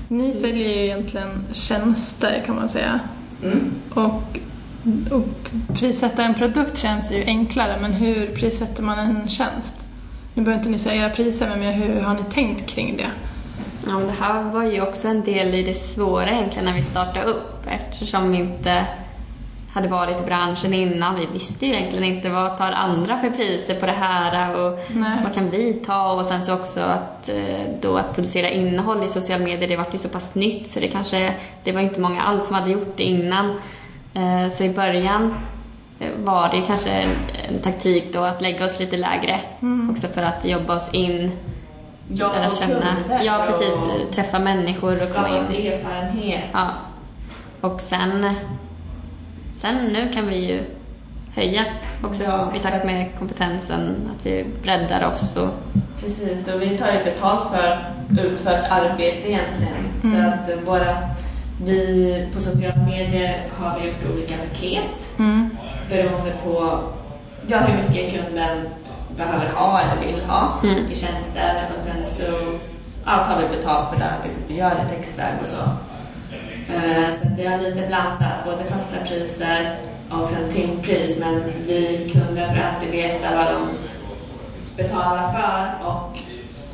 Ni 0.08 0.32
säljer 0.32 0.68
ju 0.68 0.84
egentligen 0.84 1.44
tjänster 1.52 2.42
kan 2.46 2.54
man 2.56 2.68
säga. 2.68 3.00
Mm. 3.44 3.70
Och 3.94 4.38
prissätta 5.74 6.24
en 6.24 6.34
produkt 6.34 6.78
känns 6.78 7.12
ju 7.12 7.24
enklare, 7.24 7.78
men 7.80 7.92
hur 7.92 8.26
prissätter 8.26 8.82
man 8.82 8.98
en 8.98 9.28
tjänst? 9.28 9.76
Nu 10.34 10.42
behöver 10.42 10.60
inte 10.60 10.70
ni 10.70 10.78
säga 10.78 11.04
era 11.04 11.10
priser, 11.10 11.56
men 11.56 11.72
hur 11.72 12.00
har 12.00 12.14
ni 12.14 12.22
tänkt 12.22 12.70
kring 12.70 12.96
det? 12.96 13.10
ja, 13.86 13.94
det 13.94 14.24
här 14.24 14.42
var 14.42 14.64
ju 14.64 14.82
också 14.82 15.08
en 15.08 15.22
del 15.22 15.54
i 15.54 15.62
det 15.62 15.74
svåra 15.74 16.30
egentligen 16.30 16.64
när 16.64 16.72
vi 16.72 16.82
startade 16.82 17.26
upp 17.26 17.66
eftersom 17.66 18.30
vi 18.30 18.38
inte 18.38 18.86
hade 19.72 19.88
varit 19.88 20.20
i 20.20 20.24
branschen 20.24 20.74
innan. 20.74 21.20
Vi 21.20 21.26
visste 21.26 21.66
ju 21.66 21.74
egentligen 21.74 22.04
inte 22.04 22.28
vad 22.28 22.58
tar 22.58 22.72
andra 22.72 23.18
för 23.18 23.30
priser 23.30 23.74
på 23.74 23.86
det 23.86 23.92
här 23.92 24.56
och 24.56 24.78
Nej. 24.88 25.18
vad 25.24 25.34
kan 25.34 25.50
vi 25.50 25.72
ta 25.72 26.12
och 26.12 26.26
sen 26.26 26.42
så 26.42 26.54
också 26.54 26.80
att, 26.80 27.28
eh, 27.28 27.64
då 27.80 27.96
att 27.96 28.14
producera 28.14 28.50
innehåll 28.50 29.04
i 29.04 29.08
sociala 29.08 29.44
medier, 29.44 29.68
det 29.68 29.76
var 29.76 29.86
ju 29.92 29.98
så 29.98 30.08
pass 30.08 30.34
nytt 30.34 30.68
så 30.68 30.80
det 30.80 30.88
kanske, 30.88 31.34
det 31.64 31.72
var 31.72 31.80
inte 31.80 32.00
många 32.00 32.22
alls 32.22 32.46
som 32.46 32.56
hade 32.56 32.70
gjort 32.70 32.96
det 32.96 33.04
innan. 33.04 33.54
Eh, 34.14 34.48
Så 34.48 34.64
i 34.64 34.70
början 34.70 35.34
eh, 35.98 36.08
var 36.16 36.48
det 36.48 36.62
kanske 36.66 36.90
en, 36.90 37.10
en 37.48 37.58
taktik 37.62 38.12
då 38.12 38.20
att 38.24 38.42
lägga 38.42 38.64
oss 38.64 38.80
lite 38.80 38.96
lägre 38.96 39.40
också 39.90 40.06
för 40.08 40.22
att 40.22 40.44
jobba 40.44 40.74
oss 40.76 40.94
in, 40.94 41.32
Jag 42.12 42.32
lära 42.34 42.50
som 42.50 42.68
känna, 42.68 42.80
kunder 42.80 43.20
ja 43.24 43.42
precis, 43.46 43.86
träffa 44.12 44.38
människor 44.38 44.92
och 44.92 45.14
komma 45.14 45.28
in. 45.38 45.44
sig 45.44 45.68
erfarenhet. 45.68 46.44
Ja. 46.52 46.68
Och 47.60 47.80
sen, 47.80 48.34
sen 49.54 49.74
nu 49.84 50.12
kan 50.14 50.26
vi 50.28 50.36
ju 50.36 50.62
höja 51.34 51.64
också 52.04 52.22
Ja, 52.22 52.52
i 52.56 52.60
takt 52.60 52.80
så- 52.80 52.86
med 52.86 53.18
kompetensen, 53.18 53.96
att 54.10 54.26
vi 54.26 54.44
breddar 54.62 55.04
oss 55.08 55.36
och 55.36 55.48
Precis, 56.00 56.48
och 56.54 56.62
vi 56.62 56.78
tar 56.78 56.92
ju 56.92 57.04
betalt 57.04 57.48
för 57.50 57.78
utfört 58.24 58.64
arbete 58.70 59.28
egentligen. 59.30 59.84
Så 60.02 60.08
Mm. 60.08 60.28
att 60.28 60.50
eh, 60.50 60.56
våra, 60.66 60.96
vi 61.64 62.26
på 62.34 62.40
sociala 62.40 62.82
medier 62.86 63.48
har 63.58 63.78
vi 63.80 63.86
gjort 63.88 64.14
olika 64.14 64.34
paket 64.36 65.18
Mm. 65.18 65.50
beroende 65.90 66.32
på 66.44 66.80
ja, 67.46 67.58
hur 67.58 67.82
mycket 67.88 68.12
kunden 68.24 68.68
behöver 69.16 69.46
ha 69.54 69.80
eller 69.80 70.06
vill 70.06 70.20
ha 70.24 70.60
Mm. 70.62 70.90
i 70.90 70.94
tjänster 70.94 71.68
och 71.74 71.80
sen 71.80 72.06
så 72.06 72.58
ja, 73.04 73.24
tar 73.24 73.42
vi 73.42 73.56
betalt 73.56 73.90
för 73.90 73.96
det 73.98 74.04
arbetet 74.04 74.44
vi 74.48 74.54
gör 74.56 74.70
i 74.86 74.88
textväg 74.96 75.32
och 75.40 75.46
så. 75.46 75.60
Eh, 76.74 77.10
Så 77.12 77.28
vi 77.36 77.46
har 77.46 77.58
lite 77.58 77.86
blandat, 77.86 78.44
både 78.44 78.64
fasta 78.64 78.96
priser 79.08 79.76
och 80.10 80.28
sen 80.28 80.50
timpris 80.50 81.18
men 81.20 81.42
vi 81.66 82.10
kunder 82.12 82.48
får 82.48 82.58
alltid 82.74 82.90
veta 82.90 83.36
vad 83.36 83.46
de 83.54 83.68
betalar 84.82 85.32
för 85.32 85.86
och 85.88 86.18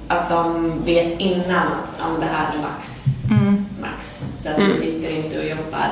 att 0.08 0.28
de 0.28 0.72
vet 0.84 1.20
innan 1.20 1.66
att 1.66 1.98
ja, 1.98 2.04
det 2.20 2.26
här 2.26 2.54
är 2.56 2.60
max. 2.62 3.04
Mm. 3.84 3.92
max. 3.94 4.26
Så 4.36 4.48
att 4.50 4.56
Mm. 4.58 4.68
vi 4.68 4.74
sitter 4.78 5.10
inte 5.10 5.38
och 5.38 5.44
jobbar 5.44 5.88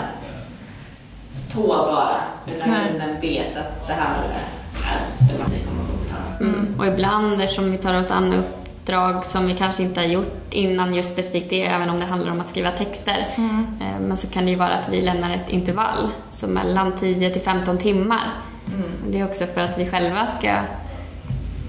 på 1.55 1.67
bara. 1.67 2.17
Utan 2.57 2.71
Nej. 2.71 2.81
kunden 2.89 3.21
vet 3.21 3.57
att 3.57 3.87
det 3.87 3.93
här 3.93 4.17
är 4.25 5.01
det 5.33 5.39
man 5.39 5.47
kommer 5.47 5.85
få 5.85 5.93
betala. 6.05 6.53
Mm. 6.55 6.75
Och 6.81 6.87
ibland 6.87 7.41
eftersom 7.43 7.71
vi 7.71 7.79
tar 7.79 7.95
oss 7.95 8.11
an 8.11 8.33
uppdrag 8.35 9.25
som 9.25 9.47
vi 9.47 9.55
kanske 9.57 9.83
inte 9.83 10.01
har 10.01 10.07
gjort 10.07 10.35
innan 10.51 10.95
just 10.95 11.13
specifikt 11.13 11.51
det, 11.51 11.67
även 11.67 11.91
om 11.91 11.99
det 11.99 12.05
handlar 12.05 12.33
om 12.33 12.41
att 12.41 12.47
skriva 12.49 12.71
texter. 12.71 13.27
Mm. 13.37 13.67
Eh, 13.81 14.01
Men 14.01 14.17
så 14.17 14.27
kan 14.31 14.45
det 14.45 14.51
ju 14.51 14.57
vara 14.57 14.75
att 14.75 14.89
vi 14.89 15.01
lämnar 15.03 15.31
ett 15.35 15.49
intervall, 15.49 16.09
så 16.31 16.47
mellan 16.49 16.93
10 16.97 17.31
till 17.31 17.43
15 17.43 17.79
timmar. 17.79 18.31
Mm. 18.75 18.91
Det 19.11 19.21
är 19.21 19.25
också 19.25 19.47
för 19.47 19.61
att 19.61 19.79
vi 19.79 19.87
själva 19.91 20.27
ska... 20.27 20.49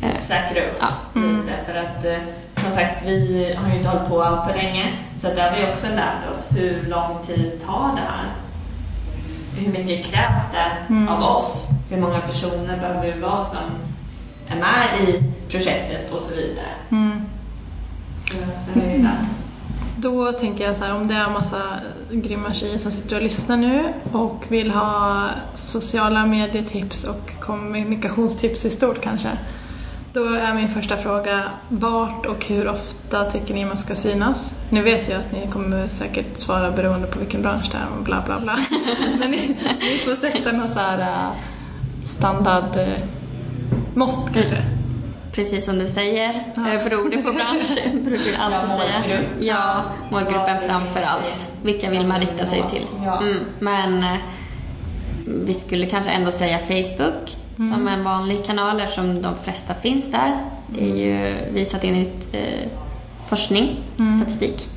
eh, 0.01 0.19
Säkra 0.19 0.61
upp 0.65 0.77
Ja. 0.79 0.87
lite. 1.21 1.53
För 1.65 1.75
att 1.75 2.05
eh, 2.05 2.17
som 2.63 2.71
sagt, 2.71 3.03
vi 3.05 3.53
har 3.57 3.69
ju 3.69 3.75
inte 3.77 3.89
hållit 3.89 4.09
på 4.09 4.23
allt 4.23 4.47
för 4.51 4.57
länge. 4.57 4.93
Så 5.17 5.27
där 5.27 5.51
har 5.51 5.57
vi 5.57 5.71
också 5.73 5.87
lärt 5.87 6.31
oss 6.31 6.47
hur 6.51 6.85
lång 6.89 7.23
tid 7.23 7.51
tar 7.65 7.95
det 7.95 8.01
här? 8.01 8.25
Hur 9.57 9.71
mycket 9.71 10.05
krävs 10.05 10.41
det 10.51 10.93
Mm. 10.93 11.07
av 11.09 11.23
oss? 11.37 11.67
Hur 11.89 12.01
många 12.01 12.19
personer 12.21 12.77
behöver 12.79 13.13
vi 13.13 13.19
vara 13.21 13.43
som 13.43 13.59
är 14.47 14.55
med 14.55 15.09
i 15.09 15.23
projektet 15.49 16.11
och 16.13 16.21
så 16.21 16.35
vidare. 16.35 16.67
Mm. 16.91 17.21
Så 18.19 18.33
det 18.73 18.79
har 18.81 18.87
vi 18.87 18.93
ju 18.95 19.01
lärt 19.03 19.29
oss. 19.31 19.37
Då 19.97 20.31
tänker 20.31 20.63
jag 20.63 20.77
så 20.77 20.83
här, 20.85 20.95
om 20.95 21.07
det 21.07 21.13
är 21.13 21.23
en 21.25 21.33
massa 21.33 21.61
grymma 22.11 22.53
tjejer 22.53 22.77
som 22.77 22.91
sitter 22.91 23.15
och 23.15 23.21
lyssnar 23.21 23.57
nu 23.57 23.93
och 24.11 24.45
vill 24.47 24.71
ha 24.71 25.27
sociala 25.55 26.25
medietips 26.25 27.03
och 27.03 27.31
kommunikationstips 27.39 28.65
i 28.65 28.69
stort 28.69 29.01
kanske. 29.01 29.29
Då 30.13 30.25
är 30.25 30.53
min 30.53 30.69
första 30.69 30.97
fråga, 30.97 31.43
vart 31.69 32.25
och 32.25 32.45
hur 32.45 32.67
ofta 32.67 33.25
tycker 33.25 33.53
ni 33.53 33.65
man 33.65 33.77
ska 33.77 33.95
synas? 33.95 34.53
Nu 34.69 34.81
vet 34.81 35.09
jag 35.09 35.19
att 35.19 35.31
ni 35.31 35.47
kommer 35.51 35.87
säkert 35.87 36.37
svara 36.37 36.71
beroende 36.71 37.07
på 37.07 37.19
vilken 37.19 37.41
bransch 37.41 37.69
det 37.71 37.77
är 37.77 37.87
och 37.97 38.03
bla 38.03 38.23
bla 38.25 38.39
bla. 38.43 38.57
Men 39.19 39.31
ni, 39.31 39.57
ni 39.79 39.97
får 40.05 40.15
sätta 40.15 40.51
någon 40.51 40.67
så 40.67 40.79
här 40.79 40.99
äh, 40.99 41.31
standard 42.03 42.77
äh, 42.77 42.87
mått 43.93 44.29
kanske. 44.33 44.57
Precis 45.31 45.65
som 45.65 45.79
du 45.79 45.87
säger, 45.87 46.43
Ja. 46.55 46.73
eh, 46.73 46.83
beror 46.83 47.09
det 47.09 47.17
på 47.17 47.31
bransch, 47.31 47.77
brukar 47.93 48.23
vi 48.31 48.35
alltid 48.35 48.69
Ja, 48.71 48.77
säga. 48.77 49.19
Ja, 49.39 49.83
målgruppen 50.11 50.59
framför 50.67 51.01
allt. 51.01 51.51
Vilka 51.63 51.89
vill 51.89 52.07
man 52.07 52.19
rikta 52.19 52.45
sig 52.45 52.63
till? 52.71 52.87
Mm. 53.21 53.37
Men 53.59 54.03
eh, 54.03 54.17
vi 55.25 55.53
skulle 55.53 55.85
kanske 55.85 56.11
ändå 56.11 56.31
säga 56.31 56.59
Facebook 56.59 57.37
som 57.57 57.87
en 57.87 58.03
vanlig 58.03 58.45
kanal 58.45 58.79
eftersom 58.79 59.21
de 59.21 59.35
flesta 59.43 59.73
finns 59.73 60.11
där. 60.11 60.45
Det 60.67 60.91
är 60.91 60.95
ju 60.95 61.35
visat 61.51 61.83
enligt 61.83 62.27
eh, 62.31 62.69
forskning, 63.27 63.83
statistik. 64.19 64.69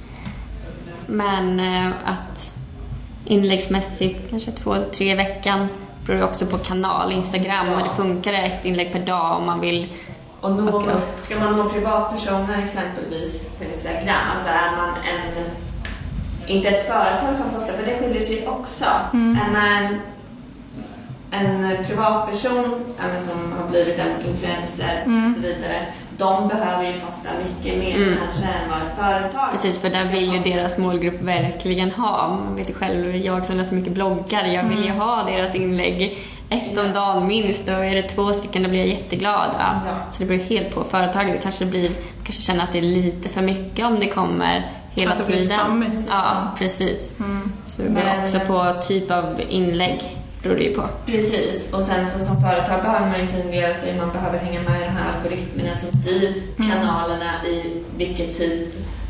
Men 1.06 1.60
eh, 1.60 1.92
att 2.04 2.54
inläggsmässigt 3.24 4.30
kanske 4.30 4.50
två 4.50 4.76
tre 4.92 5.12
i 5.12 5.14
veckan 5.14 5.68
beror 6.06 6.24
också 6.24 6.46
på 6.46 6.58
kanal, 6.58 7.12
Instagram. 7.12 7.66
Ja. 7.66 7.76
Men 7.76 7.84
det 7.84 7.90
funkar 7.90 8.32
ett 8.32 8.64
inlägg 8.64 8.92
per 8.92 9.06
dag 9.06 9.38
om 9.38 9.46
man 9.46 9.60
vill 9.60 9.88
Och 10.40 10.50
nå, 10.50 10.82
ska 11.16 11.38
man 11.38 11.56
nå 11.56 11.68
privatpersoner 11.68 12.62
exempelvis 12.62 13.50
på 13.58 13.64
Instagram, 13.64 14.30
alltså 14.30 14.48
är 14.48 14.76
man 14.76 14.88
en, 14.88 15.44
inte 16.46 16.68
ett 16.68 16.86
företag 16.86 17.36
som 17.36 17.50
postar, 17.50 17.72
för 17.72 17.86
det 17.86 17.98
skiljer 17.98 18.20
sig 18.20 18.48
också. 18.48 18.84
Är 19.12 19.52
man 19.52 20.00
en 21.30 21.84
privatperson 21.86 22.84
ja, 22.98 23.20
som 23.20 23.52
har 23.52 23.68
blivit 23.68 23.98
en 23.98 24.28
influencer 24.30 25.02
och 25.28 25.34
så 25.34 25.40
vidare, 25.40 25.86
de 26.18 26.48
behöver 26.48 26.92
ju 26.92 27.00
posta 27.00 27.28
mycket 27.38 27.78
mer 27.78 27.96
Mm. 27.96 28.14
kanske 28.24 28.44
än 28.44 28.70
vad 28.70 28.78
ett 28.78 28.98
företag 29.22 29.52
Precis, 29.52 29.80
för 29.80 29.88
där 29.90 30.04
vill 30.04 30.32
ju 30.32 30.38
deras 30.38 30.78
målgrupp 30.78 31.20
verkligen 31.22 31.90
ha. 31.90 32.28
Man 32.28 32.56
vet 32.56 32.70
ju 32.70 32.74
själv, 32.74 33.16
jag 33.16 33.44
som 33.44 33.56
läser 33.56 33.76
mycket 33.76 33.92
bloggar, 33.92 34.44
jag 34.44 34.64
vill 34.64 34.84
ju 34.84 34.90
ha 34.90 35.24
deras 35.24 35.54
inlägg 35.54 36.18
ett 36.50 36.78
om 36.78 36.92
dagen 36.92 37.26
minst 37.26 37.68
och 37.68 37.74
är 37.84 37.94
det 37.94 38.02
två 38.08 38.32
stycken 38.32 38.62
då 38.62 38.68
blir 38.68 38.78
jag 38.78 38.88
jätteglad. 38.88 39.50
Ja. 39.58 39.80
Ja. 39.86 39.92
Så 40.10 40.18
det 40.18 40.24
beror 40.26 40.38
helt 40.38 40.74
på 40.74 40.84
företaget. 40.84 41.36
Det 41.36 41.42
kanske 41.42 41.64
blir, 41.66 41.90
kanske 42.24 42.42
känner 42.42 42.62
att 42.64 42.72
det 42.72 42.78
är 42.78 42.82
lite 42.82 43.28
för 43.28 43.42
mycket 43.42 43.86
om 43.86 44.00
det 44.00 44.06
kommer 44.08 44.70
hela 44.90 45.12
Att 45.12 45.18
det 45.18 45.24
blir 45.26 45.36
tiden. 45.36 45.58
spammigt, 45.58 45.90
liksom. 45.94 46.04
Ja, 46.10 46.36
precis. 46.58 47.14
Mm. 47.20 47.52
Så 47.66 47.82
det 47.82 47.88
beror 47.88 48.04
Men- 48.04 48.24
också 48.24 48.40
på 48.40 48.82
typ 48.88 49.10
av 49.10 49.40
inlägg. 49.48 50.00
Beror 50.46 50.56
det 50.58 50.64
ju 50.64 50.74
på. 50.74 50.88
Precis, 51.06 51.72
och 51.72 51.82
sen 51.82 52.06
så 52.10 52.18
som 52.18 52.40
företag 52.40 52.82
behöver 52.82 53.06
man 53.10 53.18
ju 53.20 53.26
synliggöra 53.26 53.74
sig, 53.74 53.96
man 53.98 54.10
behöver 54.12 54.38
hänga 54.38 54.60
med 54.60 54.80
i 54.80 54.84
de 54.84 54.90
här 54.90 55.12
algoritmerna 55.16 55.76
som 55.76 55.92
styr 55.92 56.42
kanalerna 56.56 57.46
i 57.46 57.82
vilken 57.96 58.34
typ 58.34 58.68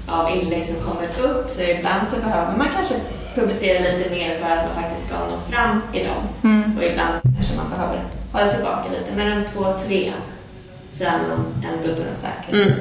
av 0.09 0.31
inlägg 0.37 0.65
som 0.65 0.77
kommer 0.77 1.09
upp. 1.31 1.51
Så 1.51 1.63
ibland 1.63 2.09
så 2.09 2.17
behöver 2.21 2.57
man 2.59 2.67
kanske 2.77 2.95
publicera 3.35 3.79
lite 3.79 4.11
mer 4.11 4.39
för 4.39 4.57
att 4.57 4.65
man 4.67 4.83
faktiskt 4.83 5.07
ska 5.09 5.15
nå 5.19 5.39
fram 5.51 5.81
i 5.93 5.99
dem. 6.05 6.23
Mm. 6.45 6.77
Och 6.79 6.85
ibland 6.85 7.19
så 7.19 7.23
kanske 7.23 7.57
man 7.57 7.71
behöver 7.71 8.05
hålla 8.33 8.53
tillbaka 8.53 8.85
lite, 8.93 9.11
men 9.17 9.31
runt 9.37 9.47
två, 9.53 9.65
tre 9.87 10.13
så 10.91 11.05
är 11.05 11.19
man 11.29 11.47
ändå 11.73 11.95
på 11.97 12.03
den 12.03 12.17
säkra 12.17 12.53
Mm. 12.53 12.65
sidan. 12.65 12.81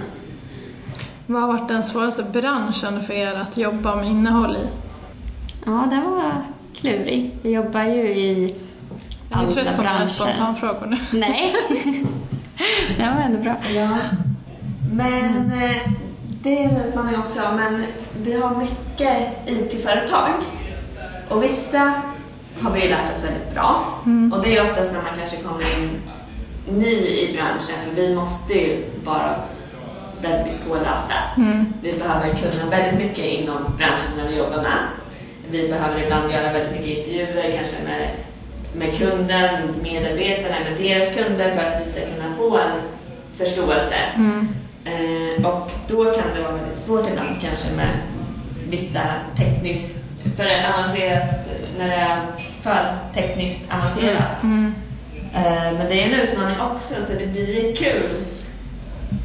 Vad 1.27 1.41
har 1.41 1.47
varit 1.53 1.67
den 1.67 1.83
svåraste 1.83 2.23
branschen 2.23 3.03
för 3.03 3.13
er 3.13 3.33
att 3.35 3.57
jobba 3.57 3.95
med 3.95 4.07
innehåll 4.07 4.55
i? 4.55 4.67
Ja, 5.65 5.87
den 5.89 6.11
var 6.11 6.31
klurig. 6.85 7.31
Vi 7.41 7.51
jobbar 7.51 7.83
ju 7.83 8.01
i 8.01 8.55
Jag 9.29 9.39
är 9.39 9.43
alla 9.43 9.51
trött 9.51 9.65
på 9.65 9.71
mina 9.71 9.83
branscher. 9.83 10.07
spontanfrågor 10.07 10.85
nu. 10.85 10.97
Nej. 11.11 11.53
det 12.97 13.03
var 13.03 13.21
ändå 13.21 13.39
bra. 13.39 13.55
Ja, 13.75 13.97
men 14.91 15.51
eh, 15.51 15.77
det 16.27 16.63
är 16.63 16.69
en 16.69 16.77
utmaning 16.77 17.19
också. 17.19 17.39
Men 17.55 17.83
vi 18.23 18.41
har 18.41 18.55
mycket 18.55 19.17
IT-företag 19.45 20.33
och 21.29 21.43
vissa 21.43 22.01
har 22.61 22.71
vi 22.71 22.83
ju 22.83 22.89
lärt 22.89 23.11
oss 23.11 23.23
väldigt 23.23 23.53
bra. 23.53 23.99
Och 24.33 24.43
det 24.43 24.57
är 24.57 24.63
oftast 24.63 24.93
när 24.93 25.01
man 25.01 25.11
kanske 25.19 25.37
kommer 25.37 25.77
in 25.77 26.01
ny 26.69 26.95
i 26.95 27.33
branschen 27.33 27.75
för 27.83 27.95
vi 27.95 28.15
måste 28.15 28.53
ju 28.53 28.83
vara 29.03 29.35
väldigt 30.21 30.67
pålästa. 30.67 31.15
Mm. 31.37 31.73
Vi 31.81 31.93
behöver 31.93 32.29
kunna 32.29 32.69
väldigt 32.69 33.07
mycket 33.07 33.25
inom 33.25 33.57
branschen 33.77 34.11
när 34.17 34.27
vi 34.27 34.37
jobbar 34.37 34.61
med. 34.61 34.77
Vi 35.51 35.67
behöver 35.67 36.03
ibland 36.03 36.31
göra 36.31 36.53
väldigt 36.53 36.71
mycket 36.71 36.97
intervjuer, 36.97 37.51
kanske 37.57 37.75
med, 37.83 38.09
med 38.73 38.97
kunden, 38.97 39.75
medarbetare, 39.83 40.55
med 40.69 40.81
deras 40.81 41.13
kunder 41.15 41.51
för 41.51 41.61
att 41.61 41.85
vi 41.85 41.91
ska 41.91 42.01
kunna 42.01 42.35
få 42.37 42.57
en 42.57 42.81
förståelse. 43.37 43.95
Mm. 44.15 44.47
Eh, 44.85 45.45
och 45.45 45.71
då 45.87 46.03
kan 46.05 46.23
det 46.35 46.41
vara 46.41 46.51
väldigt 46.51 46.79
svårt 46.79 47.07
ibland 47.09 47.41
kanske 47.41 47.67
med 47.75 47.89
vissa 48.69 49.01
tekniskt, 49.37 49.97
för 50.37 50.45
avancerat, 50.45 51.23
när 51.77 51.87
det 51.87 51.95
är 51.95 52.19
för 52.61 52.97
tekniskt 53.13 53.63
avancerat. 53.73 54.43
Mm. 54.43 54.75
Eh, 55.35 55.73
Men 55.77 55.87
det 55.89 56.03
är 56.03 56.05
en 56.05 56.19
utmaning 56.21 56.59
också 56.59 56.93
så 57.01 57.13
det 57.13 57.27
blir 57.27 57.75
kul 57.75 58.09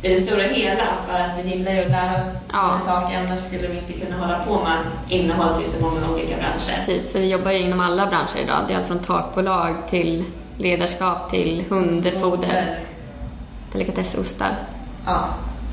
i 0.03 0.09
det 0.09 0.17
stora 0.17 0.43
hela 0.43 0.83
för 1.09 1.19
att 1.21 1.31
vi 1.45 1.51
gillar 1.51 1.73
ju 1.73 1.81
att 1.81 1.91
lära 1.91 2.17
oss 2.17 2.41
Ja. 2.53 2.79
saker 2.87 3.19
annars 3.19 3.41
skulle 3.47 3.69
vi 3.69 3.79
inte 3.79 3.93
kunna 4.07 4.17
hålla 4.27 4.45
på 4.45 4.55
med 4.65 4.77
innehåll 5.09 5.57
till 5.57 5.67
så 5.67 5.83
många 5.83 6.11
olika 6.11 6.37
branscher. 6.37 6.53
Precis, 6.69 7.13
för 7.13 7.19
vi 7.19 7.31
jobbar 7.31 7.51
ju 7.51 7.59
inom 7.59 7.81
alla 7.81 8.07
branscher 8.07 8.39
idag. 8.45 8.65
Det 8.69 8.75
är 8.75 8.79
allt 8.79 8.87
från 8.87 8.99
takbolag 8.99 9.75
till 9.89 10.25
ledarskap 10.59 11.31
till 11.31 11.65
hundfoder, 11.69 12.79
delikatessostar. 13.73 14.51
Ja, 15.07 15.29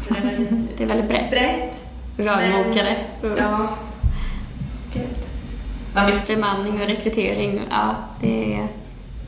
så 0.07 0.13
det 0.13 0.19
är 0.19 0.23
väldigt 0.31 0.67
Det 0.77 0.83
är 0.83 0.87
väldigt 0.87 1.09
brett. 1.09 1.29
brett. 1.29 1.83
Rörmokare, 2.17 2.95
Men- 3.21 3.37
Ja. 3.37 3.67
Gud. 4.93 6.27
Bemanning 6.27 6.73
och 6.73 6.87
rekrytering. 6.87 7.61
Ja, 7.69 7.95
det 8.21 8.53
är 8.55 8.67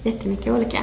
jättemycket 0.03 0.47
olika. 0.53 0.77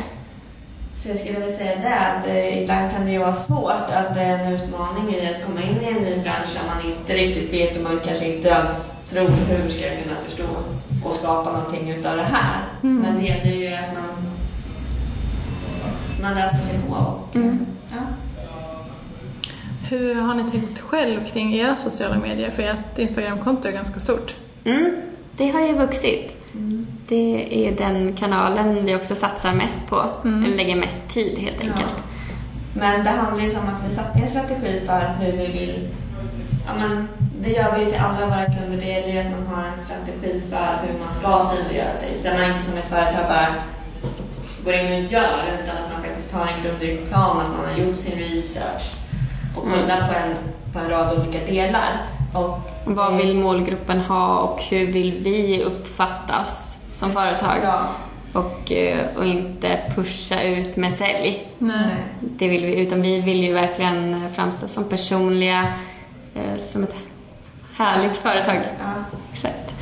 Så 0.99 1.09
jag 1.09 1.19
skulle 1.19 1.39
vilja 1.39 1.57
säga 1.57 1.77
det 1.81 1.95
att 1.95 2.27
eh, 2.27 2.63
ibland 2.63 2.91
kan 2.93 3.05
det 3.05 3.11
ju 3.13 3.19
vara 3.19 3.35
svårt 3.35 3.91
att 3.95 4.15
det 4.15 4.21
är 4.21 4.39
en 4.39 4.53
utmaning 4.53 5.15
i 5.15 5.21
att 5.35 5.47
komma 5.47 5.63
in 5.63 5.77
i 5.83 5.89
en 5.89 6.03
ny 6.03 6.23
bransch 6.23 6.47
som 6.47 6.67
man 6.67 6.93
inte 6.93 7.13
riktigt 7.15 7.53
vet 7.53 7.77
och 7.77 7.83
man 7.83 8.01
kanske 8.05 8.29
inte 8.35 8.49
ens 8.49 9.03
tror 9.11 9.29
hur 9.29 9.69
ska 9.69 9.87
jag 9.87 10.03
kunna 10.03 10.17
förstå 10.25 10.45
och 11.05 11.13
skapa 11.13 11.53
någonting 11.53 11.91
utav 11.91 12.17
det 12.17 12.23
här. 12.23 12.65
Mm. 12.83 12.97
Men 13.03 13.17
det 13.19 13.27
gäller 13.27 13.53
ju 13.53 13.67
att 13.75 13.95
man, 13.95 14.33
man 16.23 16.35
läser 16.35 16.59
sig 16.59 16.79
på. 16.89 16.95
Och, 16.95 17.37
Mm. 17.37 17.67
ja. 17.91 17.97
Hur 19.91 20.15
har 20.15 20.35
ni 20.35 20.51
tänkt 20.51 20.79
själv 20.81 21.25
kring 21.27 21.55
era 21.55 21.77
sociala 21.77 22.19
medier? 22.19 22.51
För 22.51 22.63
ert 22.63 22.99
Instagramkonto 22.99 23.69
är 23.69 23.73
ganska 23.73 24.01
stort. 24.01 24.35
Mm, 24.65 24.97
det 25.37 25.49
har 25.51 25.61
ju 25.61 25.73
vuxit. 25.73 26.36
Det 27.09 27.67
är 27.69 27.73
den 27.77 28.13
kanalen 28.17 28.85
vi 28.85 28.95
också 28.97 29.15
satsar 29.15 29.53
mest 29.53 29.87
på, 29.89 30.05
Mm. 30.25 30.45
eller 30.45 30.57
lägger 30.57 30.77
mest 30.77 31.09
tid 31.11 31.39
helt 31.39 31.61
enkelt. 31.61 31.95
Men 32.73 33.05
det 33.05 33.11
handlar 33.11 33.45
ju 33.45 33.51
om 33.59 33.69
att 33.75 33.85
vi 33.91 33.95
satte 33.95 34.19
en 34.19 34.29
strategi 34.29 34.81
för 34.87 35.01
hur 35.21 35.33
vi 35.33 35.47
vill 35.47 35.89
Ja, 36.67 36.73
men 36.79 37.09
det 37.41 37.51
gör 37.51 37.75
vi 37.79 37.85
ju 37.85 37.91
till 37.91 38.01
alla 38.01 38.27
våra 38.27 38.45
kunder. 38.45 38.79
Det 38.81 38.87
gäller 38.87 39.13
ju 39.13 39.19
att 39.19 39.31
man 39.39 39.47
har 39.57 39.65
en 39.67 39.85
strategi 39.85 40.41
för 40.51 40.87
hur 40.87 40.99
man 40.99 41.09
ska 41.09 41.41
synliggöra 41.41 41.93
sig. 41.97 42.15
Så 42.15 42.29
man 42.29 42.45
inte 42.51 42.63
som 42.63 42.77
ett 42.79 42.89
företag 42.89 43.25
bara 43.29 43.55
går 44.65 44.75
in 44.75 44.87
och 45.05 45.13
gör 45.13 45.59
utan 45.63 45.77
att 45.77 45.93
man 45.93 46.03
faktiskt 46.03 46.33
har 46.35 46.47
en 46.47 46.63
grundlig 46.63 47.09
plan, 47.09 47.37
att 47.41 47.49
man 47.57 47.67
har 47.73 47.87
gjort 47.87 47.97
sin 47.97 48.19
research 48.19 48.95
och 49.57 49.63
kolla 49.65 49.97
på, 50.09 50.15
en, 50.15 50.35
på 50.73 50.79
en 50.79 50.89
rad 50.91 51.19
olika 51.21 51.47
delar. 51.47 52.03
Och 52.35 52.59
Vad 52.85 53.17
vill 53.17 53.37
målgruppen 53.37 54.01
ha 54.01 54.39
och 54.39 54.63
hur 54.63 54.87
vill 54.87 55.21
vi 55.25 55.63
uppfattas 55.65 56.76
som 56.97 57.13
företag? 57.13 57.59
Ja. 57.63 57.89
Och, 58.33 58.73
eh, 58.73 59.17
och 59.17 59.25
inte 59.25 59.81
pusha 59.95 60.43
ut 60.43 60.77
med 60.77 60.93
sälj. 60.93 61.47
Nej. 61.59 61.97
Det 62.21 62.49
vill 62.49 62.65
vi, 62.67 62.77
utan 62.77 63.03
vi 63.03 63.21
vill 63.21 63.45
ju 63.45 63.53
verkligen 63.53 64.31
framstå 64.31 64.69
som 64.69 64.89
personliga, 64.89 65.69
eh, 66.35 66.57
som 66.57 66.83
ett 66.83 66.97
härligt 67.77 68.17
företag. 68.17 68.57
Ja. 68.79 68.93
Exakt. 69.33 69.75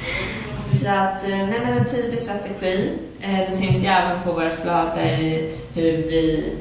Så 0.73 0.89
att, 0.89 1.23
eh, 1.23 1.29
nej 1.29 1.61
men 1.65 1.79
en 1.79 1.85
tydlig 1.85 2.21
strategi. 2.21 2.99
Det 3.21 3.53
syns 3.53 3.85
ju 3.85 3.89
även 3.89 4.23
på 4.23 4.33
vårt 4.33 4.53
flöde 4.53 5.05
i 5.05 5.59
hur 5.75 5.93
vi 5.93 6.53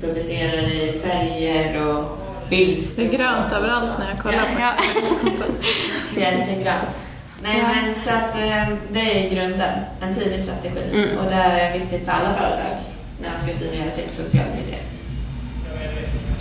publicerar 0.00 0.62
i 0.62 1.00
färger 1.04 1.86
och 1.86 2.18
bilds. 2.50 2.94
Det 2.96 3.02
är 3.02 3.10
grönt 3.10 3.52
överallt 3.52 3.98
när 3.98 4.10
jag 4.10 4.18
kollar 4.18 4.38
på 4.38 4.60
Ja. 4.60 4.72
Det 6.14 6.24
är 6.24 6.38
lite 6.38 6.62
grönt. 6.62 7.09
Nej 7.42 7.58
Ja. 7.58 7.68
men 7.68 7.94
så 7.94 8.10
att 8.10 8.34
eh, 8.34 8.76
det 8.92 9.00
är 9.26 9.30
grunden, 9.30 9.78
en 10.02 10.14
tydlig 10.14 10.40
strategi. 10.44 10.90
Mm. 10.92 11.18
Och 11.18 11.24
det 11.24 11.34
är 11.36 11.78
viktigt 11.78 12.04
för 12.04 12.12
alla 12.12 12.34
företag 12.34 12.76
när 13.22 13.30
de 13.34 13.36
ska 13.40 13.52
synliggöra 13.52 13.90
sig 13.90 14.04
på 14.06 14.12
sociala 14.12 14.50
medier. 14.50 14.80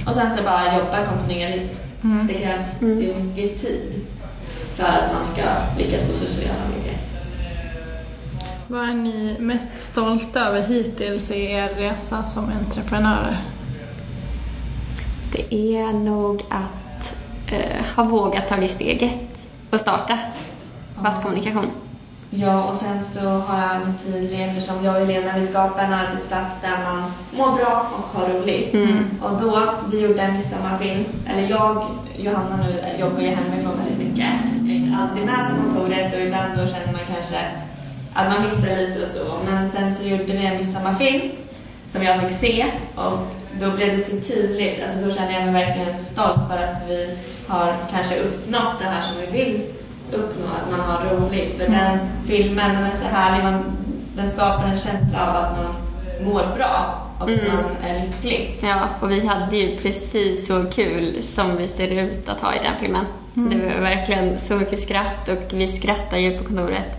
Och 0.08 0.16
sen 0.16 0.32
så 0.38 0.44
bara 0.44 0.78
jobba 0.78 1.06
kontinuerligt. 1.06 1.82
Mm. 2.04 2.28
Det 2.28 2.34
krävs 2.34 2.82
Mm. 2.82 3.02
ju 3.02 3.14
mycket 3.16 3.62
tid 3.62 4.06
för 4.74 4.84
att 4.84 5.14
man 5.14 5.24
ska 5.24 5.42
lyckas 5.78 6.02
på 6.02 6.14
sociala 6.14 6.60
medier. 6.78 6.98
Vad 8.68 8.90
är 8.90 8.94
ni 8.94 9.36
mest 9.40 9.68
stolta 9.92 10.40
över 10.40 10.62
hittills 10.68 11.32
i 11.32 11.52
er 11.52 11.70
resa 11.70 12.24
som 12.24 12.52
entreprenörer? 12.60 13.42
Det 15.32 15.54
är 15.78 15.94
nog 15.94 16.42
att 16.50 17.16
eh, 17.48 17.86
ha 17.96 18.04
vågat 18.04 18.48
ta 18.48 18.68
steget 18.68 19.48
och 19.70 19.80
starta 19.80 20.20
Vasskommunikation. 21.02 21.72
Ja, 22.32 22.64
och 22.64 22.76
sen 22.76 23.04
så 23.04 23.20
har 23.20 23.62
jag 23.62 23.76
en 23.76 23.98
tydlig, 23.98 24.44
eftersom 24.44 24.84
jag 24.84 25.02
och 25.02 25.08
Helena 25.08 25.38
vill 25.38 25.48
skapa 25.48 25.82
en 25.82 25.94
arbetsplats 25.94 26.52
där 26.62 26.84
man 26.84 27.04
mår 27.38 27.58
bra 27.58 27.92
och 27.98 28.20
har 28.20 28.34
roligt. 28.34 28.74
Mm. 28.74 29.06
Och 29.24 29.42
då, 29.42 29.74
vi 29.92 30.00
gjorde 30.02 30.22
en 30.22 30.34
midsommarfilm, 30.34 31.06
eller 31.28 31.50
jag, 31.50 31.86
Johanna 32.18 32.58
nu, 32.58 33.00
jobbar 33.00 33.22
ju 33.22 33.28
hemifrån 33.28 33.74
väldigt 33.78 34.08
mycket. 34.08 34.28
Jag 34.62 34.70
är 34.70 34.76
inte 34.76 34.98
alltid 34.98 35.26
med 35.26 35.50
på 35.50 35.62
kontoret 35.62 36.14
och 36.14 36.20
ibland 36.20 36.58
då 36.58 36.68
känner 36.68 36.92
man 36.92 37.02
kanske 37.16 37.40
att 38.14 38.34
man 38.34 38.44
missar 38.44 38.76
lite 38.78 39.04
och 39.04 39.08
så. 39.08 39.52
Men 39.52 39.70
sen 39.70 39.94
så 39.94 40.04
gjorde 40.04 40.24
vi 40.24 40.46
en 40.46 40.58
midsommarfilm 40.58 41.32
som 41.86 42.04
jag 42.04 42.22
fick 42.22 42.32
se 42.32 42.66
och 42.96 43.18
då 43.60 43.72
blev 43.72 43.98
det 43.98 44.04
så 44.04 44.34
tydligt, 44.34 44.84
alltså 44.84 45.00
då 45.06 45.12
kände 45.12 45.34
jag 45.34 45.44
mig 45.44 45.66
verkligen 45.66 46.00
stolt 46.00 46.42
för 46.50 46.58
att 46.58 46.82
vi 46.88 47.18
har 47.48 47.74
kanske 47.92 48.20
uppnått 48.20 48.80
det 48.80 48.86
här 48.86 49.02
som 49.02 49.16
vi 49.22 49.44
vill 49.44 49.62
uppnå, 50.14 50.46
att 50.46 50.72
man 50.72 50.80
har 50.80 51.16
roligt. 51.16 51.58
För 51.58 51.68
den 51.72 52.00
filmen, 52.28 52.74
den 52.76 52.84
är 52.84 52.92
så 52.96 53.06
härlig, 53.06 53.44
man, 53.44 53.64
den 54.16 54.30
skapar 54.30 54.66
en 54.68 54.78
känsla 54.78 55.28
av 55.30 55.36
att 55.36 55.58
man 55.58 55.76
mår 56.34 56.56
bra 56.56 57.06
och 57.20 57.30
Mm. 57.30 57.46
man 57.56 57.90
är 57.90 58.00
lycklig. 58.06 58.60
Ja, 58.62 58.88
och 59.02 59.12
vi 59.12 59.28
hade 59.28 59.58
ju 59.58 59.78
precis 59.78 60.48
så 60.48 60.64
kul 60.66 61.24
som 61.24 61.58
vi 61.58 61.68
ser 61.68 61.88
ut 61.88 62.30
att 62.30 62.42
ha 62.42 62.56
i 62.56 62.60
den 62.64 62.78
filmen. 62.80 63.06
Det 63.34 63.56
var 63.56 63.82
verkligen 63.82 64.40
så 64.40 64.56
mycket 64.56 64.80
skratt 64.80 65.30
och 65.30 65.38
vi 65.54 65.68
skrattar 65.68 66.18
ju 66.18 66.38
på 66.38 66.44
kontoret 66.44 66.98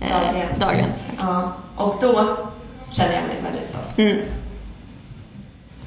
eh, 0.00 0.08
Dagligen. 0.08 0.58
dagligen. 0.58 0.90
Ja, 1.20 1.52
och 1.76 1.96
då 2.00 2.36
känner 2.90 3.12
jag 3.14 3.22
mig 3.22 3.36
väldigt 3.44 3.64
stolt. 3.66 3.98
Mm. 3.98 4.16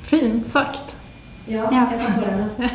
Fint 0.03 0.47
sagt. 0.47 0.95
Ja, 1.45 1.69
Ja. 1.71 1.87
jag 1.91 2.05
kom 2.05 2.13
på 2.23 2.29
det 2.29 2.35
nu. 2.35 2.69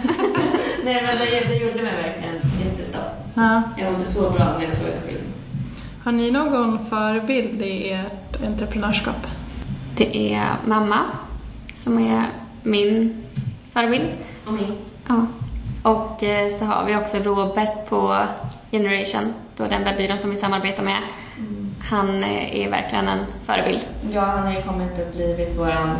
Nej 0.85 1.03
men 1.07 1.17
det, 1.19 1.49
det 1.49 1.55
gjorde 1.57 1.83
mig 1.83 1.93
verkligen 2.03 2.35
jättestolt. 2.65 3.05
Ja. 3.39 3.63
Jag 3.77 3.93
mådde 3.93 4.05
så 4.05 4.31
bra 4.31 4.45
när 4.59 4.65
jag 4.67 4.77
såg 4.77 4.87
den 4.87 5.03
filmen. 5.07 5.25
Har 6.05 6.13
ni 6.13 6.31
någon 6.31 6.87
förebild 6.87 7.63
i 7.63 7.91
ert 7.91 8.43
entreprenörskap? 8.47 9.27
Det 9.97 10.35
är 10.35 10.47
mamma 10.67 10.99
som 11.73 11.99
är 11.99 12.25
min 12.63 13.25
förebild. 13.73 14.07
Och 14.47 14.53
min. 14.53 14.73
Ja. 15.09 15.27
Och 15.83 16.23
eh, 16.23 16.51
så 16.51 16.65
har 16.65 16.85
vi 16.85 16.97
också 16.97 17.17
Robert 17.19 17.89
på 17.89 18.19
Generation, 18.71 19.35
då 19.57 19.67
den 19.67 19.85
webbyrån 19.85 20.19
som 20.19 20.31
vi 20.31 20.37
samarbetar 20.37 20.83
med. 20.83 20.99
Han 21.91 22.25
eh, 22.25 22.57
är 22.61 22.71
verkligen 22.71 23.09
en 23.09 23.19
förebild. 23.45 23.87
Ja, 24.13 24.21
han 24.21 24.47
har 24.47 24.53
ju 24.53 24.63
kommit 24.63 24.99
och 24.99 25.15
blivit 25.17 25.59
våran 25.59 25.91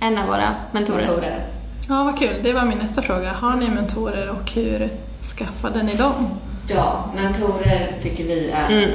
En 0.00 0.18
av 0.18 0.26
våra 0.26 0.54
mentorer. 0.72 0.96
mentorer. 1.06 1.46
Ja, 1.88 2.04
vad 2.04 2.18
kul. 2.18 2.40
Det 2.42 2.52
var 2.52 2.64
min 2.64 2.78
nästa 2.78 3.02
fråga. 3.02 3.32
Har 3.32 3.56
ni 3.56 3.68
mentorer 3.68 4.28
och 4.30 4.50
hur 4.52 4.90
skaffade 5.22 5.82
ni 5.82 5.94
dem? 5.94 6.28
Ja, 6.68 7.04
mentorer 7.16 7.96
tycker 8.02 8.24
vi 8.24 8.50
är 8.50 8.68
Mm. 8.70 8.90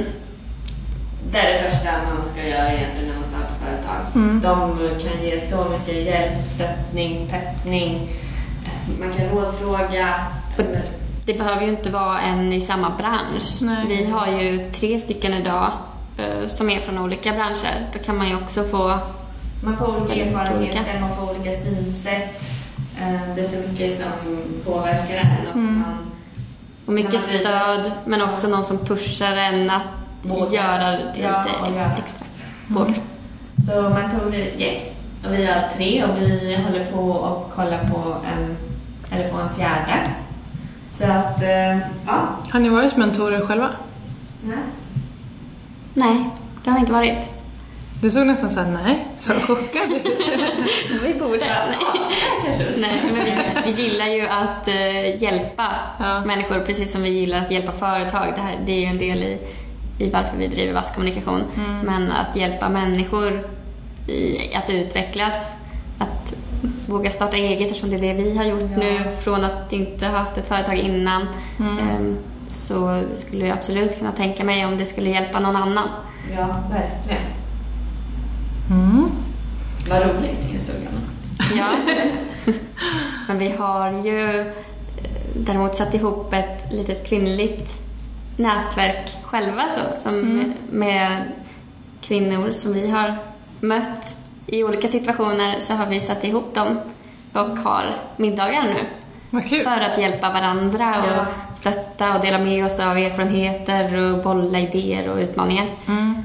Det 1.32 1.38
är 1.38 1.62
det 1.62 1.70
första 1.70 1.90
man 2.14 2.22
ska 2.22 2.46
göra 2.48 2.72
egentligen 2.72 3.08
när 3.08 3.14
man 3.20 3.28
startar 3.30 3.54
företag. 3.64 3.96
Mm. 4.14 4.40
De 4.40 4.78
kan 5.00 5.24
ge 5.24 5.40
så 5.40 5.64
mycket 5.70 6.04
hjälp, 6.06 6.48
stöttning, 6.50 7.28
peppning. 7.30 8.08
Man 9.00 9.12
kan 9.12 9.28
rådfråga. 9.28 10.14
Det 11.24 11.34
behöver 11.34 11.62
ju 11.62 11.70
inte 11.70 11.90
vara 11.90 12.20
en 12.20 12.52
i 12.52 12.60
samma 12.60 12.90
bransch. 12.98 13.58
Nej. 13.62 13.86
Vi 13.88 14.04
har 14.10 14.26
ju 14.26 14.70
tre 14.70 14.98
stycken 14.98 15.34
idag 15.34 15.72
eh, 16.18 16.46
som 16.46 16.70
är 16.70 16.80
från 16.80 16.98
olika 16.98 17.32
branscher. 17.32 17.86
Då 17.92 17.98
kan 17.98 18.16
man 18.18 18.28
ju 18.28 18.36
också 18.36 18.64
få... 18.64 18.98
Man 19.64 19.76
får 19.76 19.96
olika 19.96 20.24
erfarenheter, 20.24 21.00
man 21.00 21.16
får 21.16 21.30
olika 21.30 21.52
synsätt. 21.52 22.50
Eh, 23.00 23.34
Det 23.34 23.40
är 23.40 23.44
så 23.44 23.68
mycket 23.68 23.94
som 23.94 24.06
påverkar 24.64 25.16
en. 25.16 25.48
Och 25.50 25.56
Mm. 25.56 25.74
man, 25.78 26.07
Och 26.88 26.94
mycket 26.94 27.12
man 27.12 27.20
stöd, 27.22 27.92
men 28.04 28.22
också 28.22 28.48
någon 28.48 28.64
som 28.64 28.78
pushar 28.78 29.36
en 29.36 29.70
att 29.70 29.82
Våga. 30.22 30.52
göra 30.52 30.90
lite 30.90 31.20
Ja, 31.22 31.44
göra. 31.74 31.96
extra. 31.96 32.26
Våga. 32.68 32.94
så 33.66 33.82
mentorer, 33.82 34.60
yes. 34.60 35.02
Och 35.26 35.32
vi 35.32 35.46
har 35.46 35.68
tre 35.76 36.04
och 36.04 36.10
vi 36.20 36.56
håller 36.66 36.86
på 36.86 36.98
och 37.00 37.50
kollar 37.52 37.78
på 37.78 38.16
en, 38.26 38.56
eller 39.10 39.28
få 39.28 39.36
en 39.36 39.54
fjärde. 39.54 40.10
Så 40.90 41.04
att, 41.04 41.42
eh, 41.42 41.78
ja. 42.06 42.18
Har 42.52 42.60
ni 42.60 42.68
varit 42.68 42.96
mentorer 42.96 43.40
själva? 43.46 43.68
Nej. 44.42 44.58
Nej, 45.94 46.24
det 46.64 46.70
har 46.70 46.74
vi 46.76 46.80
inte 46.80 46.92
varit. 46.92 47.24
Det 48.02 48.10
såg 48.10 48.26
nästan 48.26 48.50
såhär, 48.50 48.70
nej, 48.84 49.06
så 49.16 49.32
chockad. 49.32 49.88
Vi 51.02 51.14
borde. 51.14 51.46
Ja, 51.46 51.54
Nej. 51.68 52.58
du. 52.58 52.80
Nej, 52.80 53.02
men 53.14 53.24
vi, 53.24 53.72
vi 53.72 53.82
gillar 53.82 54.06
ju 54.06 54.26
att 54.26 54.68
eh, 54.68 55.22
hjälpa 55.22 55.74
Ja. 55.98 56.24
människor 56.24 56.60
precis 56.60 56.92
som 56.92 57.02
vi 57.02 57.08
gillar 57.08 57.38
att 57.38 57.50
hjälpa 57.50 57.72
företag. 57.72 58.32
Det, 58.36 58.40
här, 58.40 58.58
det 58.66 58.72
är 58.72 58.80
ju 58.80 58.86
en 58.86 58.98
del 58.98 59.22
i, 59.22 59.38
i 59.98 60.10
varför 60.10 60.36
vi 60.36 60.46
driver 60.46 60.72
Vass 60.72 60.94
kommunikation. 60.94 61.42
Mm. 61.56 61.78
Men 61.80 62.12
att 62.12 62.36
hjälpa 62.36 62.68
människor 62.68 63.48
i 64.06 64.54
att 64.54 64.70
utvecklas, 64.70 65.56
att 65.98 66.34
våga 66.88 67.10
starta 67.10 67.36
eget 67.36 67.60
eftersom 67.70 67.90
det 67.90 67.96
är 67.96 68.00
det 68.00 68.22
vi 68.22 68.36
har 68.36 68.44
gjort 68.44 68.60
Ja. 68.70 68.76
nu 68.78 69.04
från 69.22 69.44
att 69.44 69.72
inte 69.72 70.06
ha 70.06 70.18
haft 70.18 70.38
ett 70.38 70.48
företag 70.48 70.76
innan. 70.78 71.26
Mm. 71.60 71.78
Ehm, 71.78 72.16
så 72.48 73.02
skulle 73.14 73.46
jag 73.46 73.58
absolut 73.58 73.98
kunna 73.98 74.12
tänka 74.12 74.44
mig 74.44 74.66
om 74.66 74.76
det 74.76 74.84
skulle 74.84 75.10
hjälpa 75.10 75.40
någon 75.40 75.56
annan. 75.56 75.88
Ja, 76.36 76.46
verkligen. 76.70 77.22
Mm. 78.70 79.10
Vad 79.90 80.02
roligt, 80.02 80.38
jag. 80.84 81.58
Ja. 81.58 81.66
Men 83.28 83.38
vi 83.38 83.48
har 83.48 83.90
ju 84.06 84.40
eh, 84.40 84.46
däremot 85.36 85.74
satt 85.74 85.94
ihop 85.94 86.32
ett 86.32 86.72
litet 86.72 87.08
kvinnligt 87.08 87.80
nätverk 88.36 89.10
själva 89.24 89.68
så, 89.68 89.80
som 89.94 90.14
Mm. 90.14 90.52
med 90.70 91.22
kvinnor 92.00 92.52
som 92.52 92.72
vi 92.72 92.90
har 92.90 93.16
mött 93.60 94.16
i 94.46 94.64
olika 94.64 94.88
situationer 94.88 95.58
så 95.58 95.74
har 95.74 95.86
vi 95.86 96.00
satt 96.00 96.24
ihop 96.24 96.54
dem 96.54 96.78
och 97.32 97.58
har 97.58 97.94
middagar 98.16 98.62
nu 98.62 98.84
för 99.64 99.80
att 99.80 99.98
hjälpa 99.98 100.28
varandra 100.32 100.88
och 101.02 101.06
Ja. 101.16 101.26
stötta 101.54 102.14
och 102.16 102.20
dela 102.22 102.38
med 102.38 102.64
oss 102.64 102.80
av 102.80 102.96
erfarenheter 102.98 103.96
och 103.96 104.22
bolla 104.24 104.58
idéer 104.58 105.08
och 105.08 105.16
utmaningar. 105.18 105.66
Mm. 105.86 106.22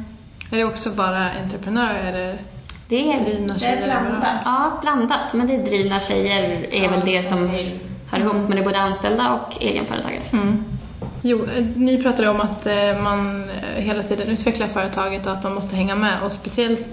Är 0.54 0.58
det 0.58 0.64
också 0.66 0.90
bara 0.90 1.30
entreprenörer 1.44 2.14
eller 2.14 2.42
Det 2.88 3.14
är 3.14 3.20
drivna 3.26 3.54
Det 3.54 3.60
tjejer? 3.60 3.78
är 3.78 3.84
blandat. 4.10 4.42
ja, 4.46 4.78
blandat, 4.82 5.34
men 5.34 5.48
det 5.48 5.56
är 5.56 5.64
drivna 5.66 6.00
tjejer 6.00 6.66
är 6.74 6.90
väl 6.90 7.00
det 7.06 7.24
som 7.24 7.52
vill. 7.52 7.80
hör 8.12 8.20
ihop 8.20 8.50
med 8.50 8.58
det 8.58 8.64
både 8.64 8.80
anställda 8.82 9.32
och 9.34 9.62
egenföretagare. 9.64 10.24
Mm. 10.34 10.64
Jo, 11.22 11.46
eh, 11.58 11.66
ni 11.76 12.04
pratade 12.04 12.30
om 12.30 12.42
att 12.42 12.66
eh, 12.66 13.02
man 13.04 13.50
eh, 13.50 13.84
hela 13.84 14.04
tiden 14.04 14.28
utvecklar 14.28 14.68
företaget 14.68 15.26
och 15.28 15.34
att 15.34 15.44
man 15.44 15.54
måste 15.56 15.76
hänga 15.76 15.96
med 15.96 16.14
och 16.26 16.32
speciellt 16.32 16.86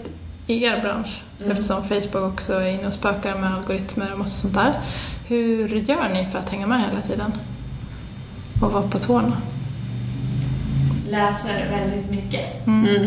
i 0.47 0.65
er 0.65 0.81
bransch 0.83 1.23
Mm. 1.41 1.53
eftersom 1.53 1.85
Facebook 1.85 2.33
också 2.33 2.53
är 2.55 2.67
inne 2.67 2.87
och 2.87 2.95
spökar 2.95 3.35
med 3.39 3.55
algoritmer 3.55 4.13
och 4.13 4.19
massa 4.19 4.31
sånt 4.43 4.55
där. 4.55 4.81
Hur 5.29 5.69
gör 5.69 6.09
ni 6.15 6.27
för 6.27 6.39
att 6.39 6.49
hänga 6.51 6.67
med 6.67 6.81
hela 6.81 7.01
tiden? 7.01 7.33
Och 8.63 8.73
vara 8.73 8.89
på 8.89 8.99
tårna? 8.99 9.37
Läser 11.11 11.69
väldigt 11.71 12.11
mycket. 12.11 12.67
Mm. 12.67 13.07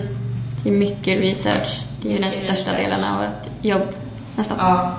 Det 0.63 0.69
är 0.69 0.73
mycket 0.73 1.19
research. 1.19 1.83
Det 2.01 2.07
är 2.09 2.13
ju 2.13 2.19
den 2.19 2.31
största 2.31 2.53
research. 2.53 2.77
delen 2.77 3.03
av 3.03 3.17
vårt 3.25 3.49
jobb 3.65 3.87
nästan. 4.35 4.57
Ja. 4.59 4.93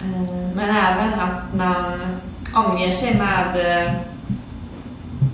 Eh, 0.00 0.32
Men 0.54 0.76
även 0.76 1.20
att 1.20 1.54
man 1.54 1.84
omger 2.54 2.90
sig 2.90 3.14
med 3.14 3.46
eh, 3.86 3.92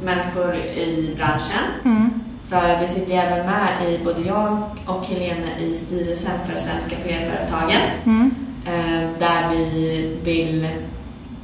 människor 0.05 0.55
i 0.57 1.15
branschen. 1.17 1.65
Mm. 1.85 2.11
För 2.49 2.81
vi 2.81 2.87
sitter 2.89 3.13
även 3.15 3.47
med 3.47 3.91
i, 3.93 4.01
både 4.05 4.21
jag 4.21 4.63
och 4.87 5.07
Helene, 5.07 5.59
i 5.59 5.75
styrelsen 5.75 6.33
för 6.47 6.57
Svenska 6.57 6.97
PR-företagen. 6.97 7.81
Mm. 8.05 8.35
eh, 8.67 9.09
Där 9.19 9.49
vi 9.51 10.19
vill, 10.25 10.69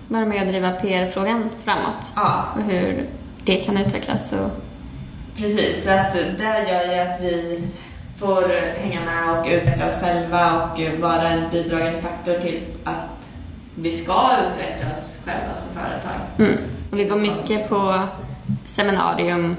Vara 0.09 0.25
med 0.27 0.43
och 0.43 0.49
driva 0.49 0.71
PR-frågan 0.71 1.51
framåt 1.65 2.13
ja 2.17 2.45
och 2.57 2.63
hur 2.63 3.07
det 3.45 3.57
kan 3.57 3.77
utvecklas. 3.77 4.33
Och, 4.33 4.51
precis, 5.37 5.85
så 5.85 5.91
att 5.91 6.13
det 6.39 6.71
gör 6.71 6.95
ju 6.95 7.01
att 7.01 7.21
vi 7.21 7.63
får 8.17 8.49
hänga 8.81 9.01
med 9.01 9.39
och 9.39 9.47
utveckla 9.47 9.87
oss 9.87 10.01
själva 10.01 10.63
och 10.63 10.81
vara 11.01 11.29
en 11.29 11.51
bidragande 11.51 12.01
faktor 12.01 12.35
till 12.41 12.63
att 12.85 13.31
vi 13.75 13.93
ska 13.93 14.31
utveckla 14.51 14.91
oss 14.91 15.19
själva 15.25 15.55
som 15.55 15.69
företag. 15.75 16.21
mm. 16.39 16.59
och 16.93 16.99
vi 16.99 17.05
går 17.05 17.17
mycket 17.17 17.69
på 17.69 18.09
seminarium. 18.65 19.57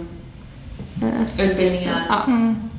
eh, 1.01 1.45
Utbildningar. 1.45 2.01
Ja. 2.09 2.23
Mm. 2.27 2.69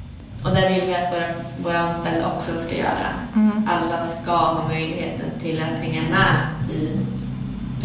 Och 0.45 0.55
där 0.55 0.69
vill 0.71 0.83
vi 0.87 0.95
att 0.95 1.13
våra, 1.13 1.27
våra 1.65 1.79
anställda 1.79 2.33
också 2.37 2.59
ska 2.59 2.77
göra. 2.77 3.09
Mm. 3.35 3.69
Alla 3.69 4.03
ska 4.03 4.31
ha 4.31 4.69
möjligheten 4.69 5.31
till 5.41 5.63
att 5.63 5.79
hänga 5.85 6.03
med 6.03 6.37
i 6.77 6.91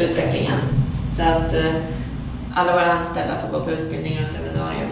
utvecklingen. 0.01 0.57
Så 1.11 1.21
att 1.23 1.53
eh, 1.53 1.73
alla 2.55 2.73
våra 2.73 2.91
anställda 2.93 3.37
får 3.37 3.47
gå 3.59 3.63
på 3.65 3.71
utbildningar 3.71 4.21
och 4.23 4.27
seminarium 4.27 4.89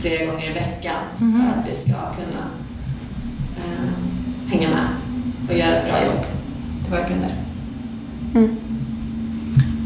flera 0.00 0.26
gånger 0.26 0.50
i 0.50 0.52
veckan 0.52 0.96
Mhm. 1.18 1.42
för 1.52 1.60
att 1.60 1.66
vi 1.68 1.74
ska 1.74 1.92
kunna 1.92 2.44
eh, 3.56 4.52
hänga 4.52 4.68
med 4.68 4.86
och 5.48 5.54
göra 5.58 5.76
ett 5.76 5.88
bra 5.88 6.04
jobb 6.04 6.24
till 6.84 6.92
våra 6.92 7.04
kunder. 7.04 7.34
Mm. 8.34 8.56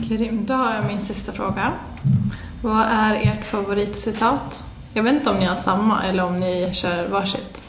Grymt. 0.08 0.48
Då 0.48 0.54
har 0.54 0.74
jag 0.74 0.84
min 0.86 1.00
sista 1.00 1.32
fråga. 1.32 1.72
Vad 2.62 2.86
är 2.90 3.14
ert 3.14 3.44
favoritcitat? 3.44 4.64
Jag 4.94 5.02
vet 5.02 5.12
inte 5.14 5.30
om 5.30 5.36
ni 5.36 5.44
har 5.44 5.56
samma 5.56 6.02
eller 6.04 6.24
om 6.24 6.34
ni 6.40 6.70
kör 6.72 7.08
varsitt. 7.08 7.62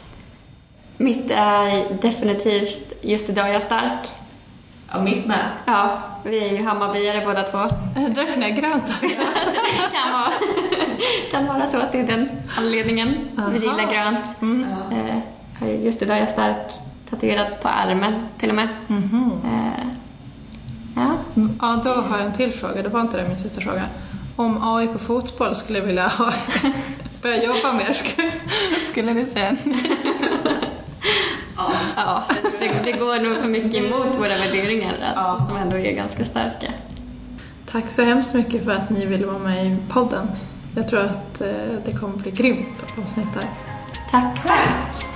Mitt 0.98 1.32
är 1.32 1.98
definitivt 2.02 2.94
Just 3.02 3.30
idag 3.30 3.48
är 3.50 3.54
jag 3.54 3.62
stark. 3.62 4.08
Ja, 4.96 5.02
mitt 5.02 5.26
med. 5.26 5.50
Ja, 5.66 6.02
vi 6.24 6.50
är 6.50 6.50
ju 6.58 6.64
Hammarbyare 6.64 7.26
båda 7.26 7.44
två. 7.44 7.58
Är 7.58 7.70
det 7.96 8.14
därför 8.14 8.42
har 8.42 8.50
grönt? 8.50 9.02
kan, 9.92 10.12
vara, 10.12 10.32
kan 11.32 11.46
vara 11.46 11.66
så 11.66 11.78
att 11.78 11.92
det 11.92 12.00
är 12.00 12.08
den 12.08 12.30
anledningen. 12.58 13.16
Vi 13.36 13.42
Aha. 13.42 13.52
gillar 13.54 13.94
grönt. 13.94 14.42
Mm. 14.42 14.66
Ja. 14.92 14.98
Eh, 15.68 15.70
ju 15.72 15.86
just 15.86 16.02
idag 16.02 16.18
är 16.18 16.20
jag 16.20 16.30
stark 16.30 16.72
tatuerat 17.10 17.62
på 17.62 17.68
armen 17.68 18.28
till 18.38 18.50
och 18.50 18.56
med. 18.56 18.68
Mhm. 18.88 19.32
Eh, 19.46 19.88
ja. 20.96 21.16
Ja, 21.62 21.82
då 21.84 21.90
har 21.90 22.18
jag 22.18 22.26
en 22.26 22.34
till 22.34 22.54
fråga. 22.54 22.82
Det 22.82 22.90
var 22.90 23.02
inte 23.02 23.22
det 23.22 23.28
min 23.28 23.38
sista 23.38 23.62
fråga. 23.62 23.84
Om 24.36 24.76
AIK 24.76 25.00
fotboll 25.00 25.56
skulle 25.56 25.82
vilja 25.82 26.08
ha, 26.08 26.34
börja 27.22 27.44
jobba 27.44 27.74
mer, 27.74 27.94
skulle, 27.94 28.32
skulle 28.92 29.14
ni 29.14 29.26
säga? 29.26 29.56
Ja. 31.96 32.24
ja, 32.34 32.36
det, 32.60 32.72
det 32.84 32.92
går 32.92 33.20
nog 33.20 33.38
för 33.38 33.48
mycket 33.48 33.74
emot 33.84 34.16
våra 34.16 34.28
värderingar 34.38 34.90
alltså, 34.94 35.06
Ja. 35.16 35.46
som 35.48 35.58
ändå 35.58 35.78
är 35.78 35.92
ganska 35.92 36.26
starka. 36.26 36.72
Tack 37.72 37.92
så 37.92 38.04
hemskt 38.04 38.34
mycket 38.34 38.64
för 38.64 38.72
att 38.72 38.90
ni 38.90 39.06
ville 39.06 39.26
vara 39.26 39.40
med 39.40 39.66
i 39.66 39.78
podden. 39.90 40.28
Jag 40.76 40.88
tror 40.88 41.00
att 41.00 41.42
eh, 41.42 41.48
det 41.86 42.00
kommer 42.00 42.18
bli 42.18 42.32
grymt 42.32 42.96
avsnitt 43.04 43.28
här. 43.36 43.50
Tack. 44.12 44.40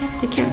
Jättekul. 0.02 0.46